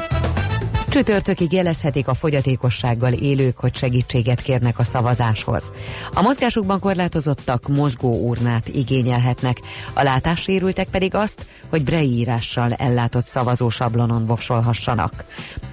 Csütörtökig 0.91 1.53
jelezhetik 1.53 2.07
a 2.07 2.13
fogyatékossággal 2.13 3.13
élők, 3.13 3.57
hogy 3.57 3.75
segítséget 3.75 4.41
kérnek 4.41 4.79
a 4.79 4.83
szavazáshoz. 4.83 5.71
A 6.13 6.21
mozgásukban 6.21 6.79
korlátozottak 6.79 7.67
mozgóurnát 7.67 8.67
igényelhetnek, 8.67 9.59
a 9.93 10.03
látássérültek 10.03 10.87
pedig 10.87 11.15
azt, 11.15 11.45
hogy 11.69 11.83
breírással 11.83 12.73
ellátott 12.73 13.25
szavazósablonon 13.25 14.25
voksolhassanak. 14.25 15.23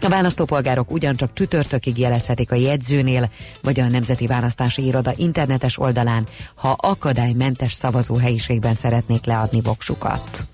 A 0.00 0.08
választópolgárok 0.08 0.90
ugyancsak 0.90 1.30
csütörtökig 1.32 1.98
jelezhetik 1.98 2.52
a 2.52 2.56
jegyzőnél, 2.56 3.30
vagy 3.62 3.80
a 3.80 3.88
Nemzeti 3.88 4.26
Választási 4.26 4.84
Iroda 4.84 5.12
internetes 5.16 5.78
oldalán, 5.78 6.26
ha 6.54 6.76
akadálymentes 6.80 7.72
szavazóhelyiségben 7.72 8.74
szeretnék 8.74 9.24
leadni 9.24 9.60
voksukat. 9.60 10.46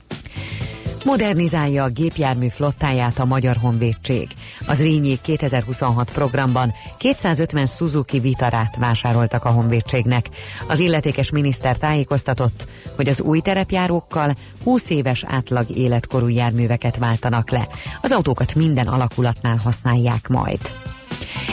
Modernizálja 1.04 1.84
a 1.84 1.88
gépjármű 1.88 2.48
flottáját 2.48 3.18
a 3.18 3.24
Magyar 3.24 3.56
Honvédség. 3.56 4.28
Az 4.66 4.82
Rényi 4.82 5.18
2026 5.20 6.12
programban 6.12 6.72
250 6.98 7.66
Suzuki 7.66 8.18
Vitarát 8.18 8.76
vásároltak 8.76 9.44
a 9.44 9.50
Honvédségnek. 9.50 10.28
Az 10.68 10.78
illetékes 10.78 11.30
miniszter 11.30 11.76
tájékoztatott, 11.76 12.68
hogy 12.96 13.08
az 13.08 13.20
új 13.20 13.40
terepjárókkal 13.40 14.34
20 14.62 14.90
éves 14.90 15.24
átlag 15.26 15.70
életkorú 15.70 16.28
járműveket 16.28 16.96
váltanak 16.96 17.50
le. 17.50 17.68
Az 18.02 18.12
autókat 18.12 18.54
minden 18.54 18.86
alakulatnál 18.86 19.56
használják 19.56 20.28
majd. 20.28 20.60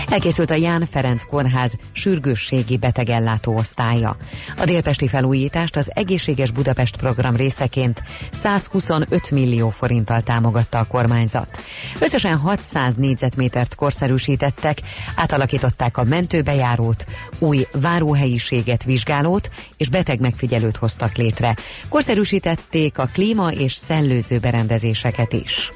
Elkészült 0.09 0.51
a 0.51 0.55
Ján 0.55 0.85
Ferenc 0.91 1.23
Kórház 1.23 1.75
sürgősségi 1.91 2.77
betegellátó 2.77 3.55
osztálya. 3.55 4.17
A 4.57 4.65
délpesti 4.65 5.07
felújítást 5.07 5.75
az 5.75 5.91
Egészséges 5.93 6.51
Budapest 6.51 6.97
program 6.97 7.35
részeként 7.35 8.03
125 8.31 9.31
millió 9.31 9.69
forinttal 9.69 10.21
támogatta 10.21 10.79
a 10.79 10.85
kormányzat. 10.85 11.63
Összesen 11.99 12.37
600 12.37 12.95
négyzetmétert 12.95 13.75
korszerűsítettek, 13.75 14.81
átalakították 15.15 15.97
a 15.97 16.03
mentőbejárót, 16.03 17.05
új 17.39 17.67
váróhelyiséget, 17.71 18.83
vizsgálót 18.83 19.49
és 19.77 19.89
betegmegfigyelőt 19.89 20.77
hoztak 20.77 21.15
létre. 21.15 21.55
Korszerűsítették 21.89 22.97
a 22.97 23.09
klíma 23.13 23.51
és 23.51 23.73
szellőző 23.73 24.39
berendezéseket 24.39 25.33
is. 25.33 25.71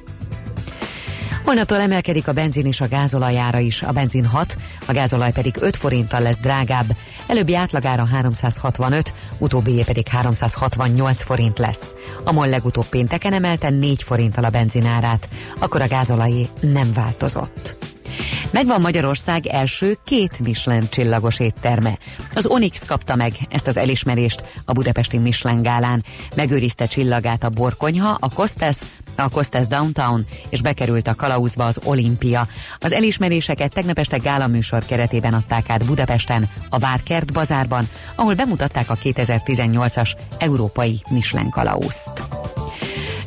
Holnaptól 1.46 1.80
emelkedik 1.80 2.28
a 2.28 2.34
benzin 2.34 2.66
és 2.66 2.82
a 2.82 2.88
gázolajára 2.88 3.60
is. 3.60 3.82
A 3.82 3.92
benzin 3.92 4.26
6, 4.26 4.58
a 4.86 4.92
gázolaj 4.92 5.32
pedig 5.32 5.56
5 5.60 5.76
forinttal 5.76 6.22
lesz 6.22 6.40
drágább. 6.40 6.96
Előbbi 7.28 7.56
átlagára 7.56 8.06
365, 8.06 9.14
utóbbi 9.38 9.84
pedig 9.86 10.08
368 10.08 11.24
forint 11.24 11.60
lesz. 11.60 11.94
A 12.24 12.32
MOL 12.32 12.48
legutóbb 12.48 12.86
pénteken 12.86 13.34
emelte 13.34 13.70
4 13.70 14.04
forinttal 14.04 14.44
a 14.44 14.50
benzinárát, 14.50 15.30
akkor 15.60 15.82
a 15.82 15.88
gázolajé 15.88 16.48
nem 16.62 16.94
változott. 16.94 17.85
Megvan 18.52 18.82
Magyarország 18.82 19.46
első 19.46 19.98
két 20.04 20.40
Michelin 20.40 20.90
csillagos 20.90 21.40
étterme. 21.40 21.98
Az 22.34 22.46
Onyx 22.46 22.86
kapta 22.86 23.16
meg 23.16 23.34
ezt 23.50 23.68
az 23.68 23.78
elismerést 23.78 24.44
a 24.66 24.72
budapesti 24.72 25.18
Michelin 25.18 25.62
gálán. 25.62 26.04
Megőrizte 26.36 26.86
csillagát 26.86 27.44
a 27.44 27.50
Borkonyha, 27.50 28.18
a 28.20 28.30
Kostas, 28.30 28.78
a 29.16 29.30
Costes 29.30 29.68
Downtown, 29.68 30.26
és 30.50 30.62
bekerült 30.62 31.08
a 31.08 31.16
kalauzba 31.16 31.66
az 31.66 31.80
Olimpia. 31.84 32.48
Az 32.80 32.92
elismeréseket 32.92 33.74
tegnap 33.74 34.00
este 34.00 34.18
gála 34.18 34.48
műsor 34.48 34.86
keretében 34.86 35.34
adták 35.34 35.70
át 35.70 35.86
Budapesten, 35.86 36.50
a 36.70 36.80
Várkert 36.80 37.34
bazárban, 37.34 37.90
ahol 38.16 38.34
bemutatták 38.34 38.90
a 38.90 38.98
2018-as 39.04 40.12
Európai 40.38 41.02
Michelin 41.10 41.50
kalauzt. 41.50 42.24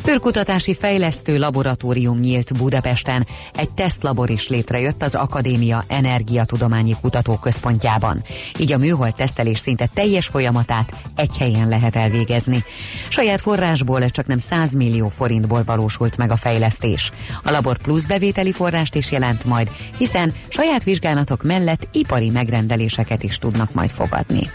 Őrkutatási 0.04 0.74
fejlesztő 0.74 1.38
laboratórium 1.38 2.18
nyílt 2.18 2.56
Budapesten. 2.56 3.26
Egy 3.56 3.70
tesztlabor 3.70 4.30
is 4.30 4.48
létrejött 4.48 5.02
az 5.02 5.14
Akadémia 5.14 5.84
Energiatudományi 5.88 6.96
Kutatóközpontjában. 7.00 8.24
Így 8.58 8.72
a 8.72 8.78
műhold 8.78 9.14
tesztelés 9.14 9.58
szinte 9.58 9.88
teljes 9.94 10.26
folyamatát 10.26 10.92
egy 11.16 11.36
helyen 11.38 11.68
lehet 11.68 11.96
elvégezni. 11.96 12.64
Saját 13.08 13.40
forrásból 13.40 14.10
csak 14.10 14.26
nem 14.26 14.38
100 14.38 14.72
millió 14.72 15.08
forintból 15.08 15.62
valósult 15.64 16.16
meg 16.16 16.30
a 16.30 16.36
fejlesztés. 16.36 17.12
A 17.42 17.50
labor 17.50 17.78
plusz 17.78 18.04
bevételi 18.04 18.52
forrást 18.52 18.94
is 18.94 19.10
jelent 19.10 19.44
majd, 19.44 19.70
hiszen 19.96 20.34
saját 20.48 20.84
vizsgálatok 20.84 21.42
mellett 21.42 21.88
ipari 21.92 22.30
megrendeléseket 22.30 23.22
is 23.22 23.38
tudnak 23.38 23.72
majd 23.72 23.90
fogadni. 23.90 24.50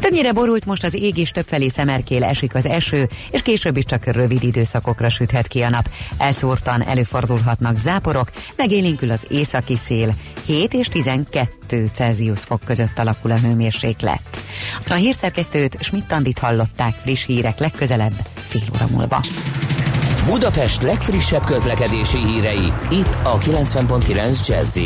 Többnyire 0.00 0.32
borult 0.32 0.66
most 0.66 0.84
az 0.84 0.94
ég 0.94 1.16
és 1.16 1.30
többfelé 1.30 1.68
szemerkél 1.68 2.24
esik 2.24 2.54
az 2.54 2.66
eső, 2.66 3.08
és 3.30 3.42
később 3.42 3.76
is 3.76 3.84
csak 3.84 4.04
rövid 4.04 4.42
időszakokra 4.80 5.08
süthet 5.08 5.46
ki 5.46 5.62
a 5.62 5.68
nap. 5.68 5.88
Elszórtan 6.18 6.82
előfordulhatnak 6.82 7.76
záporok, 7.76 8.30
megélénkül 8.56 9.10
az 9.10 9.26
északi 9.28 9.76
szél. 9.76 10.14
7 10.44 10.74
és 10.74 10.86
12 10.86 11.90
Celsius 11.92 12.40
fok 12.40 12.60
között 12.64 12.98
alakul 12.98 13.30
a 13.30 13.36
hőmérséklet. 13.36 14.42
A 14.88 14.94
hírszerkesztőt 14.94 15.76
Schmidt-Tandit 15.80 16.38
hallották 16.38 16.94
friss 17.02 17.26
hírek 17.26 17.58
legközelebb 17.58 18.12
fél 18.48 18.62
óra 18.74 18.86
múlva. 18.90 19.24
Budapest 20.26 20.82
legfrissebb 20.82 21.44
közlekedési 21.44 22.18
hírei 22.18 22.72
itt 22.90 23.18
a 23.22 23.38
90.9 23.38 24.46
jazz 24.46 24.78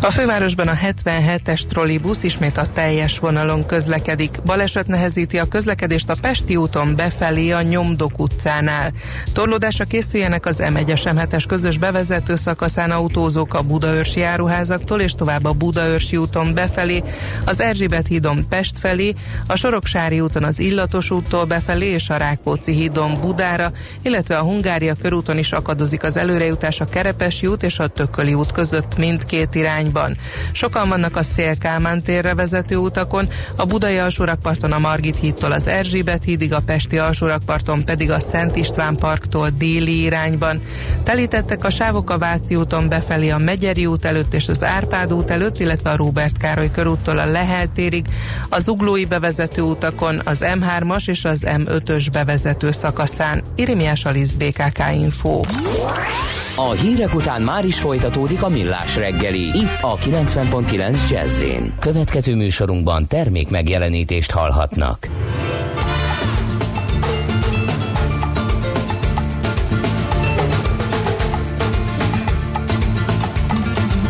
a 0.00 0.10
fővárosban 0.10 0.68
a 0.68 0.74
77-es 0.74 1.62
trollibusz 1.66 2.22
ismét 2.22 2.56
a 2.56 2.72
teljes 2.72 3.18
vonalon 3.18 3.66
közlekedik. 3.66 4.42
Baleset 4.44 4.86
nehezíti 4.86 5.38
a 5.38 5.48
közlekedést 5.48 6.08
a 6.08 6.16
Pesti 6.20 6.56
úton 6.56 6.96
befelé 6.96 7.50
a 7.50 7.62
Nyomdok 7.62 8.18
utcánál. 8.18 8.92
Torlódásra 9.32 9.84
készüljenek 9.84 10.46
az 10.46 10.62
M1-es 10.62 11.02
M7-es 11.04 11.44
közös 11.48 11.78
bevezető 11.78 12.36
szakaszán 12.36 12.90
autózók 12.90 13.54
a 13.54 13.62
Budaörsi 13.62 14.22
áruházaktól 14.22 15.00
és 15.00 15.12
tovább 15.12 15.44
a 15.44 15.52
Budaörsi 15.52 16.16
úton 16.16 16.54
befelé, 16.54 17.02
az 17.44 17.60
Erzsébet 17.60 18.06
hídon 18.06 18.48
Pest 18.48 18.78
felé, 18.78 19.14
a 19.46 19.56
Soroksári 19.56 20.20
úton 20.20 20.44
az 20.44 20.58
Illatos 20.58 21.10
úttól 21.10 21.44
befelé 21.44 21.86
és 21.86 22.10
a 22.10 22.16
Rákóczi 22.16 22.72
hídon 22.72 23.20
Budára, 23.20 23.72
illetve 24.02 24.38
a 24.38 24.42
Hungária 24.42 24.94
körúton 24.94 25.38
is 25.38 25.52
akadozik 25.52 26.02
az 26.02 26.16
előrejutás 26.16 26.80
a 26.80 26.88
Kerepesi 26.88 27.46
út 27.46 27.62
és 27.62 27.78
a 27.78 27.88
Tököli 27.88 28.34
út 28.34 28.52
között 28.52 28.96
mindkét 28.96 29.54
irány 29.54 29.87
irányban. 29.88 30.16
Sokan 30.52 30.88
vannak 30.88 31.16
a 31.16 31.22
Szél-Kálmán 31.22 32.02
térre 32.02 32.34
vezető 32.34 32.76
utakon, 32.76 33.28
a 33.56 33.64
Budai 33.64 33.98
alsórakparton 33.98 34.72
a 34.72 34.78
Margit 34.78 35.18
hídtól 35.18 35.52
az 35.52 35.66
Erzsébet 35.66 36.24
hídig, 36.24 36.52
a 36.52 36.60
Pesti 36.66 36.98
alsórakparton 36.98 37.84
pedig 37.84 38.10
a 38.10 38.20
Szent 38.20 38.56
István 38.56 38.96
parktól 38.96 39.48
déli 39.50 40.02
irányban. 40.02 40.62
Telítettek 41.04 41.64
a 41.64 41.70
sávok 41.70 42.10
a 42.10 42.18
Váci 42.18 42.54
úton 42.54 42.88
befelé 42.88 43.28
a 43.30 43.38
Megyeri 43.38 43.86
út 43.86 44.04
előtt 44.04 44.34
és 44.34 44.48
az 44.48 44.64
Árpád 44.64 45.12
út 45.12 45.30
előtt, 45.30 45.60
illetve 45.60 45.90
a 45.90 45.96
Róbert 45.96 46.38
Károly 46.38 46.70
körúttól 46.70 47.18
a 47.18 47.30
Lehel 47.30 47.72
térig, 47.74 48.06
a 48.48 48.58
Zuglói 48.58 49.04
bevezető 49.04 49.62
utakon 49.62 50.20
az 50.24 50.44
M3-as 50.44 51.08
és 51.08 51.24
az 51.24 51.42
M5-ös 51.46 52.06
bevezető 52.12 52.70
szakaszán. 52.70 53.42
Irimiás 53.54 54.04
Alisz 54.04 54.34
BKK 54.34 54.78
Info. 54.94 55.40
A 56.60 56.70
hírek 56.70 57.14
után 57.14 57.42
már 57.42 57.64
is 57.64 57.80
folytatódik 57.80 58.42
a 58.42 58.48
millás 58.48 58.96
reggeli. 58.96 59.58
Itt 59.58 59.78
a 59.80 59.96
90.9 59.96 61.10
jazz 61.10 61.44
Következő 61.78 62.34
műsorunkban 62.34 63.06
termék 63.06 63.50
megjelenítést 63.50 64.30
hallhatnak. 64.30 65.08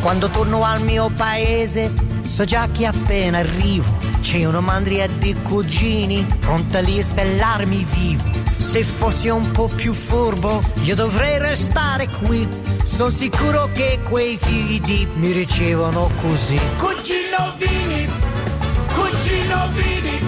Quando 0.02 0.28
torno 0.28 0.62
al 0.62 0.80
mio 0.84 1.10
paese 1.16 1.90
so 2.30 2.44
già 2.44 2.68
che 2.72 2.86
appena 2.86 3.38
arrivo 3.38 3.96
c'è 4.20 4.46
una 4.46 4.60
mandria 4.60 5.06
di 5.18 5.34
cugini 5.42 6.26
pronta 6.40 6.80
lì 6.80 6.98
a 6.98 7.02
spellarmi 7.02 7.86
vivo 7.94 8.47
Se 8.70 8.84
fossi 8.84 9.28
un 9.30 9.50
po' 9.52 9.68
più 9.74 9.94
furbo, 9.94 10.62
io 10.82 10.94
dovrei 10.94 11.38
restare 11.38 12.06
qui. 12.06 12.46
Sono 12.84 13.08
sicuro 13.08 13.70
che 13.72 13.98
quei 14.06 14.36
figli 14.36 14.78
di 14.80 15.08
mi 15.14 15.32
ricevono 15.32 16.10
così. 16.20 16.60
Cugino 16.76 17.54
Vini, 17.56 18.06
cugino 18.92 19.68
Vini, 19.72 20.20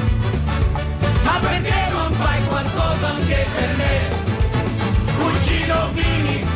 ma 1.22 1.38
perché 1.38 1.90
non 1.92 2.12
fai 2.12 2.44
qualcosa 2.46 3.08
anche 3.10 3.46
per 3.54 3.76
me? 3.76 4.08
Cugino 5.18 5.90
Vini, 5.92 6.46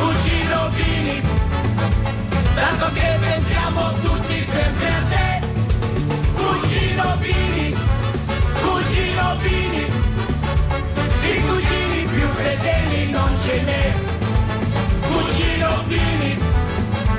cugino 0.00 0.70
Vini, 0.70 1.22
tanto 2.54 2.86
che 2.94 3.16
pensiamo 3.20 3.92
tutti 4.00 4.42
sempre 4.42 4.88
a 4.88 5.02
te. 5.10 5.46
Cugino 6.32 7.16
Vini, 7.18 7.76
cugino 8.62 9.36
Vini 9.42 9.63
fedeli 12.44 13.10
non 13.10 13.36
ce 13.42 13.62
n'è. 13.62 13.92
Cugino 15.08 15.82
Vini, 15.86 16.38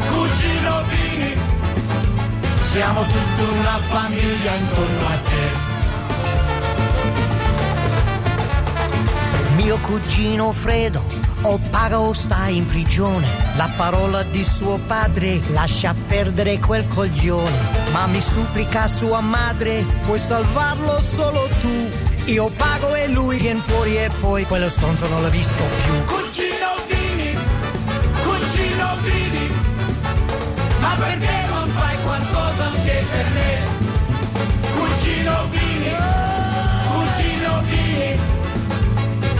cugino 0.09 0.83
Vini, 0.89 1.35
siamo 2.61 3.01
tutta 3.01 3.43
una 3.59 3.79
famiglia 3.89 4.53
intorno 4.53 5.05
a 5.07 5.17
te. 5.29 5.73
Mio 9.55 9.77
cugino 9.77 10.51
Fredo 10.51 11.03
o 11.41 11.59
paga 11.71 11.99
o 11.99 12.13
sta 12.13 12.47
in 12.47 12.65
prigione. 12.67 13.25
La 13.55 13.71
parola 13.75 14.21
di 14.23 14.43
suo 14.43 14.77
padre 14.85 15.41
lascia 15.51 15.95
perdere 16.07 16.59
quel 16.59 16.87
coglione. 16.87 17.57
Ma 17.91 18.05
mi 18.05 18.21
supplica 18.21 18.87
sua 18.87 19.21
madre, 19.21 19.83
puoi 20.05 20.19
salvarlo 20.19 20.99
solo 20.99 21.47
tu. 21.61 22.04
Io 22.27 22.49
pago 22.57 22.95
e 22.95 23.07
lui 23.07 23.37
viene 23.37 23.59
fuori 23.59 23.97
e 23.97 24.09
poi 24.19 24.45
quello 24.45 24.67
stronzo 24.67 25.07
non 25.09 25.21
l'ho 25.21 25.29
visto 25.29 25.53
più. 25.83 26.03
Cugino 26.05 26.73
Vini, 26.87 27.37
cugino 28.23 28.95
Vini, 29.03 29.51
ma 30.79 30.95
perché 30.97 31.45
non 31.47 31.69
fai 31.69 31.95
qualcosa 32.03 32.65
anche 32.65 33.05
per 33.11 33.29
me? 33.29 33.61
Cugino 34.73 35.47
Vini, 35.51 35.95
cugino 36.89 37.61
Vini, 37.61 38.19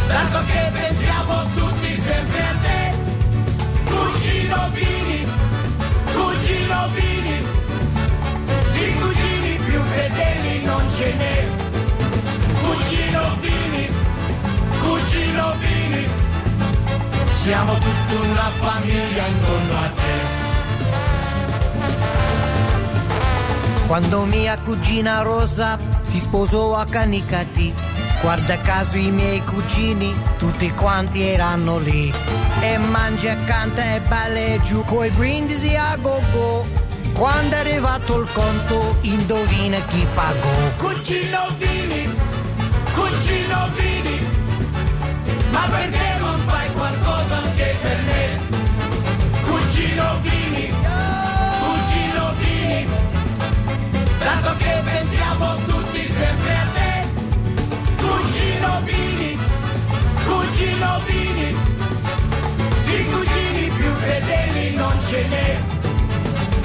tanto 0.08 0.40
che 0.46 0.70
pensiamo 0.72 1.44
tutti 1.56 1.96
sempre 1.96 2.40
a 2.40 2.56
te. 2.62 2.65
Una 18.46 18.52
famiglia 18.52 19.26
intorno 19.26 19.78
a 19.78 19.90
te. 19.96 20.44
Quando 23.88 24.26
mia 24.26 24.58
cugina 24.58 25.22
Rosa 25.22 25.78
si 26.02 26.20
sposò 26.20 26.76
a 26.76 26.86
Canicati, 26.86 27.74
guarda 28.22 28.60
caso 28.60 28.98
i 28.98 29.10
miei 29.10 29.44
cugini, 29.44 30.14
tutti 30.38 30.72
quanti 30.74 31.24
erano 31.24 31.80
lì. 31.80 32.14
E 32.62 32.78
mangia, 32.78 33.36
canta 33.46 33.96
e 33.96 34.02
balla 34.02 34.60
giù, 34.62 34.84
coi 34.84 35.10
brindisi 35.10 35.76
a 35.76 35.96
go-go. 36.00 36.66
Quando 37.14 37.56
è 37.56 37.60
arrivato 37.60 38.20
il 38.20 38.28
conto, 38.32 38.98
indovina 39.02 39.80
chi 39.86 40.06
pagò. 40.14 40.50
Cugino 40.78 41.56
Vini, 41.58 42.14
cugino 42.94 43.70
Vini, 43.76 44.28
ma 45.52 45.68
perché 45.70 46.15
Cugino 50.06 50.22
Vini, 50.22 50.70
Vini, 52.38 52.88
dato 54.20 54.56
che 54.58 54.82
pensiamo 54.84 55.56
tutti 55.66 56.06
sempre 56.06 56.56
a 56.56 56.68
te. 56.76 57.08
Cugino 57.98 58.82
Vini, 58.84 59.38
cugino 60.26 61.00
Vini, 61.08 61.58
di 62.84 63.06
cugini 63.06 63.70
più 63.70 63.96
fedeli 63.96 64.76
non 64.76 64.96
ce 65.10 65.26
n'è. 65.28 65.58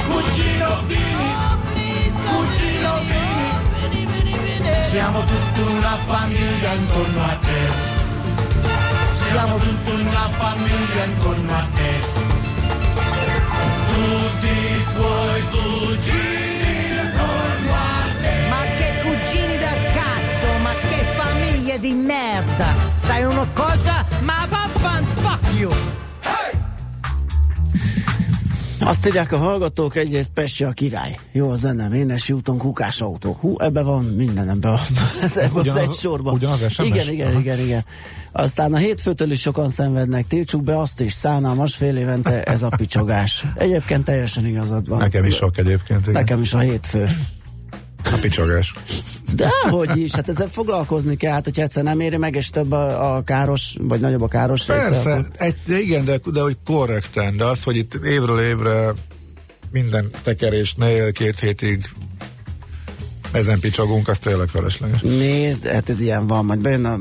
Cugino 0.06 0.82
Vini, 0.86 2.12
cugino 2.26 2.98
Vini 2.98 4.82
siamo 4.90 5.24
tutta 5.24 5.70
una 5.70 5.96
famiglia 5.96 6.72
intorno 6.74 7.24
a 7.24 7.36
te. 7.40 7.98
famiglia 10.30 11.04
intorno 11.04 11.54
a 11.56 11.66
te. 11.74 12.19
Tutti 14.00 14.46
i 14.48 14.84
tuoi 14.94 15.42
cugini 15.50 17.10
te. 18.20 18.32
Ma 18.48 18.62
che 18.78 18.88
cugini 19.02 19.58
da 19.58 19.72
cazzo, 19.92 20.48
ma 20.62 20.72
che 20.88 21.04
famiglie 21.18 21.78
di 21.78 21.92
merda! 21.92 22.74
Sai 22.96 23.24
una 23.24 23.46
cosa? 23.52 24.06
Ma 24.22 24.46
vaffan 24.48 25.04
fuck 25.16 25.52
you! 25.52 25.70
Azt 28.90 29.06
írják 29.06 29.32
a 29.32 29.36
hallgatók, 29.36 29.96
egyrészt 29.96 30.30
Pesti 30.34 30.64
a 30.64 30.70
király. 30.70 31.18
Jó 31.32 31.50
a 31.50 31.56
zene, 31.56 31.88
Vénesi 31.88 32.32
úton 32.32 32.58
kukás 32.58 33.00
autó. 33.00 33.36
Hú, 33.40 33.54
ebbe 33.58 33.82
van 33.82 34.04
minden 34.04 34.48
ebbe 34.48 34.68
ebbe 35.34 35.60
az 35.60 35.76
egy 35.76 35.92
sorban. 35.92 36.34
ugyanaz 36.34 36.58
SMS? 36.70 36.86
Igen, 36.86 37.08
igen, 37.08 37.30
Aha. 37.30 37.40
igen, 37.40 37.58
igen. 37.58 37.84
Aztán 38.32 38.72
a 38.72 38.76
hétfőtől 38.76 39.30
is 39.30 39.40
sokan 39.40 39.70
szenvednek, 39.70 40.26
tiltsuk 40.26 40.62
be 40.62 40.78
azt 40.78 41.00
is, 41.00 41.12
szánalmas 41.12 41.74
fél 41.74 41.96
évente 41.96 42.42
ez 42.42 42.62
a 42.62 42.68
picsogás. 42.68 43.46
Egyébként 43.54 44.04
teljesen 44.04 44.46
igazad 44.46 44.88
van. 44.88 44.98
Nekem 44.98 45.24
is 45.24 45.34
sok 45.34 45.58
egyébként. 45.58 46.00
Igen. 46.00 46.12
Nekem 46.12 46.40
is 46.40 46.52
a 46.52 46.58
hétfő. 46.58 47.08
A 48.04 48.18
picsogás. 48.20 48.72
De 49.34 49.48
hogy 49.70 49.96
is, 49.98 50.14
hát 50.14 50.28
ezzel 50.28 50.48
foglalkozni 50.48 51.16
kell, 51.16 51.32
hát 51.32 51.44
hogyha 51.44 51.62
egyszer 51.62 51.82
nem 51.82 52.00
éri 52.00 52.16
meg, 52.16 52.34
és 52.34 52.50
több 52.50 52.72
a, 52.72 53.14
a 53.16 53.22
káros, 53.22 53.76
vagy 53.80 54.00
nagyobb 54.00 54.22
a 54.22 54.28
káros 54.28 54.66
része, 54.66 54.80
Persze, 54.88 55.12
akkor- 55.12 55.30
egy, 55.36 55.56
de 55.66 55.80
igen, 55.80 56.04
de, 56.04 56.20
de 56.24 56.40
hogy 56.40 56.56
korrekten, 56.64 57.36
de 57.36 57.44
az, 57.44 57.62
hogy 57.62 57.76
itt 57.76 57.94
évről 57.94 58.40
évre 58.40 58.94
minden 59.70 60.10
tekerésnél 60.22 61.12
két 61.12 61.40
hétig 61.40 61.88
ezen 63.32 63.60
picsagunk, 63.60 64.08
az 64.08 64.18
tényleg 64.18 64.48
felesleges. 64.48 65.00
Nézd, 65.00 65.66
hát 65.66 65.88
ez 65.88 66.00
ilyen 66.00 66.26
van, 66.26 66.44
majd 66.44 66.60
bejön 66.60 66.84
a 66.84 66.98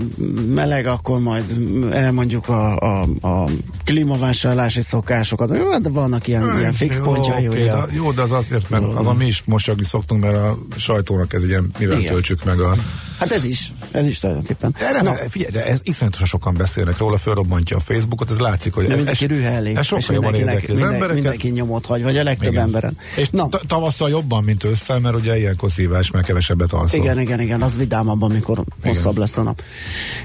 meleg, 0.54 0.86
akkor 0.86 1.20
majd 1.20 1.56
elmondjuk 1.92 2.50
a, 2.50 2.78
a, 2.78 3.02
a 3.22 3.50
klímavásárlási 3.86 4.82
szokásokat. 4.82 5.58
Jó, 5.58 5.78
de 5.78 5.90
vannak 5.90 6.28
ilyen, 6.28 6.58
ilyen 6.58 6.74
fix 6.74 6.98
Jó, 6.98 7.04
pontjai, 7.04 7.48
oké, 7.48 7.62
ugye. 7.62 7.74
jó, 7.92 8.12
de 8.12 8.22
az 8.22 8.32
azért, 8.32 8.70
mert 8.70 8.84
azon 8.84 9.16
mi 9.16 9.26
is 9.26 9.44
mosagni 9.46 9.84
szoktunk, 9.86 10.22
mert 10.22 10.36
a 10.36 10.58
sajtónak 10.78 11.34
ez 11.34 11.44
ilyen, 11.44 11.72
mivel. 11.80 12.00
Igen. 12.00 12.14
töltsük 12.14 12.44
meg 12.44 12.60
a... 12.60 12.76
Hát 13.20 13.32
ez 13.32 13.44
is, 13.44 13.72
ez 13.92 14.08
is 14.08 14.20
tulajdonképpen. 14.20 14.76
De, 14.80 14.92
Na, 14.92 15.02
nem, 15.02 15.28
figyelj, 15.30 15.52
de 15.52 15.66
ez 15.66 15.80
iszonyatosan 15.84 16.28
sokan 16.28 16.56
beszélnek 16.58 16.98
róla, 16.98 17.18
fölrobbantja 17.18 17.78
a 17.78 17.80
Facebookot, 17.80 18.30
ez 18.32 18.38
látszik, 18.38 18.74
hogy 18.74 18.86
ez, 18.86 18.96
mindenki 18.96 19.24
ez, 19.24 19.30
rühelli, 19.30 19.76
ez 19.76 19.86
sokkal 19.86 20.16
jobban 20.16 20.36
érdekli 20.36 20.62
az 20.62 20.68
minden, 20.68 20.94
embereket. 20.94 21.16
mindenki 21.16 21.50
nyomot 21.50 21.86
hagy, 21.86 22.04
vagy 22.04 22.18
a 22.18 22.24
legtöbb 22.24 22.52
Igen. 22.52 22.64
emberen. 22.64 22.98
És 23.16 23.30
Na. 23.30 23.50
ta- 23.50 23.64
tavasszal 23.68 24.10
jobban, 24.10 24.44
mint 24.44 24.64
ősszel, 24.64 25.00
mert 25.00 25.16
ugye 25.16 25.38
ilyenkor 25.38 25.72
szívás, 25.72 26.12
mert 26.12 26.26
kevesebbet 26.26 26.74
alszol. 26.74 27.00
Igen, 27.00 27.20
igen, 27.20 27.40
igen, 27.42 27.62
az 27.62 27.78
vidámabb, 27.78 28.22
amikor 28.22 28.64
hosszabb 28.84 29.18
lesz 29.18 29.38
a 29.38 29.42
nap. 29.42 29.62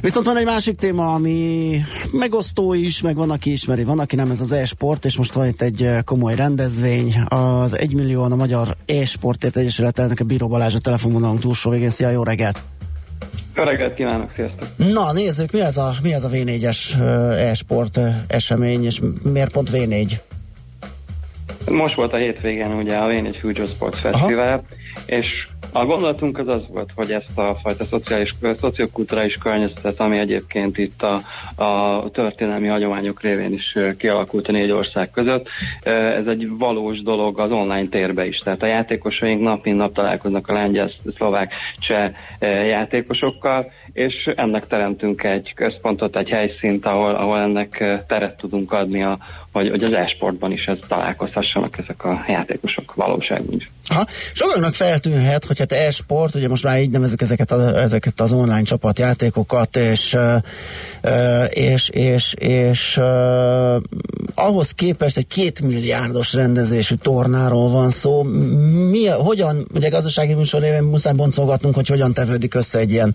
Viszont 0.00 0.26
van 0.26 0.36
egy 0.36 0.44
másik 0.44 0.76
téma, 0.78 1.14
ami 1.14 1.80
megosztó 2.12 2.74
is, 2.74 3.00
meg 3.00 3.14
van, 3.16 3.30
aki 3.30 3.52
ismeri, 3.52 3.84
van, 3.84 3.98
aki 3.98 4.16
nem, 4.16 4.30
ez 4.30 4.40
az 4.40 4.52
e-sport, 4.52 5.04
és 5.04 5.16
most 5.16 5.32
van 5.32 5.46
itt 5.46 5.62
egy 5.62 5.82
eh, 5.82 6.02
komoly 6.02 6.34
rendezvény, 6.34 7.18
az 7.28 7.78
1 7.78 7.94
millióan 7.94 8.32
a 8.32 8.36
Magyar 8.36 8.76
E-sportért 8.86 9.56
Egyesület 9.56 9.98
elnöke 9.98 10.24
Bíró 10.24 10.48
Balázs 10.48 10.74
a 10.74 10.78
telefonvonalunk 10.78 11.40
túlsó 11.40 11.70
végén. 11.70 11.90
Szia, 11.90 12.10
jó 12.10 12.22
reggelt! 12.22 12.62
Jó 13.56 13.64
reggelt 13.64 13.94
kívánok, 13.94 14.30
sziasztok! 14.34 14.68
Na, 14.76 15.12
nézzük, 15.12 15.52
mi 15.52 15.60
ez 15.60 15.76
a, 15.76 15.92
mi 16.02 16.12
ez 16.12 16.24
a 16.24 16.28
V4-es 16.28 17.00
eh, 17.00 17.50
e-sport 17.50 18.00
esemény, 18.26 18.84
és 18.84 19.00
miért 19.22 19.50
pont 19.50 19.70
V4? 19.72 20.12
Most 21.70 21.94
volt 21.94 22.12
a 22.12 22.16
hétvégén 22.16 22.72
ugye 22.72 22.96
a 22.96 23.06
V4 23.06 23.36
Future 23.40 23.66
Sports 23.66 23.96
Festival, 23.96 24.62
és 25.06 25.26
a 25.72 25.84
gondolatunk 25.84 26.38
az 26.38 26.48
az 26.48 26.62
volt, 26.68 26.90
hogy 26.94 27.10
ezt 27.10 27.38
a 27.38 27.54
fajta 27.54 27.84
szociális, 27.84 28.30
szociokulturális 28.60 29.34
környezetet, 29.34 30.00
ami 30.00 30.18
egyébként 30.18 30.78
itt 30.78 31.02
a, 31.02 31.20
a 31.64 32.10
történelmi 32.10 32.68
hagyományok 32.68 33.20
révén 33.22 33.52
is 33.52 33.78
kialakult 33.98 34.48
a 34.48 34.52
négy 34.52 34.70
ország 34.70 35.10
között, 35.10 35.48
ez 35.82 36.26
egy 36.26 36.48
valós 36.58 37.02
dolog 37.02 37.40
az 37.40 37.50
online 37.50 37.88
térbe 37.88 38.26
is. 38.26 38.36
Tehát 38.36 38.62
a 38.62 38.66
játékosaink 38.66 39.42
nap 39.42 39.64
mint 39.64 39.76
nap 39.76 39.94
találkoznak 39.94 40.48
a 40.48 40.52
lengyel, 40.52 40.90
szlovák, 41.16 41.52
cseh 41.78 42.12
játékosokkal, 42.66 43.72
és 43.92 44.32
ennek 44.36 44.66
teremtünk 44.66 45.22
egy 45.22 45.52
központot, 45.54 46.16
egy 46.16 46.28
helyszínt, 46.28 46.86
ahol, 46.86 47.14
ahol 47.14 47.38
ennek 47.38 47.84
teret 48.06 48.36
tudunk 48.36 48.72
adni, 48.72 49.02
a, 49.02 49.18
hogy, 49.54 49.70
hogy 49.70 49.84
az 49.84 49.92
e-sportban 49.92 50.52
is 50.52 50.64
ez 50.64 50.76
találkozhassanak 50.88 51.78
ezek 51.78 52.04
a 52.04 52.24
játékosok 52.28 52.94
valóságban 52.94 53.54
is. 53.54 53.70
Aha. 53.88 54.06
Sokaknak 54.32 54.74
feltűnhet, 54.74 55.44
hogy 55.44 55.58
hát 55.58 55.72
e-sport, 55.72 56.34
ugye 56.34 56.48
most 56.48 56.64
már 56.64 56.80
így 56.80 56.90
nevezük 56.90 57.22
ezeket, 57.22 57.50
a, 57.50 57.80
ezeket 57.80 58.20
az 58.20 58.32
online 58.32 58.62
csapatjátékokat, 58.62 59.76
és, 59.76 60.16
és, 61.48 61.88
és, 61.88 62.34
és 62.38 63.00
ahhoz 64.34 64.70
képest 64.70 65.16
egy 65.16 65.26
két 65.26 65.60
milliárdos 65.60 66.32
rendezésű 66.32 66.94
tornáról 66.94 67.70
van 67.70 67.90
szó. 67.90 68.22
Mi, 68.90 69.06
hogyan, 69.06 69.66
ugye 69.74 69.88
gazdasági 69.88 70.34
műsor 70.34 70.60
révén 70.60 70.82
muszáj 70.82 71.12
boncolgatnunk, 71.12 71.74
hogy 71.74 71.88
hogyan 71.88 72.12
tevődik 72.12 72.54
össze 72.54 72.78
egy 72.78 72.92
ilyen, 72.92 73.14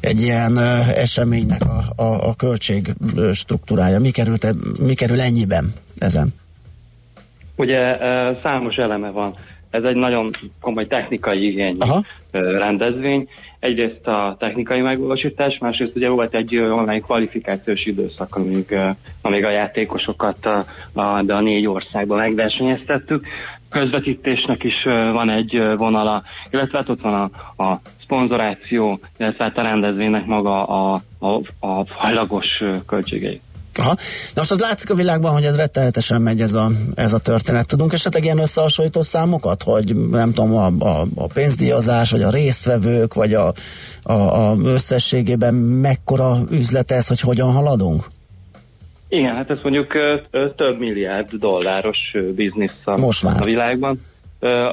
egy 0.00 0.20
ilyen 0.20 0.58
eseménynek 0.94 1.62
a, 1.62 2.02
a, 2.02 2.28
a 2.28 2.34
költség 2.34 2.94
struktúrája. 3.32 4.00
Mi, 4.00 4.10
került, 4.10 4.44
e- 4.44 4.54
mi 4.80 4.94
kerül 4.94 5.20
ennyiben 5.20 5.77
ezen? 5.98 6.34
Ugye 7.56 7.96
számos 8.42 8.76
eleme 8.76 9.10
van. 9.10 9.34
Ez 9.70 9.82
egy 9.82 9.96
nagyon 9.96 10.30
komoly 10.60 10.86
technikai 10.86 11.46
igényű 11.46 11.78
ö, 12.30 12.58
rendezvény. 12.58 13.28
Egyrészt 13.58 14.06
a 14.06 14.36
technikai 14.38 14.80
megvalósítás, 14.80 15.58
másrészt 15.60 15.96
ugye 15.96 16.08
volt 16.08 16.34
egy 16.34 16.56
online 16.56 16.98
kvalifikációs 16.98 17.86
időszak, 17.86 18.36
amíg, 18.36 18.76
amíg 19.22 19.44
a 19.44 19.50
játékosokat 19.50 20.46
a, 20.46 20.64
a, 21.00 21.22
de 21.22 21.34
a 21.34 21.40
négy 21.40 21.66
országban 21.66 22.18
megversenyeztettük. 22.18 23.26
Közvetítésnek 23.70 24.64
is 24.64 24.82
van 25.12 25.30
egy 25.30 25.62
vonala, 25.76 26.22
illetve 26.50 26.78
hát 26.78 26.88
ott 26.88 27.00
van 27.00 27.14
a, 27.14 27.62
a 27.64 27.80
szponzoráció, 28.02 28.98
illetve 29.18 29.44
hát 29.44 29.58
a 29.58 29.62
rendezvénynek 29.62 30.26
maga 30.26 30.64
a, 30.64 31.00
a, 31.18 31.40
a 31.66 31.84
fajlagos 31.84 32.60
ö, 32.60 32.74
költségei. 32.86 33.40
Aha. 33.78 33.94
De 34.34 34.40
most 34.40 34.50
az 34.50 34.60
látszik 34.60 34.90
a 34.90 34.94
világban, 34.94 35.32
hogy 35.32 35.44
ez 35.44 35.56
rettenetesen 35.56 36.22
megy 36.22 36.40
ez 36.40 36.52
a, 36.52 36.68
ez 36.94 37.12
a 37.12 37.18
történet. 37.18 37.66
Tudunk 37.66 37.92
esetleg 37.92 38.24
ilyen 38.24 38.38
összehasonlító 38.38 39.02
számokat, 39.02 39.62
hogy 39.62 39.94
nem 40.10 40.32
tudom, 40.32 40.54
a, 40.54 40.66
a, 40.78 41.06
a 41.14 41.26
pénzdíjazás, 41.26 42.10
vagy 42.10 42.22
a 42.22 42.30
résztvevők, 42.30 43.14
vagy 43.14 43.34
a, 43.34 43.52
a, 44.02 44.12
a 44.12 44.56
összességében 44.64 45.54
mekkora 45.54 46.36
üzlet 46.50 46.90
ez, 46.90 47.08
hogy 47.08 47.20
hogyan 47.20 47.52
haladunk? 47.52 48.04
Igen, 49.08 49.34
hát 49.34 49.50
ez 49.50 49.58
mondjuk 49.62 49.92
több 50.56 50.78
milliárd 50.78 51.32
dolláros 51.32 51.98
biznisz 52.34 52.78
a, 52.84 52.96
Most 52.96 53.22
már. 53.22 53.40
a 53.40 53.44
világban. 53.44 54.00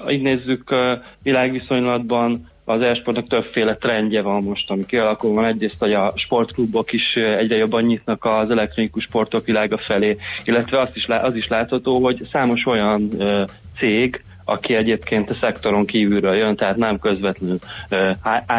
Így 0.09 0.21
nézzük, 0.21 0.75
világviszonylatban 1.23 2.49
az 2.65 2.81
e-sportnak 2.81 3.27
többféle 3.27 3.75
trendje 3.75 4.21
van 4.21 4.43
most, 4.43 4.69
ami 4.69 4.85
kialakul. 4.85 5.33
Van 5.33 5.45
egyrészt, 5.45 5.75
hogy 5.79 5.93
a 5.93 6.13
sportklubok 6.15 6.93
is 6.93 7.13
egyre 7.13 7.55
jobban 7.55 7.83
nyitnak 7.83 8.25
az 8.25 8.49
elektronikus 8.49 9.03
sportok 9.03 9.45
világa 9.45 9.77
felé, 9.77 10.17
illetve 10.43 10.81
azt 10.81 10.95
is, 10.95 11.07
az 11.07 11.35
is 11.35 11.47
látható, 11.47 12.03
hogy 12.03 12.27
számos 12.31 12.65
olyan 12.65 13.09
cég, 13.77 14.23
aki 14.45 14.75
egyébként 14.75 15.29
a 15.29 15.33
szektoron 15.41 15.85
kívülről 15.85 16.35
jön, 16.35 16.55
tehát 16.55 16.75
nem 16.75 16.99
közvetlenül 16.99 17.57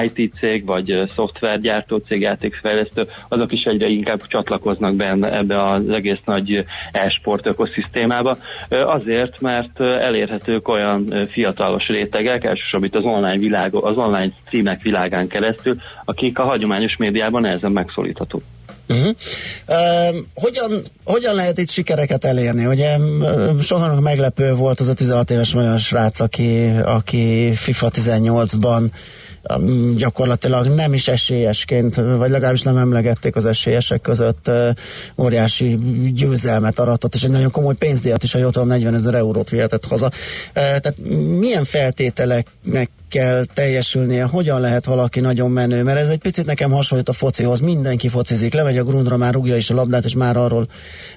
IT 0.05 0.33
cég, 0.35 0.65
vagy 0.65 1.03
szoftvergyártó 1.15 1.97
cég, 1.97 2.21
játékfejlesztő, 2.21 3.07
azok 3.29 3.53
is 3.53 3.63
egyre 3.63 3.87
inkább 3.87 4.27
csatlakoznak 4.27 4.95
be 4.95 5.11
ebbe 5.11 5.71
az 5.71 5.89
egész 5.89 6.21
nagy 6.25 6.65
e-sport 6.93 7.47
ökoszisztémába. 7.47 8.37
Azért, 8.69 9.41
mert 9.41 9.81
elérhetők 9.81 10.69
olyan 10.69 11.29
fiatalos 11.31 11.87
rétegek, 11.87 12.45
elsősorban 12.45 12.89
itt 12.89 12.97
az 12.97 13.05
online 13.05 13.39
világ, 13.39 13.75
az 13.75 13.97
online 13.97 14.31
címek 14.49 14.83
világán 14.83 15.29
keresztül, 15.29 15.77
akik 16.05 16.39
a 16.39 16.45
hagyományos 16.45 16.97
médiában 16.97 17.41
nehezen 17.41 17.73
megszólíthatók. 17.73 18.43
Uh-huh. 18.89 19.15
Uh, 19.69 20.17
hogyan, 20.35 20.83
hogyan 21.05 21.35
lehet 21.35 21.59
itt 21.59 21.71
sikereket 21.71 22.25
elérni? 22.25 22.67
Ugye 22.67 22.97
uh, 22.99 23.61
sokan 23.61 24.03
meglepő 24.03 24.55
volt 24.55 24.81
az 24.81 24.89
a 24.89 24.95
16 24.95 25.31
éves 25.31 25.55
magyar 25.55 25.79
srác, 25.79 26.21
aki, 26.21 26.67
aki 26.85 27.53
FIFA 27.55 27.91
18-ban 27.95 28.91
um, 29.57 29.97
gyakorlatilag 29.97 30.67
nem 30.67 30.95
is 30.95 31.09
esélyesként, 31.09 31.95
vagy 31.95 32.31
legalábbis 32.31 32.63
nem 32.63 32.77
emlegették 32.77 33.37
az 33.37 33.45
esélyesek 33.45 34.01
között 34.01 34.49
uh, 34.49 34.69
óriási 35.19 35.79
győzelmet 36.15 36.79
aratott, 36.79 37.15
és 37.15 37.23
egy 37.23 37.31
nagyon 37.31 37.51
komoly 37.51 37.75
pénzdíjat 37.75 38.23
is, 38.23 38.33
ha 38.33 38.39
jól 38.39 38.51
tudom, 38.51 38.69
40 38.69 38.95
ezer 38.95 39.15
eurót 39.15 39.51
vihetett 39.51 39.85
haza. 39.85 40.11
Tehát 40.53 40.95
milyen 41.39 41.65
feltételeknek 41.65 42.91
kell 43.17 43.45
teljesülnie, 43.45 44.25
hogyan 44.25 44.61
lehet 44.61 44.85
valaki 44.85 45.21
nagyon 45.21 45.51
menő, 45.51 45.83
mert 45.83 45.99
ez 45.99 46.09
egy 46.09 46.19
picit 46.19 46.47
nekem 46.47 46.71
hasonlít 46.71 47.09
a 47.09 47.13
focihoz, 47.13 47.61
mindenki 47.61 48.09
focizik, 48.09 48.55
lemegy 48.55 48.79
a 48.79 48.85
grundra, 48.85 49.17
már 49.17 49.35
rúgja 49.35 49.57
is 49.57 49.71
a 49.71 49.75
labdát, 49.75 50.05
és 50.05 50.15
már 50.15 50.37
arról 50.37 50.69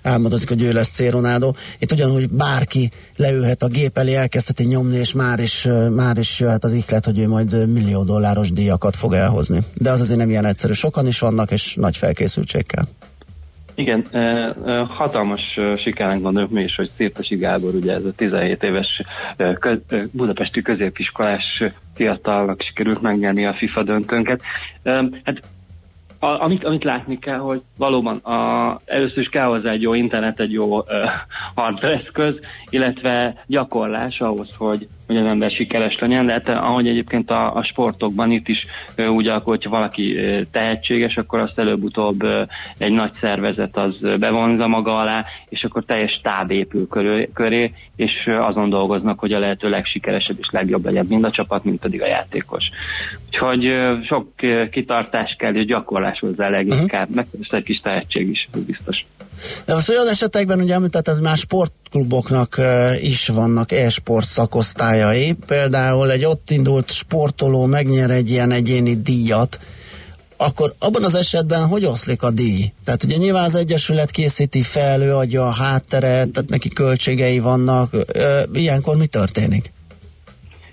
álmodozik, 0.03 0.47
hogy 0.47 0.61
ő 0.61 0.71
lesz 0.71 0.89
C. 0.89 1.09
Ronaldo. 1.09 1.53
Itt 1.79 1.91
ugyanúgy 1.91 2.29
bárki 2.29 2.91
leülhet 3.15 3.63
a 3.63 3.67
gép 3.67 3.97
elé, 3.97 4.15
elkezdheti 4.15 4.63
nyomni, 4.63 4.97
és 4.97 5.13
már 5.13 5.39
is, 5.39 5.67
már 5.91 6.17
is 6.17 6.39
jöhet 6.39 6.63
az 6.63 6.73
ihlet, 6.73 7.05
hogy 7.05 7.19
ő 7.19 7.27
majd 7.27 7.67
millió 7.67 8.03
dolláros 8.03 8.51
díjakat 8.51 8.95
fog 8.95 9.13
elhozni. 9.13 9.59
De 9.73 9.91
az 9.91 10.01
azért 10.01 10.19
nem 10.19 10.29
ilyen 10.29 10.45
egyszerű. 10.45 10.73
Sokan 10.73 11.07
is 11.07 11.19
vannak, 11.19 11.51
és 11.51 11.75
nagy 11.75 11.97
felkészültség 11.97 12.65
kell. 12.65 12.87
Igen, 13.79 14.05
hatalmas 14.89 15.59
sikernek 15.75 16.21
gondoljuk 16.21 16.51
mi 16.51 16.63
is, 16.63 16.75
hogy 16.75 16.89
Szirtesi 16.97 17.35
Gábor, 17.35 17.75
ugye 17.75 17.93
ez 17.93 18.05
a 18.05 18.11
17 18.11 18.63
éves 18.63 19.01
budapesti 20.11 20.61
középiskolás 20.61 21.63
fiatalnak 21.95 22.61
sikerült 22.61 23.01
megnyerni 23.01 23.45
a 23.45 23.53
FIFA 23.53 23.83
döntőnket. 23.83 24.41
Hát 25.23 25.41
a, 26.19 26.25
amit, 26.25 26.63
amit 26.63 26.83
látni 26.83 27.19
kell, 27.19 27.37
hogy 27.37 27.61
valóban 27.77 28.17
a, 28.17 28.79
először 28.85 29.17
is 29.17 29.29
kell 29.29 29.45
hozzá 29.45 29.71
egy 29.71 29.81
jó 29.81 29.93
internet, 29.93 30.39
egy 30.39 30.51
jó 30.51 30.77
uh, 30.77 30.85
hardware 31.55 32.01
illetve 32.69 33.43
gyakorlás 33.47 34.19
ahhoz, 34.19 34.49
hogy, 34.57 34.87
hogy 35.09 35.17
az 35.17 35.25
ember 35.25 35.51
sikeres 35.51 35.97
legyen, 35.99 36.25
de 36.25 36.31
hát, 36.31 36.49
ahogy 36.49 36.87
egyébként 36.87 37.29
a, 37.29 37.55
a 37.55 37.63
sportokban 37.63 38.31
itt 38.31 38.47
is 38.47 38.65
uh, 38.97 39.09
úgy 39.11 39.27
alakul, 39.27 39.53
hogyha 39.53 39.69
valaki 39.69 40.13
uh, 40.13 40.41
tehetséges, 40.51 41.15
akkor 41.15 41.39
azt 41.39 41.59
előbb-utóbb 41.59 42.23
egy 42.77 42.91
nagy 42.91 43.11
szervezet 43.21 43.77
az 43.77 43.95
bevonza 44.19 44.67
maga 44.67 44.97
alá, 44.97 45.25
és 45.49 45.63
akkor 45.63 45.83
teljes 45.85 46.19
táb 46.23 46.51
épül 46.51 46.87
köré, 46.87 47.29
köré 47.33 47.73
és 47.95 48.27
azon 48.27 48.69
dolgoznak, 48.69 49.19
hogy 49.19 49.33
a 49.33 49.39
lehető 49.39 49.69
legsikeresebb 49.69 50.37
és 50.39 50.47
legjobb 50.51 50.85
legyen 50.85 51.05
mind 51.09 51.23
a 51.23 51.31
csapat, 51.31 51.63
mint 51.63 51.79
pedig 51.79 52.01
a 52.01 52.07
játékos. 52.07 52.63
Úgyhogy 53.25 53.71
sok 54.07 54.31
kitartás 54.71 55.35
kell, 55.37 55.55
és 55.55 55.65
gyakorlás 55.65 56.19
hozzá 56.19 56.49
leginkább, 56.49 57.09
uh-huh. 57.09 57.15
meg 57.15 57.25
egy 57.49 57.63
kis 57.63 57.79
tehetség 57.79 58.29
is, 58.29 58.49
biztos. 58.65 59.03
De 59.65 59.73
most 59.73 59.89
olyan 59.89 60.07
esetekben 60.07 60.61
ugye 60.61 60.73
említetted, 60.73 61.13
hogy 61.13 61.23
már 61.23 61.37
sportkluboknak 61.37 62.61
is 63.01 63.27
vannak 63.27 63.71
e-sport 63.71 64.27
szakosztályai. 64.27 65.35
Például 65.45 66.11
egy 66.11 66.25
ott 66.25 66.49
indult 66.49 66.91
sportoló 66.91 67.65
megnyer 67.65 68.11
egy 68.11 68.29
ilyen 68.29 68.51
egyéni 68.51 69.01
díjat, 69.01 69.59
akkor 70.37 70.73
abban 70.79 71.03
az 71.03 71.15
esetben 71.15 71.65
hogy 71.65 71.85
oszlik 71.85 72.23
a 72.23 72.31
díj? 72.31 72.73
Tehát 72.85 73.03
ugye 73.03 73.17
nyilván 73.17 73.43
az 73.43 73.55
Egyesület 73.55 74.11
készíti 74.11 74.61
fel, 74.61 75.01
ő 75.01 75.15
adja 75.15 75.47
a 75.47 75.51
hátteret, 75.51 76.29
tehát 76.29 76.49
neki 76.49 76.69
költségei 76.69 77.39
vannak. 77.39 77.95
Ilyenkor 78.53 78.97
mi 78.97 79.05
történik? 79.05 79.71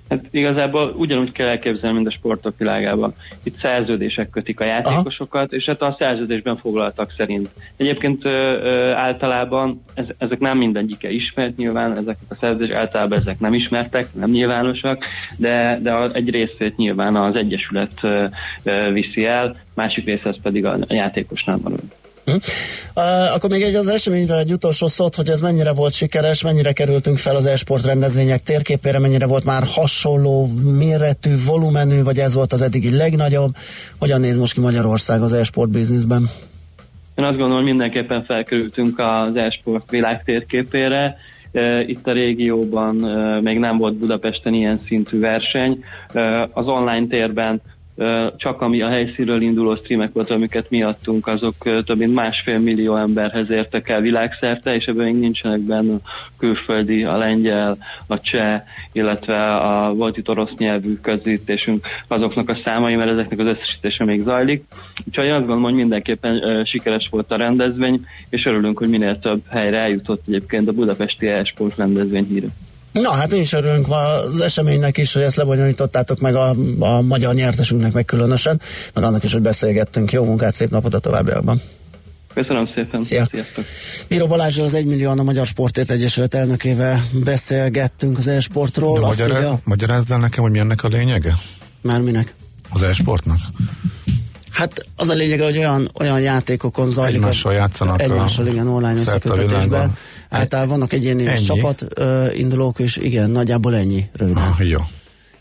Hát 0.09 0.25
igazából 0.31 0.95
ugyanúgy 0.97 1.33
kell 1.33 1.47
elképzelni, 1.49 1.97
mint 1.97 2.09
a 2.09 2.17
sportok 2.17 2.59
világában. 2.59 3.15
Itt 3.43 3.59
szerződések 3.61 4.31
kötik 4.31 4.61
a 4.61 4.65
játékosokat, 4.65 5.47
Aha. 5.47 5.57
és 5.57 5.65
hát 5.65 5.83
a 5.83 5.97
szerződésben 5.99 6.57
foglaltak 6.57 7.13
szerint. 7.17 7.49
Egyébként 7.77 8.25
ö, 8.25 8.29
ö, 8.29 8.93
általában 8.93 9.83
ez, 9.95 10.05
ezek 10.19 10.39
nem 10.39 10.59
mindegyike 10.59 11.11
ismert 11.11 11.57
nyilván, 11.57 11.97
ezek 11.97 12.17
a 12.29 12.35
szerződések 12.41 12.77
általában 12.77 13.19
ezek 13.19 13.39
nem 13.39 13.55
ismertek, 13.55 14.15
nem 14.15 14.31
nyilvánosak, 14.31 15.05
de, 15.37 15.79
de 15.83 15.93
a, 15.93 16.11
egy 16.13 16.31
részét 16.31 16.77
nyilván 16.77 17.17
az 17.17 17.35
Egyesület 17.35 17.93
ö, 18.03 18.25
ö, 18.63 18.91
viszi 18.93 19.25
el, 19.25 19.57
másik 19.75 20.05
része 20.05 20.35
pedig 20.43 20.65
a, 20.65 20.73
a 20.89 20.95
játékosnál 20.95 21.59
van. 21.63 21.75
Hm? 22.27 22.37
Akkor 23.35 23.51
még 23.51 23.63
egy 23.63 23.75
az 23.75 23.89
eseményről 23.89 24.39
egy 24.39 24.53
utolsó 24.53 24.87
szót, 24.87 25.15
hogy 25.15 25.29
ez 25.29 25.41
mennyire 25.41 25.73
volt 25.73 25.93
sikeres, 25.93 26.43
mennyire 26.43 26.73
kerültünk 26.73 27.19
fel 27.19 27.37
az 27.37 27.47
esport 27.47 27.85
rendezvények 27.85 28.43
térképére, 28.43 28.99
mennyire 28.99 29.27
volt 29.27 29.45
már 29.45 29.63
hasonló 29.67 30.49
méretű, 30.79 31.35
volumenű, 31.47 32.03
vagy 32.03 32.19
ez 32.19 32.35
volt 32.35 32.53
az 32.53 32.63
eddigi 32.63 32.97
legnagyobb. 32.97 33.51
Hogyan 33.99 34.21
néz 34.21 34.39
most 34.39 34.53
ki 34.53 34.61
Magyarország 34.61 35.23
az 35.23 35.33
esport 35.33 35.71
bizniszben? 35.71 36.31
Én 37.15 37.25
azt 37.25 37.37
gondolom, 37.37 37.57
hogy 37.57 37.71
mindenképpen 37.71 38.25
felkerültünk 38.25 38.99
az 38.99 39.37
esport 39.37 39.91
világ 39.91 40.23
térképére. 40.25 41.17
Itt 41.87 42.07
a 42.07 42.13
régióban 42.13 42.95
még 43.43 43.59
nem 43.59 43.79
volt 43.79 43.95
Budapesten 43.95 44.55
ilyen 44.55 44.81
szintű 44.87 45.19
verseny. 45.21 45.85
Az 46.53 46.67
online 46.67 47.07
térben 47.07 47.61
csak 48.37 48.61
ami 48.61 48.83
a 48.83 48.89
helyszínről 48.89 49.43
induló 49.43 49.77
streamek 49.77 50.13
volt, 50.13 50.31
amiket 50.31 50.71
mi 50.71 50.83
adtunk, 50.83 51.27
azok 51.27 51.55
több 51.85 51.99
mint 51.99 52.15
másfél 52.15 52.59
millió 52.59 52.97
emberhez 52.97 53.51
értek 53.51 53.89
el 53.89 54.01
világszerte, 54.01 54.75
és 54.75 54.85
ebben 54.85 55.05
még 55.05 55.15
nincsenek 55.15 55.61
benne 55.61 55.95
a 55.95 56.01
külföldi, 56.39 57.05
a 57.05 57.17
lengyel, 57.17 57.77
a 58.07 58.21
cseh, 58.21 58.63
illetve 58.93 59.51
a 59.51 59.95
volt 59.95 60.17
itt 60.17 60.29
orosz 60.29 60.55
nyelvű 60.57 60.95
közvetítésünk 61.01 61.87
azoknak 62.09 62.49
a 62.49 62.61
számai, 62.65 62.95
mert 62.95 63.11
ezeknek 63.11 63.39
az 63.39 63.47
összesítése 63.47 64.05
még 64.05 64.23
zajlik. 64.23 64.65
Úgyhogy 65.07 65.29
azt 65.29 65.39
gondolom, 65.39 65.63
hogy 65.63 65.75
mindenképpen 65.75 66.65
sikeres 66.65 67.09
volt 67.11 67.33
a 67.33 67.37
rendezvény, 67.37 68.07
és 68.29 68.45
örülünk, 68.45 68.79
hogy 68.79 68.89
minél 68.89 69.19
több 69.19 69.41
helyre 69.51 69.79
eljutott 69.79 70.23
egyébként 70.27 70.69
a 70.69 70.73
budapesti 70.73 71.27
e-sport 71.27 71.77
rendezvény 71.77 72.25
híre. 72.25 72.47
Na, 73.03 73.11
hát 73.11 73.31
mi 73.31 73.39
is 73.39 73.53
örülünk 73.53 73.87
az 73.89 74.41
eseménynek 74.41 74.97
is, 74.97 75.13
hogy 75.13 75.23
ezt 75.23 75.37
lebonyolítottátok 75.37 76.21
meg 76.21 76.35
a, 76.35 76.55
a 76.79 77.01
magyar 77.01 77.35
nyertesünknek 77.35 77.93
meg 77.93 78.05
különösen, 78.05 78.61
meg 78.95 79.05
annak 79.05 79.23
is, 79.23 79.33
hogy 79.33 79.43
beszélgettünk. 79.43 80.13
Jó 80.13 80.25
munkát, 80.25 80.55
szép 80.55 80.71
napot 80.71 80.95
a 80.95 80.99
továbbiakban! 80.99 81.61
Köszönöm 82.35 82.69
szépen. 82.75 83.03
Szia. 83.03 83.29
Sziasztok. 83.31 83.65
Bíró 84.09 84.27
Balázsral 84.27 84.67
az 84.67 84.75
1 84.75 84.85
millió 84.85 85.11
a 85.11 85.23
Magyar 85.23 85.47
Sportért 85.47 85.91
Egyesület 85.91 86.35
elnökével 86.35 87.05
beszélgettünk 87.25 88.19
az 88.19 88.27
e-sportról. 88.27 89.01
Magyar. 89.01 89.59
Magyarázzál 89.65 90.19
nekem, 90.19 90.43
hogy 90.43 90.53
mi 90.53 90.59
ennek 90.59 90.83
a 90.83 90.89
lényege? 90.89 91.35
Már 91.81 92.01
minek? 92.01 92.35
Az 92.71 92.83
e-sportnak? 92.83 93.39
Hát 94.57 94.87
az 94.97 95.09
a 95.09 95.13
lényeg, 95.13 95.41
hogy 95.41 95.59
olyan, 95.59 95.91
olyan 95.99 96.21
játékokon 96.21 96.91
zajlik. 96.91 97.21
Egymással 97.21 97.53
játszanak. 97.53 98.03
Egymással, 98.03 98.47
igen, 98.47 98.69
online 98.69 99.01
összekötetésben. 99.01 99.97
Általában 100.29 100.71
vannak 100.71 100.93
egyéni 100.93 101.23
és 101.23 101.43
csapat 101.43 101.87
uh, 101.99 102.39
indulók, 102.39 102.79
és 102.79 102.97
igen, 102.97 103.31
nagyjából 103.31 103.77
ennyi 103.77 104.09
röviden. 104.13 104.43
Ah, 104.43 104.69
jó. 104.69 104.79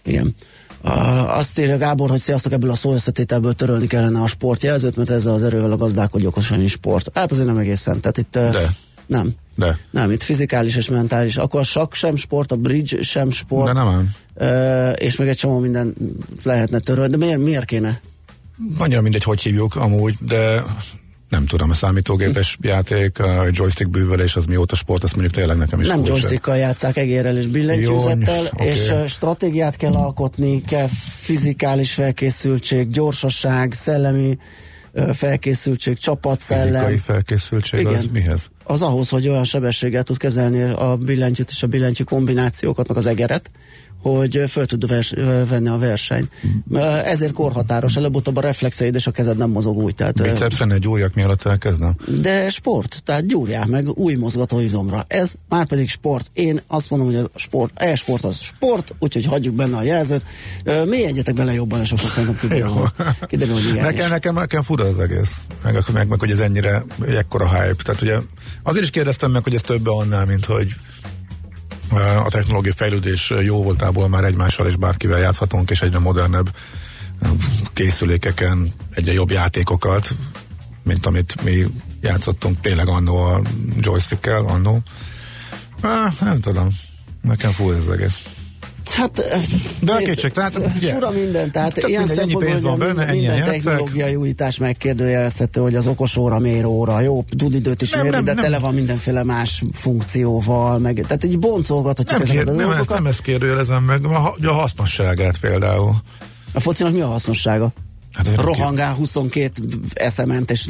Igen. 0.03 0.36
Uh, 0.84 1.38
azt 1.38 1.59
írja 1.59 1.78
Gábor, 1.78 2.09
hogy 2.09 2.20
sziasztok, 2.20 2.51
ebből 2.51 2.72
a 2.72 2.76
szó 2.76 2.93
összetételből 2.93 3.53
törölni 3.53 3.88
kellene 3.88 4.22
a 4.22 4.28
sportjelzőt, 4.28 4.95
mert 4.95 5.09
ezzel 5.09 5.34
az 5.34 5.43
erővel 5.43 5.72
a 5.72 5.78
gazdálkodj 5.78 6.26
okosan 6.26 6.61
is 6.61 6.72
sport. 6.72 7.09
Hát 7.13 7.32
azért 7.32 7.47
nem 7.47 7.57
egészen. 7.57 7.99
Tehát 7.99 8.18
itt 8.18 8.36
uh, 8.36 8.51
De. 8.51 8.70
nem. 9.05 9.32
De. 9.55 9.78
Nem, 9.91 10.11
itt 10.11 10.24
fizikális 10.24 10.76
és 10.76 10.89
mentális. 10.89 11.38
Akkor 11.38 11.59
a 11.59 11.63
sakk 11.63 11.93
sem 11.93 12.16
sport, 12.16 12.51
a 12.51 12.55
bridge 12.55 13.01
sem 13.01 13.32
sport. 13.32 13.74
De 13.74 13.84
nem. 13.84 14.16
Uh, 14.36 14.93
és 14.95 15.16
még 15.16 15.28
egy 15.28 15.38
csomó 15.38 15.59
minden 15.59 15.95
lehetne 16.43 16.80
törölni. 16.80 17.11
De 17.11 17.26
miért, 17.26 17.39
miért 17.39 17.66
kéne? 17.66 18.01
Annyira 18.77 19.01
mindegy, 19.01 19.23
hogy 19.23 19.41
hívjuk 19.41 19.75
amúgy, 19.75 20.15
de 20.19 20.63
nem 21.29 21.45
tudom, 21.45 21.69
a 21.69 21.73
számítógépes 21.73 22.57
játék, 22.61 23.19
a 23.19 23.45
joystick 23.49 23.89
bűvölés, 23.89 24.35
az 24.35 24.45
mióta 24.45 24.75
sport, 24.75 25.03
azt 25.03 25.15
mondjuk 25.15 25.35
tényleg 25.35 25.57
nekem 25.57 25.79
is 25.79 25.87
Nem 25.87 26.01
joystickkal 26.05 26.57
játszák 26.57 26.97
egérrel 26.97 27.37
és 27.37 27.45
billentyűzettel, 27.45 28.43
okay. 28.53 28.67
és 28.67 28.93
stratégiát 29.07 29.75
kell 29.75 29.93
alkotni, 29.93 30.61
kell 30.61 30.87
fizikális 31.19 31.93
felkészültség, 31.93 32.89
gyorsaság, 32.89 33.73
szellemi 33.73 34.37
felkészültség, 35.13 35.97
csapatszellem. 35.97 36.83
Fizikai 36.83 36.97
felkészültség 36.97 37.79
Igen. 37.79 37.93
az 37.93 38.07
mihez? 38.11 38.49
Az 38.63 38.81
ahhoz, 38.81 39.09
hogy 39.09 39.27
olyan 39.27 39.43
sebességgel 39.43 40.03
tud 40.03 40.17
kezelni 40.17 40.61
a 40.61 40.97
billentyűt 41.01 41.49
és 41.49 41.63
a 41.63 41.67
billentyű 41.67 42.03
kombinációkat, 42.03 42.87
meg 42.87 42.97
az 42.97 43.05
egeret, 43.05 43.51
hogy 44.11 44.43
föl 44.47 44.65
tud 44.65 44.87
vers, 44.87 45.13
venni 45.49 45.67
a 45.69 45.77
verseny. 45.77 46.27
Ezért 47.05 47.33
korhatáros, 47.33 47.95
előbb-utóbb 47.95 48.35
a 48.35 48.41
reflexeid 48.41 48.95
és 48.95 49.07
a 49.07 49.11
kezed 49.11 49.37
nem 49.37 49.49
mozog 49.49 49.77
úgy. 49.77 49.95
Tehát, 49.95 50.21
Bicepsen 50.21 50.71
egy 50.71 50.79
gyúrjak 50.79 51.13
mielőtt 51.13 51.45
elkezdem? 51.45 51.95
De 52.21 52.49
sport, 52.49 53.01
tehát 53.03 53.27
gyúrják 53.27 53.67
meg 53.67 53.89
új 53.97 54.15
mozgatóizomra. 54.15 55.05
Ez 55.07 55.33
már 55.49 55.65
pedig 55.65 55.89
sport. 55.89 56.31
Én 56.33 56.59
azt 56.67 56.89
mondom, 56.89 57.07
hogy 57.07 57.29
a 57.33 57.39
sport, 57.39 57.79
e-sport 57.79 58.23
az 58.23 58.39
sport, 58.39 58.95
úgyhogy 58.99 59.25
hagyjuk 59.25 59.55
benne 59.55 59.77
a 59.77 59.83
jelzőt. 59.83 60.23
Mi 60.85 61.05
egyetek 61.05 61.33
bele 61.33 61.53
jobban, 61.53 61.81
és 61.81 61.91
akkor 61.91 62.09
szerintem 62.09 62.37
kiderül, 62.39 62.91
kiderül 63.27 63.53
hogy 63.53 63.67
igen. 63.67 63.83
Nekem, 63.83 64.09
nekem, 64.09 64.33
nekem 64.33 64.61
fura 64.61 64.83
az 64.83 64.99
egész. 64.99 65.35
Meg, 65.63 65.83
meg, 65.93 66.07
meg, 66.07 66.19
hogy 66.19 66.31
ez 66.31 66.39
ennyire, 66.39 66.83
ekkora 67.07 67.49
hype. 67.49 67.83
Tehát 67.83 68.01
ugye 68.01 68.17
azért 68.63 68.83
is 68.83 68.89
kérdeztem 68.89 69.31
meg, 69.31 69.43
hogy 69.43 69.55
ez 69.55 69.61
többe 69.61 69.91
annál, 69.91 70.25
mint 70.25 70.45
hogy 70.45 70.75
a 72.25 72.29
technológiai 72.29 72.73
fejlődés 72.73 73.33
jó 73.41 73.63
voltából 73.63 74.07
már 74.07 74.23
egymással 74.23 74.67
és 74.67 74.75
bárkivel 74.75 75.19
játszhatunk, 75.19 75.69
és 75.69 75.81
egyre 75.81 75.99
modernebb 75.99 76.55
készülékeken 77.73 78.73
egyre 78.93 79.13
jobb 79.13 79.31
játékokat, 79.31 80.09
mint 80.83 81.05
amit 81.05 81.43
mi 81.43 81.65
játszottunk 82.01 82.59
tényleg 82.61 82.88
annó 82.88 83.17
a 83.17 83.41
joystickkel, 83.79 84.45
annó. 84.45 84.79
Ah, 85.81 86.13
nem 86.19 86.39
tudom. 86.39 86.69
Nekem 87.21 87.51
fúj 87.51 87.75
ez 87.75 87.88
egész. 87.88 88.34
Hát, 88.95 89.21
de 89.79 89.93
a 89.93 89.97
kétség, 89.97 90.31
tehát 90.31 90.57
ugye, 90.75 90.93
fura 90.93 91.09
minden, 91.09 91.51
tehát 91.51 91.73
tehát 91.73 91.89
ilyen 91.89 92.07
szempontból, 92.07 92.43
pénz 92.43 92.61
van 92.61 92.77
benne, 92.77 93.11
minden 93.11 93.43
technológiai 93.43 94.15
újítás 94.15 94.57
megkérdőjelezhető, 94.57 95.61
hogy 95.61 95.75
az 95.75 95.87
okos 95.87 96.17
óra, 96.17 96.39
mérőóra, 96.39 96.99
jó, 96.99 97.25
tud 97.37 97.53
időt 97.53 97.81
is 97.81 97.95
mérni, 97.95 98.09
de 98.09 98.33
nem. 98.33 98.35
tele 98.35 98.59
van 98.59 98.73
mindenféle 98.73 99.23
más 99.23 99.63
funkcióval, 99.73 100.79
meg, 100.79 101.03
tehát 101.07 101.23
egy 101.23 101.39
boncolgathatjuk 101.39 102.19
nem, 102.19 102.21
ezeket 102.21 102.45
kér, 102.45 102.55
nem, 102.55 102.71
ezt, 102.71 102.89
nem 102.89 103.05
ezt 103.05 103.21
kérdőjelezem 103.21 103.83
meg, 103.83 104.05
a, 104.05 104.35
a 104.43 104.51
hasznosságát 104.51 105.37
például. 105.39 105.95
A 106.53 106.59
focinak 106.59 106.93
mi 106.93 107.01
a 107.01 107.07
hasznossága? 107.07 107.73
Hát 108.16 108.36
rohangál 108.36 108.93
22 108.93 109.63
eszement, 109.93 110.51
és 110.51 110.70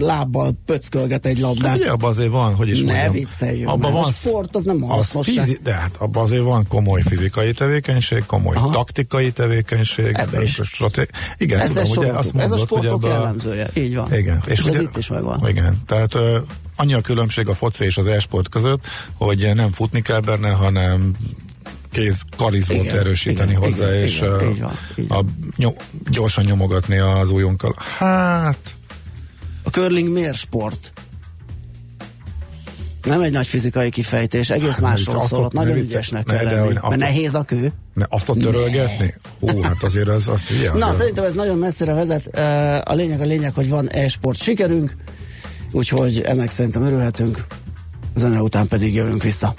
lábbal 0.00 0.52
pöckölget 0.66 1.26
egy 1.26 1.38
labdát. 1.38 1.82
Hát 1.82 1.88
abban 1.88 2.10
azért 2.10 2.30
van, 2.30 2.54
hogy 2.54 2.68
is 2.68 2.78
Ne 2.78 2.84
mondjam, 2.84 3.12
vicceljünk, 3.12 3.68
abban 3.68 3.92
van, 3.92 4.04
a 4.04 4.10
sport 4.10 4.56
az 4.56 4.64
nem 4.64 4.80
hasznos. 4.80 5.26
Fizi- 5.26 5.60
de 5.62 5.74
hát 5.74 5.96
abban 5.98 6.22
azért 6.22 6.42
van 6.42 6.66
komoly 6.68 7.02
fizikai 7.02 7.52
tevékenység, 7.52 8.24
komoly 8.26 8.56
Aha. 8.56 8.70
taktikai 8.70 9.32
tevékenység. 9.32 10.14
Ebbe 10.16 10.42
is. 10.42 10.60
Stratég... 10.62 11.08
Igen, 11.36 11.60
ez, 11.60 11.72
tudom, 11.72 11.90
ugye, 11.90 12.12
azt 12.12 12.32
mondod, 12.32 12.52
ez 12.52 12.60
a 12.60 12.64
sportok 12.64 13.02
hogy 13.02 13.10
jellemzője, 13.10 13.70
így 13.74 13.94
van. 13.94 14.14
Igen. 14.14 14.42
És, 14.46 14.52
és 14.52 14.64
ugye, 14.64 14.72
ez 14.72 14.80
itt 14.80 14.96
is 14.96 15.08
megvan. 15.08 15.48
Igen, 15.48 15.82
tehát 15.86 16.14
annyi 16.76 16.94
a 16.94 17.00
különbség 17.00 17.48
a 17.48 17.54
foci 17.54 17.84
és 17.84 17.96
az 17.96 18.06
e-sport 18.06 18.48
között, 18.48 18.80
hogy 19.14 19.50
nem 19.54 19.72
futni 19.72 20.02
kell 20.02 20.20
benne, 20.20 20.50
hanem 20.50 21.14
kéz 21.90 22.20
karizmot 22.36 22.84
igen, 22.84 22.96
erősíteni 22.96 23.50
igen, 23.50 23.62
hozzá, 23.62 23.86
igen, 23.86 24.04
és 24.04 24.16
igen, 24.16 24.32
a, 24.32 24.42
így 24.42 24.60
van, 24.60 24.72
így 24.96 25.08
van. 25.08 25.18
A, 25.18 25.30
nyom, 25.56 25.74
gyorsan 26.10 26.44
nyomogatni 26.44 26.98
az 26.98 27.30
ujjunkkal. 27.30 27.74
Hát... 27.98 28.74
A 29.62 29.70
curling 29.70 30.08
miért 30.08 30.36
sport? 30.36 30.92
Nem 33.02 33.20
egy 33.20 33.32
nagy 33.32 33.46
fizikai 33.46 33.90
kifejtés, 33.90 34.50
egész 34.50 34.68
hát, 34.68 34.80
másról 34.80 35.26
szól, 35.26 35.44
ott 35.44 35.52
nagyon 35.52 35.76
ügyesnek 35.76 36.24
kell 36.24 36.44
ne, 36.44 36.54
lenni, 36.54 36.78
mert 36.82 36.96
nehéz 36.96 37.34
a 37.34 37.42
kő. 37.42 37.72
Ne, 37.94 38.04
azt 38.08 38.28
ott 38.28 38.38
törölgetni? 38.38 39.14
Hú, 39.40 39.60
hát 39.60 39.82
azért 39.82 40.08
az, 40.08 40.28
azt 40.28 40.50
ugye, 40.50 40.72
Na, 40.72 40.92
szerintem 40.92 41.24
ez 41.24 41.34
nagyon 41.34 41.58
messzire 41.58 41.94
vezet. 41.94 42.26
A 42.88 42.94
lényeg 42.94 43.20
a 43.20 43.24
lényeg, 43.24 43.54
hogy 43.54 43.68
van 43.68 43.88
e-sport 43.88 44.38
sikerünk, 44.38 44.96
úgyhogy 45.72 46.20
ennek 46.20 46.50
szerintem 46.50 46.82
örülhetünk. 46.82 47.46
Zene 48.14 48.40
után 48.42 48.68
pedig 48.68 48.94
jövünk 48.94 49.22
vissza. 49.22 49.54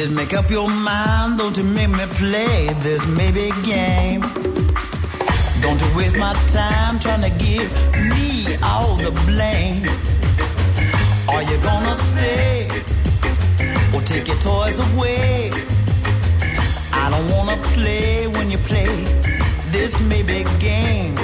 Just 0.00 0.12
make 0.12 0.32
up 0.32 0.48
your 0.48 0.66
mind, 0.66 1.36
don't 1.36 1.54
you 1.58 1.62
make 1.62 1.90
me 1.90 2.06
play 2.06 2.68
this 2.80 3.06
maybe 3.06 3.50
game. 3.60 4.22
Don't 5.60 5.78
you 5.78 5.90
waste 5.94 6.16
my 6.16 6.32
time 6.48 6.98
trying 6.98 7.20
to 7.20 7.28
give 7.44 7.70
me 8.08 8.56
all 8.62 8.96
the 8.96 9.10
blame. 9.28 9.84
Are 11.28 11.42
you 11.42 11.58
gonna 11.62 11.94
stay 11.94 12.66
or 13.92 14.00
take 14.00 14.26
your 14.26 14.38
toys 14.38 14.78
away? 14.88 15.50
I 16.94 17.10
don't 17.10 17.30
wanna 17.36 17.58
play 17.74 18.26
when 18.26 18.50
you 18.50 18.56
play 18.56 19.04
this 19.70 20.00
maybe 20.00 20.44
game. 20.58 21.14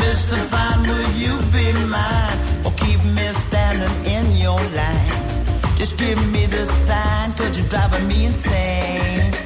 Mr. 0.00 0.38
Fine, 0.50 0.88
will 0.88 1.10
you 1.10 1.36
be 1.52 1.74
mine 1.84 2.38
or 2.64 2.72
keep 2.72 3.04
me 3.04 3.26
standing 3.34 3.96
in 4.06 4.34
your 4.34 4.60
line? 4.78 4.95
Just 5.86 5.98
give 5.98 6.32
me 6.32 6.46
the 6.46 6.64
sign, 6.64 7.32
cause 7.34 7.56
you're 7.56 7.68
driving 7.68 8.08
me 8.08 8.24
insane. 8.26 9.45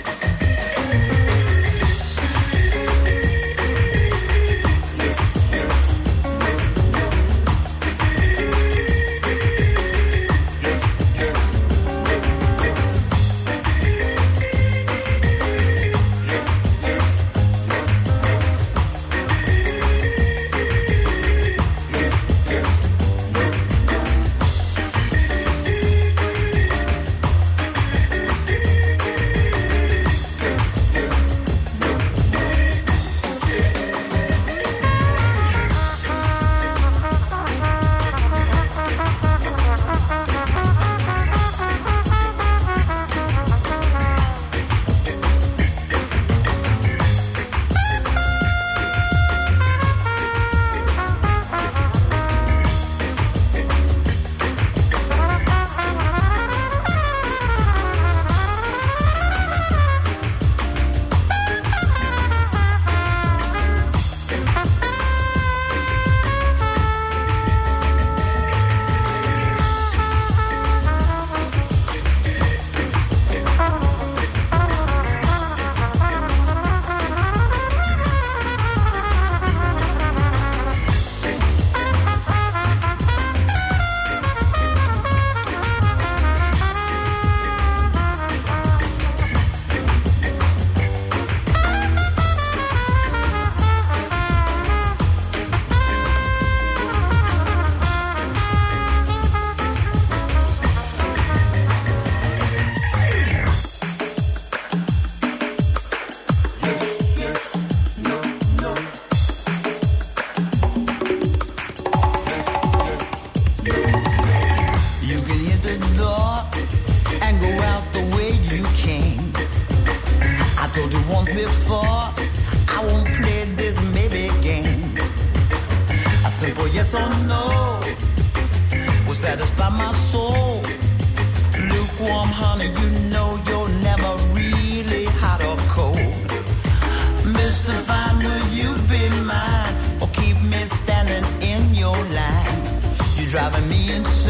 attention. 143.91 144.30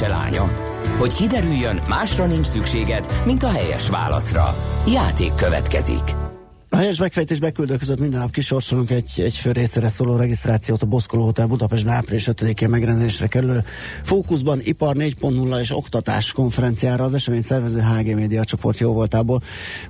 Szerencse 0.00 0.22
lánya? 0.22 0.48
Hogy 0.98 1.14
kiderüljön, 1.14 1.80
másra 1.88 2.26
nincs 2.26 2.46
szükséged, 2.46 3.22
mint 3.24 3.42
a 3.42 3.50
helyes 3.50 3.88
válaszra. 3.88 4.54
Játék 4.86 5.34
következik. 5.34 6.19
A 6.80 6.82
helyes 6.82 6.98
megfejtés 6.98 7.38
beküldő 7.38 7.76
között 7.76 7.98
minden 7.98 8.20
nap 8.20 8.30
kisorsolunk 8.30 8.90
egy, 8.90 9.12
egy 9.16 9.36
fő 9.36 9.52
részére 9.52 9.88
szóló 9.88 10.16
regisztrációt 10.16 10.82
a 10.82 10.86
Boszkoló 10.86 11.24
Hotel 11.24 11.46
Budapestben 11.46 11.94
április 11.94 12.28
5-én 12.32 12.68
megrendezésre 12.68 13.26
kerülő 13.26 13.64
Fókuszban 14.02 14.60
Ipar 14.62 14.96
4.0 14.96 15.60
és 15.60 15.70
Oktatás 15.70 16.32
konferenciára 16.32 17.04
az 17.04 17.14
esemény 17.14 17.42
szervező 17.42 17.80
HG 17.80 18.14
Média 18.14 18.44
csoport 18.44 18.78
jó 18.78 18.92
voltából. 18.92 19.40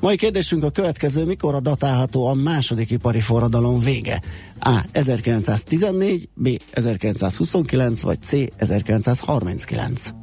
Mai 0.00 0.16
kérdésünk 0.16 0.64
a 0.64 0.70
következő, 0.70 1.24
mikor 1.24 1.62
datálható 1.62 2.26
a 2.26 2.34
második 2.34 2.90
ipari 2.90 3.20
forradalom 3.20 3.78
vége? 3.78 4.20
A. 4.60 4.84
1914, 4.92 6.28
B. 6.34 6.48
1929, 6.72 8.00
vagy 8.00 8.22
C. 8.22 8.32
1939. 8.56 10.19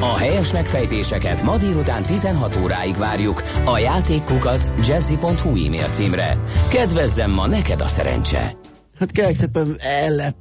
A 0.00 0.16
helyes 0.16 0.52
megfejtéseket 0.52 1.42
ma 1.42 1.56
délután 1.56 2.02
16 2.02 2.56
óráig 2.62 2.96
várjuk 2.96 3.42
a 3.64 3.78
játékkukac 3.78 4.70
jazzy.hu 4.86 5.66
e-mail 5.66 5.88
címre. 5.88 6.38
Kedvezzem 6.68 7.30
ma 7.30 7.46
neked 7.46 7.80
a 7.80 7.88
szerencse! 7.88 8.56
Hát 9.02 9.10
kérlek 9.10 9.34
szépen 9.34 9.76
elle, 9.78 10.34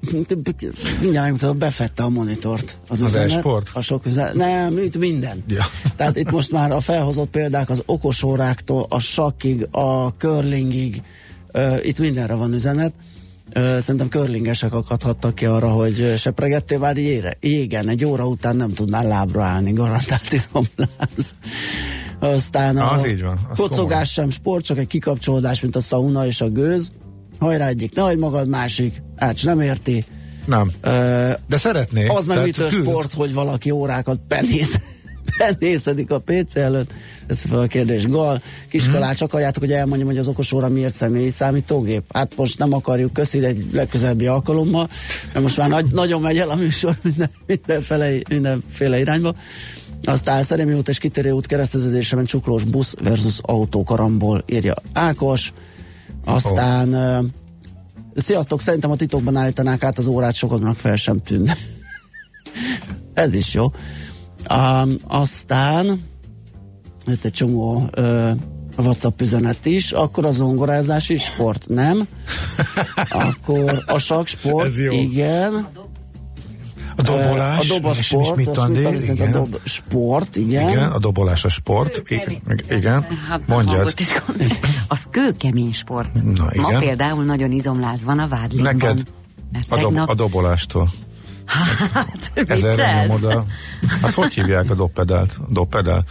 mindjárt 1.01 1.57
befette 1.57 2.03
a 2.03 2.09
monitort. 2.09 2.78
Az, 2.88 3.01
az 3.01 3.15
e-sport? 3.15 3.69
A 3.74 3.82
sok 3.82 4.05
üzenet. 4.05 4.34
Nem, 4.34 4.78
itt 4.78 4.97
minden. 4.97 5.43
Ja. 5.47 5.65
Tehát 5.97 6.15
itt 6.15 6.32
most 6.32 6.51
már 6.51 6.72
a 6.72 6.80
felhozott 6.80 7.30
példák 7.30 7.69
az 7.69 7.84
okosóráktól, 7.86 8.86
a 8.89 8.99
sakkig, 8.99 9.67
a 9.72 10.07
curlingig, 10.07 11.01
uh, 11.53 11.86
itt 11.86 11.99
mindenre 11.99 12.34
van 12.34 12.53
üzenet. 12.53 12.93
Szerintem 13.54 14.10
körlingesek 14.10 14.74
akadhattak 14.74 15.36
ki 15.36 15.45
arra, 15.45 15.70
hogy 15.70 16.14
sepregettél 16.18 16.80
már 16.80 16.97
jére. 16.97 17.38
Igen, 17.39 17.89
egy 17.89 18.06
óra 18.06 18.26
után 18.26 18.56
nem 18.56 18.74
tudnál 18.74 19.08
lábra 19.08 19.43
állni, 19.43 19.72
garantált 19.72 20.32
izomláz. 20.32 21.34
Aztán 22.20 22.78
a 22.78 22.91
az 22.91 23.08
így 23.08 23.22
van, 23.22 23.39
az 23.49 23.58
kocogás 23.58 23.89
komoly. 23.89 24.04
sem 24.04 24.30
sport, 24.30 24.66
csak 24.66 24.78
egy 24.78 24.88
kikapcsolódás, 24.88 25.62
mint 25.62 25.76
a 25.76 25.82
sauna 25.82 26.26
és 26.26 26.41
a 26.41 26.49
gőz. 26.49 26.91
Hajrá 27.39 27.68
egyik, 27.68 27.95
ne 27.95 28.02
hagyd 28.02 28.20
magad 28.20 28.47
másik, 28.47 29.02
Ács 29.16 29.45
nem 29.45 29.62
érti. 29.62 30.06
Nem. 30.45 30.62
Uh, 30.84 30.91
De 31.47 31.58
szeretné. 31.58 32.08
az 32.08 32.26
meg 32.26 32.43
mitől 32.43 32.70
sport, 32.70 33.14
hogy 33.14 33.34
valaki 33.34 33.72
órákat 33.72 34.20
penész, 34.28 34.80
penészedik 35.38 36.11
a 36.11 36.19
PC 36.19 36.55
előtt. 36.55 36.93
Ez 37.28 37.41
fel 37.41 37.59
a 37.59 37.67
kérdés. 37.67 38.05
Gal, 38.07 38.41
kiskalács, 38.69 39.15
Mhm. 39.15 39.24
akarjátok, 39.24 39.63
hogy 39.63 39.72
elmondjam, 39.72 40.07
hogy 40.07 40.17
az 40.17 40.28
okos 40.28 40.51
óra 40.51 40.69
miért 40.69 40.93
személyi 40.93 41.30
számítógép? 41.30 42.03
Hát 42.13 42.34
most 42.36 42.57
nem 42.57 42.74
akarjuk, 42.74 43.13
köszi 43.13 43.45
egy 43.45 43.65
legközelebbi 43.74 44.28
alkalommal, 44.28 44.89
mert 45.34 45.41
most 45.45 45.57
már 45.57 45.69
nagy, 45.69 45.91
nagyon 46.01 46.22
megy 46.22 46.38
el 46.38 46.49
a 46.49 46.55
műsor 46.55 46.95
minden, 47.03 47.30
mindenfele, 47.47 48.11
mindenféle 48.30 48.99
irányba. 48.99 49.36
Aztán 50.03 50.43
Szerémi 50.43 50.74
út 50.74 50.89
és 50.89 50.97
Kitérő 50.97 51.32
út 51.32 51.45
kereszteződése, 51.45 52.15
ment 52.15 52.28
csuklós 52.28 52.63
busz 52.63 52.95
versus 53.03 53.39
autókaramból, 53.41 54.43
írja 54.47 54.74
Ákos. 54.93 55.53
Aztán 56.26 56.93
oh. 56.93 57.26
Sziasztok, 58.15 58.61
szerintem 58.61 58.91
a 58.91 58.95
titokban 58.95 59.36
állítanák 59.36 59.84
át 59.84 59.97
az 59.97 60.07
órát, 60.07 60.34
sokaknak 60.34 60.76
fel 60.76 60.95
sem 60.95 61.22
tűnne. 61.24 61.57
Ez 63.13 63.34
is 63.34 63.53
jó. 63.53 63.72
Um, 64.49 64.95
aztán 65.07 66.01
jött 67.05 67.23
egy 67.25 67.31
csomó 67.31 67.89
uh, 67.97 68.29
WhatsApp 68.77 69.21
üzenet 69.21 69.65
is, 69.65 69.91
akkor 69.91 70.25
a 70.25 70.31
zongorázás 70.31 71.09
is 71.09 71.23
sport, 71.23 71.65
nem? 71.67 72.07
Akkor 73.09 73.83
a 73.85 73.97
saksport, 73.97 74.65
Ez 74.65 74.79
jó. 74.79 74.91
igen. 74.91 75.67
A 76.95 77.01
dobolás. 77.01 77.69
A 77.69 77.73
dobosport, 77.73 77.99
és 77.99 78.11
azt 78.13 78.25
Schmidt 78.25 78.45
mondtam, 78.45 78.65
Andi, 78.65 78.97
viszont 78.97 79.19
a 79.19 79.23
igen. 79.23 79.31
dob 79.31 79.59
sport, 79.63 80.35
igen. 80.35 80.69
Igen, 80.69 80.91
a 80.91 80.97
dobolás 80.99 81.45
a 81.45 81.49
sport. 81.49 82.03
I- 82.09 82.41
igen, 82.69 83.05
Hát, 83.29 83.47
mondjad. 83.47 83.93
az 84.87 85.07
kőkemény 85.11 85.71
sport. 85.73 86.23
Na, 86.23 86.43
Ma 86.55 86.67
igen. 86.69 86.79
például 86.79 87.23
nagyon 87.23 87.51
izomláz 87.51 88.03
van 88.03 88.19
a 88.19 88.27
vádlinkban. 88.27 88.73
Neked 88.75 89.03
Mert 89.51 89.71
a, 89.71 89.75
dob, 89.75 89.91
tegnap... 89.91 90.09
a 90.09 90.13
dobolástól. 90.13 90.89
Hát, 91.93 92.32
viccelsz? 92.34 93.08
nyomod 93.08 93.24
a... 93.24 93.45
Azt 94.02 94.14
hogy 94.14 94.34
hívják 94.34 94.70
a 94.70 94.76
dobpedált? 94.76 95.32
A 95.39 95.52
dobpedál? 95.52 96.04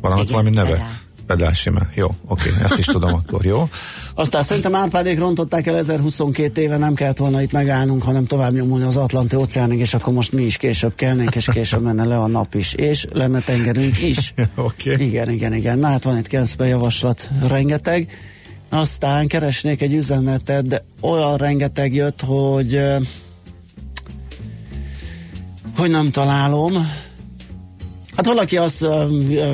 Valamit 0.00 0.24
Igen, 0.24 0.36
valami 0.36 0.56
neve? 0.56 0.70
pedál. 0.70 1.04
Pedál 1.26 1.52
sima. 1.52 1.80
Jó, 1.94 2.06
oké, 2.26 2.50
ezt 2.62 2.78
is 2.78 2.84
tudom 2.84 3.14
akkor, 3.14 3.44
jó? 3.44 3.68
Aztán 4.14 4.42
szerintem 4.42 4.74
Árpádék 4.74 5.18
rontották 5.18 5.66
el 5.66 5.76
1022 5.76 6.60
éve, 6.60 6.76
nem 6.76 6.94
kellett 6.94 7.16
volna 7.16 7.42
itt 7.42 7.52
megállnunk, 7.52 8.02
hanem 8.02 8.26
tovább 8.26 8.52
nyomulni 8.52 8.84
az 8.84 8.96
Atlanti 8.96 9.36
óceánig, 9.36 9.78
és 9.78 9.94
akkor 9.94 10.12
most 10.12 10.32
mi 10.32 10.42
is 10.42 10.56
később 10.56 10.94
kelnénk, 10.94 11.36
és 11.36 11.48
később 11.52 11.82
menne 11.82 12.04
le 12.04 12.18
a 12.18 12.26
nap 12.26 12.54
is, 12.54 12.72
és 12.72 13.06
lenne 13.12 13.40
tengerünk 13.40 14.02
is. 14.02 14.34
Oké. 14.54 14.92
Okay. 14.92 15.06
Igen, 15.06 15.30
igen, 15.30 15.54
igen. 15.54 15.78
Na 15.78 15.86
hát 15.86 16.04
van 16.04 16.18
itt 16.18 16.26
keresztbe 16.26 16.66
javaslat 16.66 17.30
rengeteg. 17.48 18.10
Aztán 18.68 19.26
keresnék 19.26 19.82
egy 19.82 19.94
üzenetet, 19.94 20.66
de 20.66 20.84
olyan 21.00 21.36
rengeteg 21.36 21.94
jött, 21.94 22.20
hogy 22.20 22.80
hogy 25.76 25.90
nem 25.90 26.10
találom. 26.10 26.92
Hát 28.16 28.26
valaki 28.26 28.56
azt, 28.56 28.86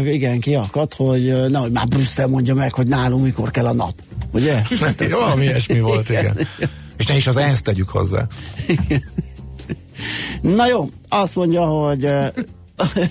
igen, 0.05 0.41
kiakadt, 0.41 0.95
hogy 0.95 1.51
nehogy 1.51 1.71
már 1.71 1.89
Brüsszel 1.89 2.27
mondja 2.27 2.55
meg, 2.55 2.75
hogy 2.75 2.87
nálunk 2.87 3.23
mikor 3.23 3.51
kell 3.51 3.67
a 3.67 3.73
nap. 3.73 3.95
Ugye? 4.33 4.63
Hát 4.81 5.11
Valami 5.11 5.45
ilyesmi 5.45 5.81
volt, 5.81 6.09
igen. 6.09 6.49
És 6.97 7.07
ne 7.07 7.17
is 7.17 7.27
az 7.27 7.37
ENSZ 7.37 7.63
tegyük 7.63 7.89
hozzá. 7.89 8.27
Na 10.43 10.67
jó, 10.67 10.91
azt 11.09 11.37
mondja, 11.37 11.65
hogy 11.65 12.09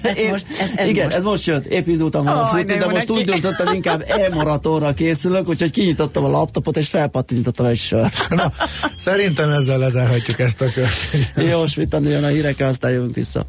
Ez 0.01 0.17
épp- 0.17 0.29
most- 0.31 0.45
ez- 0.59 0.71
ez 0.75 0.87
igen, 0.87 1.03
most. 1.03 1.15
ez 1.17 1.23
most 1.23 1.45
jött, 1.45 1.65
épp 1.65 1.87
indultam 1.87 2.23
volna 2.23 2.41
Aj, 2.43 2.49
futni, 2.49 2.75
de 2.77 2.85
most 2.87 3.07
neki. 3.07 3.11
úgy 3.19 3.25
döntöttem, 3.25 3.73
inkább 3.73 4.03
e-maratonra 4.07 4.93
készülök, 4.93 5.47
úgyhogy 5.49 5.71
kinyitottam 5.71 6.23
a 6.23 6.29
laptopot, 6.29 6.77
és 6.77 6.87
felpattintottam 6.87 7.65
egy 7.65 7.77
sört. 7.77 8.27
Na, 8.29 8.53
szerintem 8.99 9.49
ezzel 9.49 9.77
lezárhatjuk 9.77 10.39
ezt 10.39 10.61
a 10.61 10.65
kört. 10.73 11.49
Jó, 11.49 11.65
Svitani 11.67 12.09
jön 12.09 12.23
a 12.23 12.27
hírekkel, 12.27 12.69
aztán 12.69 12.91
jövünk 12.91 13.15
vissza. 13.15 13.45